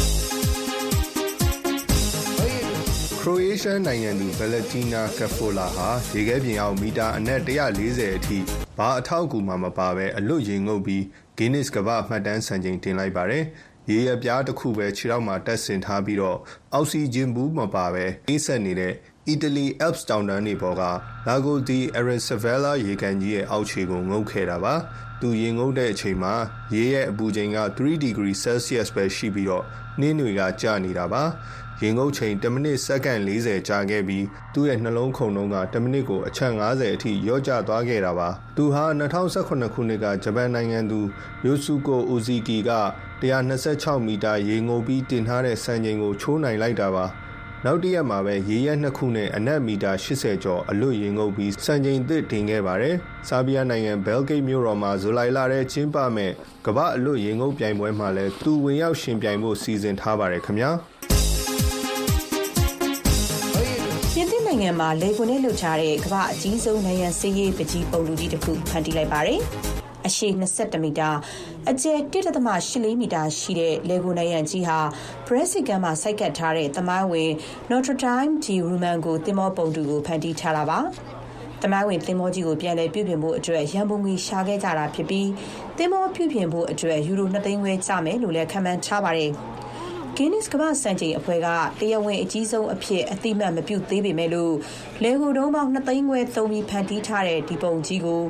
[3.21, 8.37] ခရိုအေးရှားနိုင်ငံသူဗလက်တီနာကဖိုလာဟာရေခဲပြင်အောင်မီတာအနက်140အထိ
[8.77, 11.01] ဘာအထောက်အကူမှမပါဘဲအလွတ်ရင်ငုပ်ပြီး
[11.37, 13.43] Guinness ကမ္ဘာမှတ်တမ်းစံချိန်တင်လိုက်ပါတယ်။
[13.90, 16.38] ရေရပြားတစ်ခုပဲခြေထောက်မှာတက်ဆင်ထားပြီးတော့
[16.74, 18.94] အောက်ဆီဂျင်ဘူးမပါဘဲအေးဆက်နေတဲ့
[19.28, 20.84] အီတလီ Alps တောင်တန်းတွေပေါ်က
[21.28, 24.74] Lago di Aresavella ရေကန်ကြီးရဲ့အောက်ခြေကိုငုပ်ခဲ့တာပါ။
[25.20, 26.34] သူရေငုပ်တဲ့အချိန်မှာ
[26.74, 29.64] ရေရဲ့အပူချိန်က3 degree Celsius ပဲရှိပြီးတော့
[30.00, 31.22] နှင်းတွေကကျနေတာပါ။
[31.82, 34.24] ရင်ငုပ်ချိန်1မိနစ်စက္ကန့်40ကြာခဲ့ပြီး
[34.54, 41.00] သူ့ရဲ့နှလုံးခုန်နှုန်းက1မိနစ်ကိုအချက်50အထိရော့ကျသွားခဲ့တာပါသူဟာ2018ခုနှစ်ကဂျပန်နိုင်ငံသူ
[41.46, 42.72] ယိုစုကိုအိုဇီကီက
[43.22, 47.06] 126မီတာရေငုပ်ပြီးတင်ထားတဲ့စံချိန်ကိုချိုးနိုင်လိုက်တာပါ
[47.64, 52.94] နောက်တရက်မှာပဲရေရက်နှစ်ခုနဲ့အနက်မီတာ80ကျော်အလွတ်ရင်ငုပ်ပြီးစံချိန်သစ်တင်ခဲ့ပါတယ်။
[53.28, 56.32] ဆာဘီးယားနိုင်ငံဘဲလ်ဂိတ်မြို့တော်မှာဇူလိုင်လထဲကျင်းပမဲ့
[56.66, 60.72] ကမ္ဘာအလွတ်ရင်ငုပ်ပြိုင်ပွဲမှာလည်းသူဝင်ရောက်ရှင်ပြိုင်ဖို့စီစဉ်ထားပါတယ်ခင်ဗျာ။
[64.58, 69.40] နိုင်ငံမှာလေကွန်နဲ့လှုပ်ထားတဲ့ကမ္ဘာအကြီးဆုံးနိုင်ငံစည်းရေးပကြီးပုံလူကြီးတစ်ခုဖန်တီးလိုက်ပါတယ်။
[70.06, 71.10] အရှည်22မီတာ
[71.70, 74.78] အကျယ်1.84မီတာရှိတဲ့လေဂိုနိုင်ငံကြီးဟာ
[75.26, 77.30] Brexit ကမ်းမှာစိုက်ကပ်ထားတဲ့သမိုင်းဝင်
[77.70, 80.78] Notre Dame de Roman ကိုတင်မောပုံတူကိုဖန်တီးထားတာပါ။
[81.62, 85.28] တမိုင်းဝင်သင်္ဘောကြီးကိုပြန်လည်ပြုပြင်ဖို့အတွက်ရန်ပုံငွေရှာခဲ့ကြတာဖြစ်ပြီး
[85.76, 89.32] သင်္ဘောပြုပြင်ဖို့အတွက်ယူရို2သိန်းခွဲကျမယ်လို့လည်းခန့်မှန်းထားပါတယ်။
[90.20, 91.48] Guinness ကမ္ဘာ့စံချိန်အဖွဲ့က
[91.80, 94.54] တရားဝင်အကြီးဆုံးအဖြစ်အတိမတ်မပြုသေးပေမဲ့လို့
[95.02, 98.22] လေကိုတုံးပေါင်း2သိန်းခွဲသုံးပြီးဖန်တီးထားတဲ့ဒီပုံကြီးကို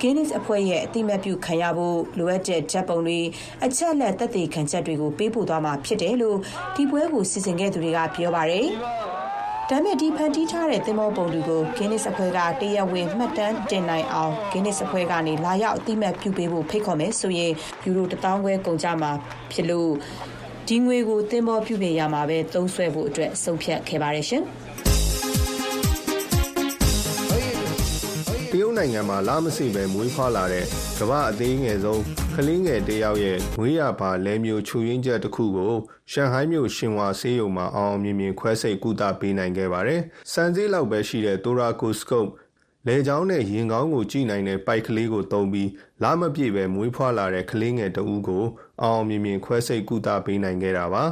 [0.00, 3.20] Guinness အဖွဲ့ရဲ့အတိမတ်ပြုခံရဖို့လိုအပ်တဲ့ဓာတ်ပုံတွေ
[3.64, 6.38] အချက်လက်သက်သေခံချက်တွေကိုပေးပို့သွားမှာဖြစ်တယ်လို့
[6.76, 8.66] ဒီပွဲကိုစီစဉ်ခဲ့သူတွေကပြောပါတယ်။
[9.70, 17.52] ဒါမဲ့ဒီဖန်တီးထားတဲ့သင်္ဘောပုံတွေကို Guinness အဖွဲ့ကတရားဝင်မှတ်တမ်းတင်နိုင်အောင် Guinness အဖွဲ့ကနေလာရောက်အတိမတ်ပြုပေးဖို့ဖိတ်ခေါ်မယ်ဆိုရင်
[17.84, 19.10] ယူရို1000ခွဲကုန်ကြမှာ
[19.52, 19.92] ဖြစ်လို့
[20.68, 24.42] ဒီငွေကိုသင်္ဘောပြုပြင်ရမှာပဲသုံးစွဲဖို့အတွက်ဆုံးဖြတ်ခဲ့ပါတယ်ရှင်
[28.50, 30.64] တရုတ်နိုင်ငံမှာလာမစိပဲမွေးဖွားလာတဲ့
[30.98, 32.02] ကမ္ဘာအသေးငယ်ဆုံး
[32.36, 35.74] ကလေးငယ်တယောက်ရဲ့မွေးရပါလဲမျိုးချူရင်းချက်တစ်ခုကို
[36.12, 40.00] ရှန်ဟိုင်းမြို့ရှင်ဝါဆေးရုံမှာအောင်မြင်မြင်ခွဲစိတ်ကုသပေးနိုင်ခဲ့ပါတယ်။
[40.32, 42.28] စံစည်းလောက်ပဲရှိတဲ့တိုရာကိုစကုပ်
[42.88, 45.70] လေချောင်းနဲ့ရင်ကောင်းကိုကြည့်နိုင်တဲ့ပိုက်ကလေးကိုတုံးပြီး
[46.02, 48.44] လာမပြည့်ပဲမွေးဖွားလာတဲ့ကလေးငယ်တဦးကို
[48.82, 51.04] အောင်မြင်မြင်ခွဲစိတ်ကုသပေးနိုင်ခဲ့တာပါ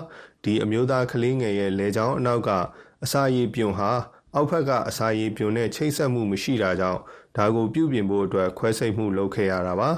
[0.45, 2.51] ဒီအမျိုးသားကလေးငယ်ရဲ့လေချောင်းအနောက်က
[3.05, 3.91] အစာရည်ပြွန်ဟာ
[4.35, 7.01] အောက်ဘက်ကအစာရည်ပြွန်နဲ့ချိတ်ဆက်မှုမရှိတာကြောင့်
[7.37, 9.91] ဒါကိုပြုပြင်ဖို့အတွက်ခွဲစိတ်မှုလုပ်ခဲ့ရတာပါ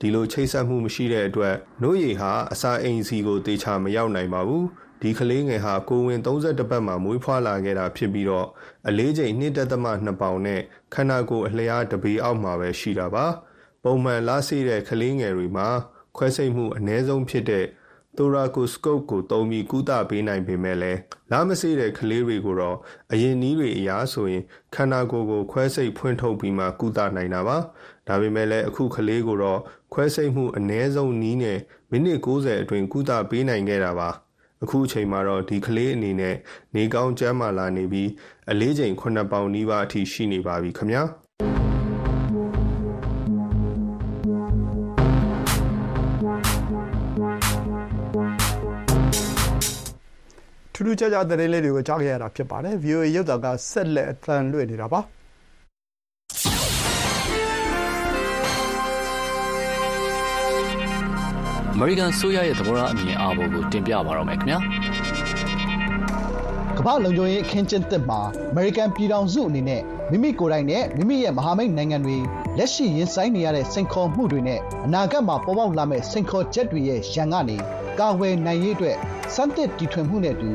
[0.00, 4.66] ဒီလိုချိတ်ဆက်မှုမရှိတဲ့အတွက်နှိုးရည်ဟာအစာအိမ်စီကိုတေချာမရောက်နိုင်ပါဘူး
[5.02, 8.48] ဒီကလေးငယ်ဟာကိုဝင်32ပတ်မှာမွေးဖွားလာခဲ့တာဖြစ်ပြီးတော့
[8.88, 9.84] အလေးချိန်1.2
[10.20, 10.60] ပေါင်နဲ့
[10.94, 13.26] ခန္ဓာကိုယ်အလျားတပေအောက်မှာပဲရှိတာပါ
[13.84, 15.68] ပုံမှန်လားစေးတဲ့ကလေးငယ်တွေမှာ
[16.18, 17.66] ခွဲစိတ်မှုအ ਨੇ ဆုံးဖြစ်တဲ့
[18.16, 20.98] thoracoscope ကိုသုံးပြီးကုသပေးနိုင်ပေမဲ့လည်း
[21.30, 22.76] လားမစေးတဲ့ကလေးတွေကိုတော့
[23.12, 24.42] အရင်နည်းတွေအရာဆိုရင်
[24.74, 27.58] ခန္ဓာကိုယ်ကိုခွဲစိတ်ဖွင့်ထုတ်ပြီးမှကုသနိုင်တာပါ
[28.08, 29.60] ဒါပေမဲ့လည်းအခုကလေးကိုတော့
[29.92, 31.58] ခွဲစိတ်မှုအ ਨੇ ဆုံးနည်းနဲ့
[31.90, 34.10] မိနစ်90အတွင်းကုသပေးနိုင်ခဲ့တာပါ
[34.62, 36.36] အခုအချိန်မှာတော့ဒီကလေးအနေနဲ့
[36.74, 38.10] နေကောင်းကျန်းမာလာနေပြီး
[38.50, 41.27] အလေးချိန်9ပေါင်နီးပါးအထိရှိနေပါပြီခင်ဗျာ
[50.80, 55.00] ထူးထူးခြားခြားသတင်းလေးတွေကိုကြားခဲ့ရတာဖြစ်ပါတယ် VOA ရုပ်သံကဆက်လက်အသံလွှင့်နေတာပါ
[61.74, 64.58] အမေရိကန်ဆိုရရဲ့သဘောထားအမြင်အာဘော်ကိုတင်ပြပါတော့မယ်ခင်ဗျာ
[66.76, 68.20] ကမ္ဘာလုံခြုံရေးအခင်းကျင်းသစ်မှာ
[68.50, 72.16] အမေရိကန်ပြည်ထောင်စုအနေနဲ့မိမိကိုယ်တိုင်နဲ့မိမိရဲ့မဟာမိတ်နိုင်ငံတွေ
[72.58, 77.58] လက်ရှိရင်ဆိုင်နေရတဲ့စိန်ခေါ်မှုတွေနဲ့အနာဂတ်မှာပေါ်ပေါက်လာမယ့်စိန်ခေါ်ချက်တွေရဲ့ရန်ကနေ
[78.00, 78.96] ကာဝယ်နိုင်ရေးအတွက်
[79.34, 80.50] စမ်းသစ်တီထွင်မှုနဲ့အတူ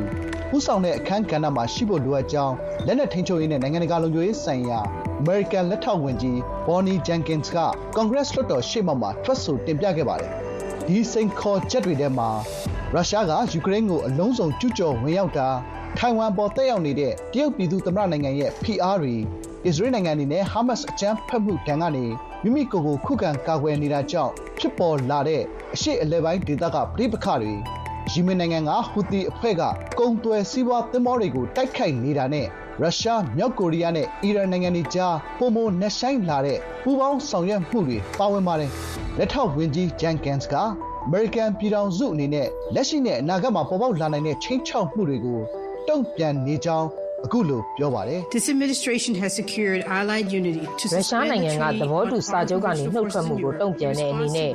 [0.56, 4.80] ဥဆောင်တဲ့အခန်းကဏ္ဍမှာရှိဖို့လိုအပ်ကြောင်းလက်နက်ထိန်းချုပ်ရေးနဲ့နိုင်ငံတကာလုံခြုံရေးဆိုင်ရာ
[5.20, 7.58] အမေရိကန်လက်ထောက်ဝန်ကြီးဘော်နီဂျန်ကင်စ်က
[7.96, 10.32] ကွန်ဂရက်လွှတ်တော်ရှေ့မှောက်မှာထွက်ဆိုတင်ပြခဲ့ပါတယ်။
[10.88, 12.30] ဒီစိန်ခေါ်ချက်တွေထဲမှာ
[12.94, 15.48] ရုရှားကယူကရိန်းကိုအလုံးစုံကျူးကျော်ဝင်ရောက်တာ
[15.98, 19.16] ထိုင်ဝမ်ပေါ်တက်ရောက်နေတဲ့တရုတ်ပြည်သူ့သမ္မတနိုင်ငံရဲ့ဖိအားတွေ
[19.66, 22.06] အစ္စရေးနိုင်ငံအနေနဲ့ဟာမတ်စ်အကြမ်းဖက်မှုဒဏ်ကနေ
[22.44, 25.42] မိမိကိုယ်ကိုခုခံကာကွယ်နေတာကြောင့်ဖြစ်ပေါ်လာတဲ့
[25.74, 27.54] အရှိအလဲပိုင်းဒေသကပြည်ပခတွေ
[28.12, 29.62] ယီမင်နိုင်ငံကဟူသီအဖွဲ့က
[30.00, 32.46] ကုံသွယ်စီးပွားသင်္ဘောတွေကိုတိုက်ခိုက်နေတာနဲ့
[32.82, 38.72] ရုရှားမြောက်ကိုရီးယားနဲ့အီရန်နိုင်ငံတွေကြားပုံမနှဆိုင်လာတဲ့ပူးပေါင်းဆောင်ရွက်မှုတွေပါဝင်ပါတယ်
[39.18, 40.56] လက်ထောက်ဝန်ကြီးဂျန်ကန်စ်က
[41.06, 45.40] အမေရိကန်ပြည်ထောင်စုအနေနဲ့လက်ရှိနဲ့အနာဂတ်မှာပေါ်ပေါက်လာနိုင်တဲ့ချင်းချောက်မှုတွေကို
[45.88, 46.88] တုံ့ပြန်နေကြောင်း
[47.26, 54.50] အခုလိုပြောပါတယ် This administration has secured allied unity to ရုရှားနိုင်ငံကသဘောတူစာချုပ်ကနေနှုတ်ထွက်မှုကိုတုံ့ပြန်တဲ့အနေနဲ့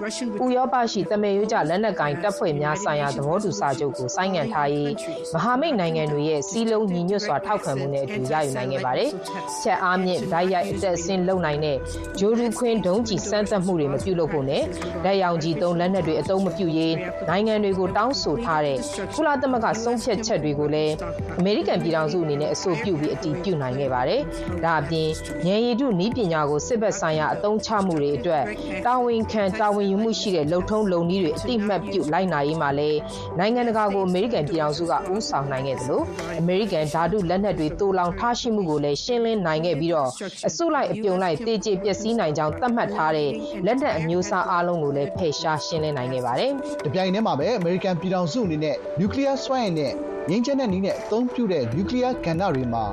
[0.44, 4.92] ဥရောပရှိတမေယုကြလက်နက်ကင်တပ်ဖွဲ့များဆိုင်ရာသဘောတူစာချုပ်ကိုဆိုင်းငံ့ထားရေး
[5.34, 9.10] မဟာမိတ်နိုင်ငံတွေရဲ့စီးလုံးညီညွတ်စွာထောက်ခံမှုနဲ့အတူရယူနိုင်ခဲ့ပါတယ်။
[9.62, 11.76] ချက်အားမြင့်ဓာတ်ရိုက်အသက်အဆင်းလုံနိုင်တဲ့
[12.18, 14.64] ဂျိုရူခွင်းဒုံးကျည်စမ်းသပ်မှုတွေမပြုလုပ်ဖို့နဲ့
[15.04, 16.94] လက်ရောင်ကြီးသုံးလက်နက်တွေအသုံးမပြုရေး
[17.28, 18.78] နိုင်ငံတွေကိုတောင်းဆိုထားတဲ့
[19.14, 20.92] ကုလသမဂ္ဂဆုံးဖြတ်ချက်တွေကိုလည်း
[21.38, 24.20] အမေရိကန်ပြည်ထောင်စုအနေနဲ့အဆိုပြုပြီးအတည်ပြုနိုင်ခဲ့ပါတယ်။
[24.64, 25.08] ဒါအပြင်
[25.46, 28.44] ဉာဏ်ရည်တုနည်းပညာကိုစစ်ဘက်ဆိုင်ရာအသုံးချမှုတွေအတွက်
[28.86, 32.98] တာဝန်ခံတာဝန်ယူမှုရှိတဲ့လုံထုံးလုံနည်းတွေအတိမတ်ပြုလိုက်နိုင်ရေးမှာလည်း
[33.38, 36.00] နိုင်ငံတကာကိုအမေရိကန်ပြည်ထောင်စုကဦးဆောင်နိုင်ခဲ့သလို
[36.40, 40.10] အမေရိကန်ဓာတုလက်နက်တွေတူလောင်ထားရှိမှုကိုလည်းရှင်းလင်းနိုင်ခဲ့ပြီးတော့
[40.48, 43.30] အစုလိုက်အပြုံလိုက်တေကျေပျက်စီးနိုင်ကြောင်းသတ်မှတ်ထားတဲ့
[43.66, 46.50] လက်နက်အမျိုးအစားအလုံးကိုလည်းဖယ်ရှားရှင်းလင်းနိုင်ခဲ့ပါတယ်။
[46.84, 49.92] တပြိုင်တည်းမှာပဲအမေရိကန်ပြည်ထောင်စုအနေနဲ့နျူကလ িয়ার စွမ်းအင်နဲ့
[50.29, 52.85] ငြိမ်းချမ်းတဲ့နည်းနဲ့အသုံးပြုတဲ့နျူကလ িয়ার ကဏ္ဍတွေမှာ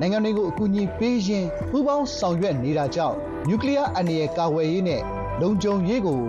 [0.00, 3.16] နိုင်ငံတွေကိုအကူအညီပေးရင်းပူးပေါင်းဆောင်ရွက်နေတာကြောင့်
[3.48, 5.02] နျူကလ িয়ার အန္တရာယ်ကာကွယ်ရေးနဲ့
[5.40, 6.20] လုံခြုံရေးကို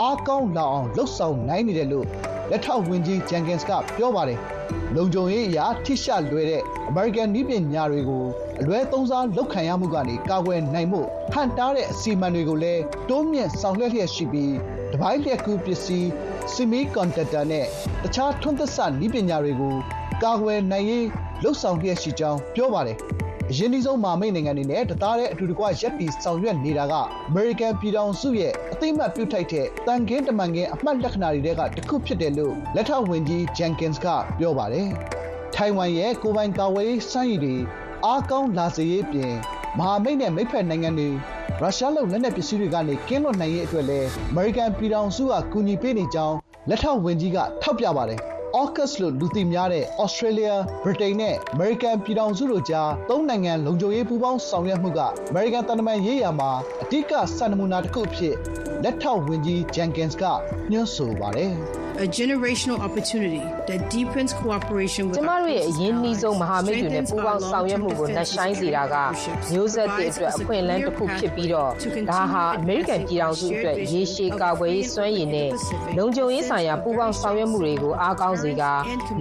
[0.00, 2.06] အားကောင်းလာအောင်လှုပ်ဆောင်နိုင်နေတယ်လို့
[2.50, 4.40] လက်ထောက်ဝန်ကြီးဂျန်ကင်စ်ကပြောပါတယ်။
[4.94, 8.24] လုံခြုံရေးအရာထိရှလွယ်တဲ့အမေရိကန်နည်းပညာတွေကို
[8.60, 11.00] အလွဲသုံးစားလုပ်ခံရမှုကနေကာကွယ်နိုင်မှု
[11.32, 14.54] ဟန်တားတဲ့အစီအမံတွေကိုလည်းတိုးမြင့်ဆောင်ရွက်လျက်ရှိပြီး
[14.92, 16.08] တပိုင်းလျက်ကူပစ္စည်း
[16.54, 17.66] semiconductor နဲ့
[18.02, 19.74] တခြားထွန်းသက်စနည်းပညာတွေကို
[20.23, 21.05] ကာကွယ်နိုင်ရေး
[21.43, 22.97] လှုပ်ဆောင်လျက်ရှိကြောင်းပြောပါတယ်။
[23.51, 26.93] အရင်ဒီဆုံးမာမိတ်နိုင်ငံတွေနဲ့တသားတဲ့အထူတကွရက်တီဆောင်ရွက်နေတာက
[27.29, 34.07] အမေရိကန်ပြည်ထောင်စုရဲ့အသိမှတ်ပြုထိုက်တဲ့တန်ခင်းတမန်ခင်းအမှတ်လက္ခဏာတွေကတစ်ခုဖြစ်တယ်လို့လက်ထောက်ဝန်ကြီးဂျန်ကင်စ်က
[34.39, 34.87] ပြောပါတယ်။
[35.55, 37.55] ထိုင်ဝမ်ရဲ့ကိုပိုင်ကာဝေးစမ်းရည်တွေ
[38.05, 39.33] အားကောင်းလာစေရေးပြင်
[39.77, 41.09] မဟာမိတ်နဲ့မိတ်ဖက်နိုင်ငံတွေ
[41.61, 46.35] ရုရှားလုံလက်နက်ပစ္စည်းတွေကနေကင်းလွတ်နိုင်ရေးအတွက်လည်းအမေရိကန်ပြည်ထောင်စုကကူညီပေးနေကြောင်း
[46.69, 48.21] လက်ထောက်ဝန်ကြီးကထောက်ပြပါတယ်။
[48.59, 56.51] AUKUS လို့လူသိများတဲ့ Australia, Britain နဲ့ American ပြည်ထောင်စုတို့ကြားသုံးနိုင်ငံလုံခြုံရေးပူးပေါင်းဆောင်ရွက်မှုက American တန်တမန်ရေးရာမှာ
[56.83, 58.35] အဓိကစံနမူနာတစ်ခုအဖြစ်
[58.83, 60.23] လက်ထောက်ဝန်ကြီး Jenkins က
[60.71, 61.53] ညွှန်းဆိုပါတယ်။
[61.99, 68.95] a generational opportunity that deepens cooperation with ကျမတို့ရဲ့အရင်းနှီးဆုံးမဟာမိတ်တွေနဲ့ပူးပေါင်းဆောင်ရွက်မှုကိုနှဆိုင်စေတာက
[69.51, 71.71] မျိုးဆက်သစ်အတွက်အခွင့်အလမ်းတစ်ခုဖြစ်ပြီးတော့
[72.11, 75.49] ဒါဟာအမေရိကန်ပြည်ထောင်စုအတွက်ရေရှည်ကာကွယ်ရေးစွမ်းရည်နဲ့
[75.97, 78.63] လုံခြုံရေးဆိုင်ရာပူးပေါင်းဆောင်ရွက်မှုတွေကိုအားကောင်းစေက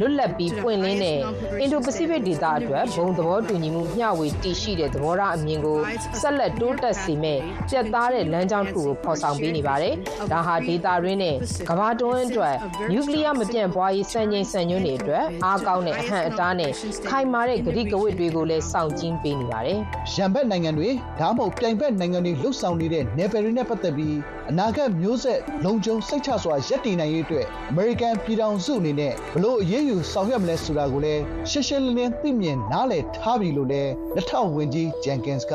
[0.01, 1.21] လွတ်လပ်ပြီးပွင့်လင်းတဲ့
[1.61, 5.79] အင်ဒိုပစိဖိတ်ဒေသအတွက်ဘုံသဘောတူညီမှုမျှဝေတည်ရှိတဲ့သဘောထားအမြင်ကို
[6.21, 9.95] ဆက်လက်တိုးတက်စေမဲ့ပြတ်သားတဲ့လမ်းကြောင်းတစ်ခုကိုဖော်ဆောင်ပေးနေပါတယ်။
[10.33, 11.37] ဒါဟာဒေသရင်းနဲ့
[11.69, 12.57] ကမ္ဘာတွင်းအတွက်
[12.91, 16.71] နျူကလ িয়ার မပြန့်ပွားရေးစံချိန်စံညွှန်းတွေအတွက်အားကောင်းတဲ့အဟန့်အတားနဲ့
[17.09, 19.79] ခိုင်မာတဲ့ဂရိကဝတ်တွေကိုလည်းစောင့်ကြည့်ပေးနေပါတယ်။
[20.15, 20.89] ရန်ဘက်နိုင်ငံတွေ
[21.21, 24.17] ဒါမှမဟုတ်ပြိုင်ဘက်နိုင်ငံတွေလှုပ်ဆောင်နေတဲ့နယ်ပယ်တွေနဲ့ပတ်သက်ပြီး
[24.51, 35.55] အနာဂတ်မျိုးဆက်လုံခြုံစိတ်ချစွာရပ်တည်နိုင်ရေးအတွက်အမေရိကန်ပြည်ထောင်စုအနေနဲ့ဘလို့အရေးယူဆောင်ရွက်မလဲဆိုတာကိုလည်းရှင်းရှင်းလင်းလင်းသိမြင်နားလည်ထားပြီလို့လည်းလက်ထောက်ဝန်ကြီးဂျန်ကင်စ်က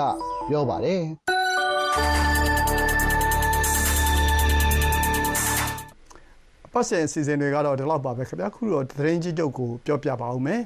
[0.49, 1.03] ပြောပါတယ်။
[6.75, 10.61] ပတ်စင်အစီအစဉ်တွေကတော့ဒီလောက်ပါပဲခင်ဗျာခုတော့သတင်းကြီးချုပ်ကိုပြောပြပါဦးမယ်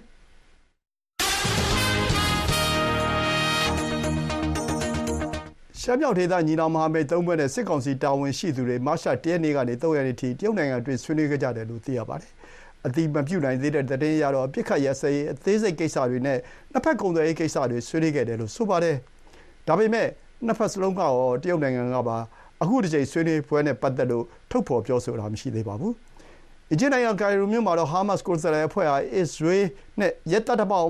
[5.82, 12.32] ရှမ်းမြောက်ဒေသညီနောင်မဟာမိတ်သုံးဘက်နဲ့စစ်ကောင်စီတာဝန်ရှိသူတွေမတ်လ၁ရက်နေ့ကနေ၃ရက်နေ့ထိတရုတ်နိုင်ငံအတွင်းဆွေးနွေးခဲ့ကြတယ်လို့သိရပါတယ်။
[12.86, 16.38] အတိမပြုနိုင်သေးတဲ့သတင်းရတော့အပြစ်ခတ်ရစရေးအသေးစိတ်ကိစ္စတွေနဲ့
[16.72, 18.96] နှစ်ဖက်ကုန်သွယ်ရေးကိစ္စတွေဆွေးနွေးခဲ့တယ်လို့ဆိုပါတယ်။
[19.68, 20.08] ဒါပေမဲ့
[20.46, 22.18] နှစ်ဖက်စလုံးကရောတရုတ်နိုင်ငံကပါ
[22.62, 25.94] အခုတစ်ချိန်ဆွေးနွေးပွဲနဲ့ပတ်သက်လို့ထုတ်ဖော်ပြောဆိုတာမရှိသေးပါဘူး။
[26.72, 29.66] အီဂျစ်နိုင်ငံကိုင်ရိုမြို့မှာတော့ဟာမတ်စ်ကိုယ်စားလှယ်အဖွဲ့ဟာအစ္စရေး
[30.00, 30.88] နဲ့ရက်တတပေါင်း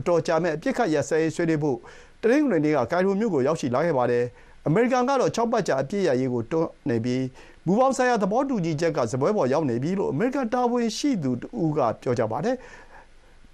[0.00, 1.78] အတော်ကြာမဲ့အပြစ်ခတ်ရစရေးဆွေးနွေးဖို့
[2.22, 4.24] တနင်္ဂနွေနေ့ကကိုင်ရိုမြို့ကိုရောက်ရှိလာခဲ့ပါတယ်။
[4.66, 7.24] အမေရိကန်ကတော့၆ပတ်ကြာအပြည့်ရရေးကိုတွန်းနေပြီး
[7.66, 12.56] မူပေါင်းဆိုင်ရာသဘောတူညီချက်ကစပွဲပေါ်ရောက်နေပြီလို့အမေရိကန်တာဝန်ရှိသူတဦးကပြောကြပါတယ်။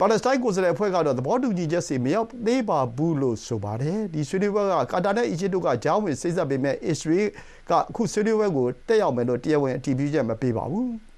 [0.01, 7.29] ပါလက်စတိုင်းကိုယ်စားလှယ်အဖွဲ့ကတော့သဘောတူညီချက်စီမရောက်သေးပါဘူးလို့ဆိုပါတယ်။ဒီဆွေးနွေးပွဲကကာတာနဲ့အီဂျစ်တို့ကကြားဝင်စိတ်ဆက်ပေမဲ့အစ္စရေး
[7.71, 10.89] ကအခုဆွေးနွေးပွဲကိုတက်ရောက်မယ်လို့တရားဝင်အတည်ပြုချက်မပေးပါဘူး။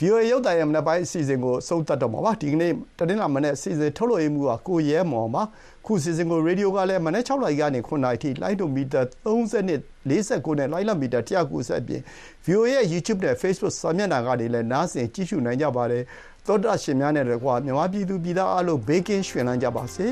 [0.00, 5.42] VOA ရုပ်သံရဲ့မနက်ပိုင်းအစီအစဉ်ကိုအဆုံးသတ်တော့မှာပါဒီကနေ့တနင်္လာမနေ့အစီအစဉ်ထုတ်လွှင့်ရေးမှူးကကိုရဲမော်ပါ
[5.86, 12.00] ခုအစီအစဉ်ကိုရေဒီယိုကလည်းမနေ့6နာရီကနေ9နာရီထိလိုင်းဒိုမီတာ30နဲ့49နဲ့လိုင်းလမီတာ190အပြင်
[12.46, 16.02] VOA ရဲ့ YouTube နဲ့ Facebook စာမျက်နှာကနေလည်းနားဆင်ကြည့်ရှုနိုင်ကြပါတယ်
[16.46, 20.06] သောတာရှင်များနဲ့တကွာမြမပြည်သူပြည်သားအလို့ဘေးကင်းရွှင်လန်းကြပါစေ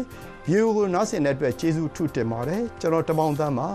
[0.47, 3.69] ဗီဒီယိုကိုနားဆင်တဲ့အတွက်ကျေးဇူးထူးတင်ပါတယ်ကျွန်တော်တမောင်သန်းပါ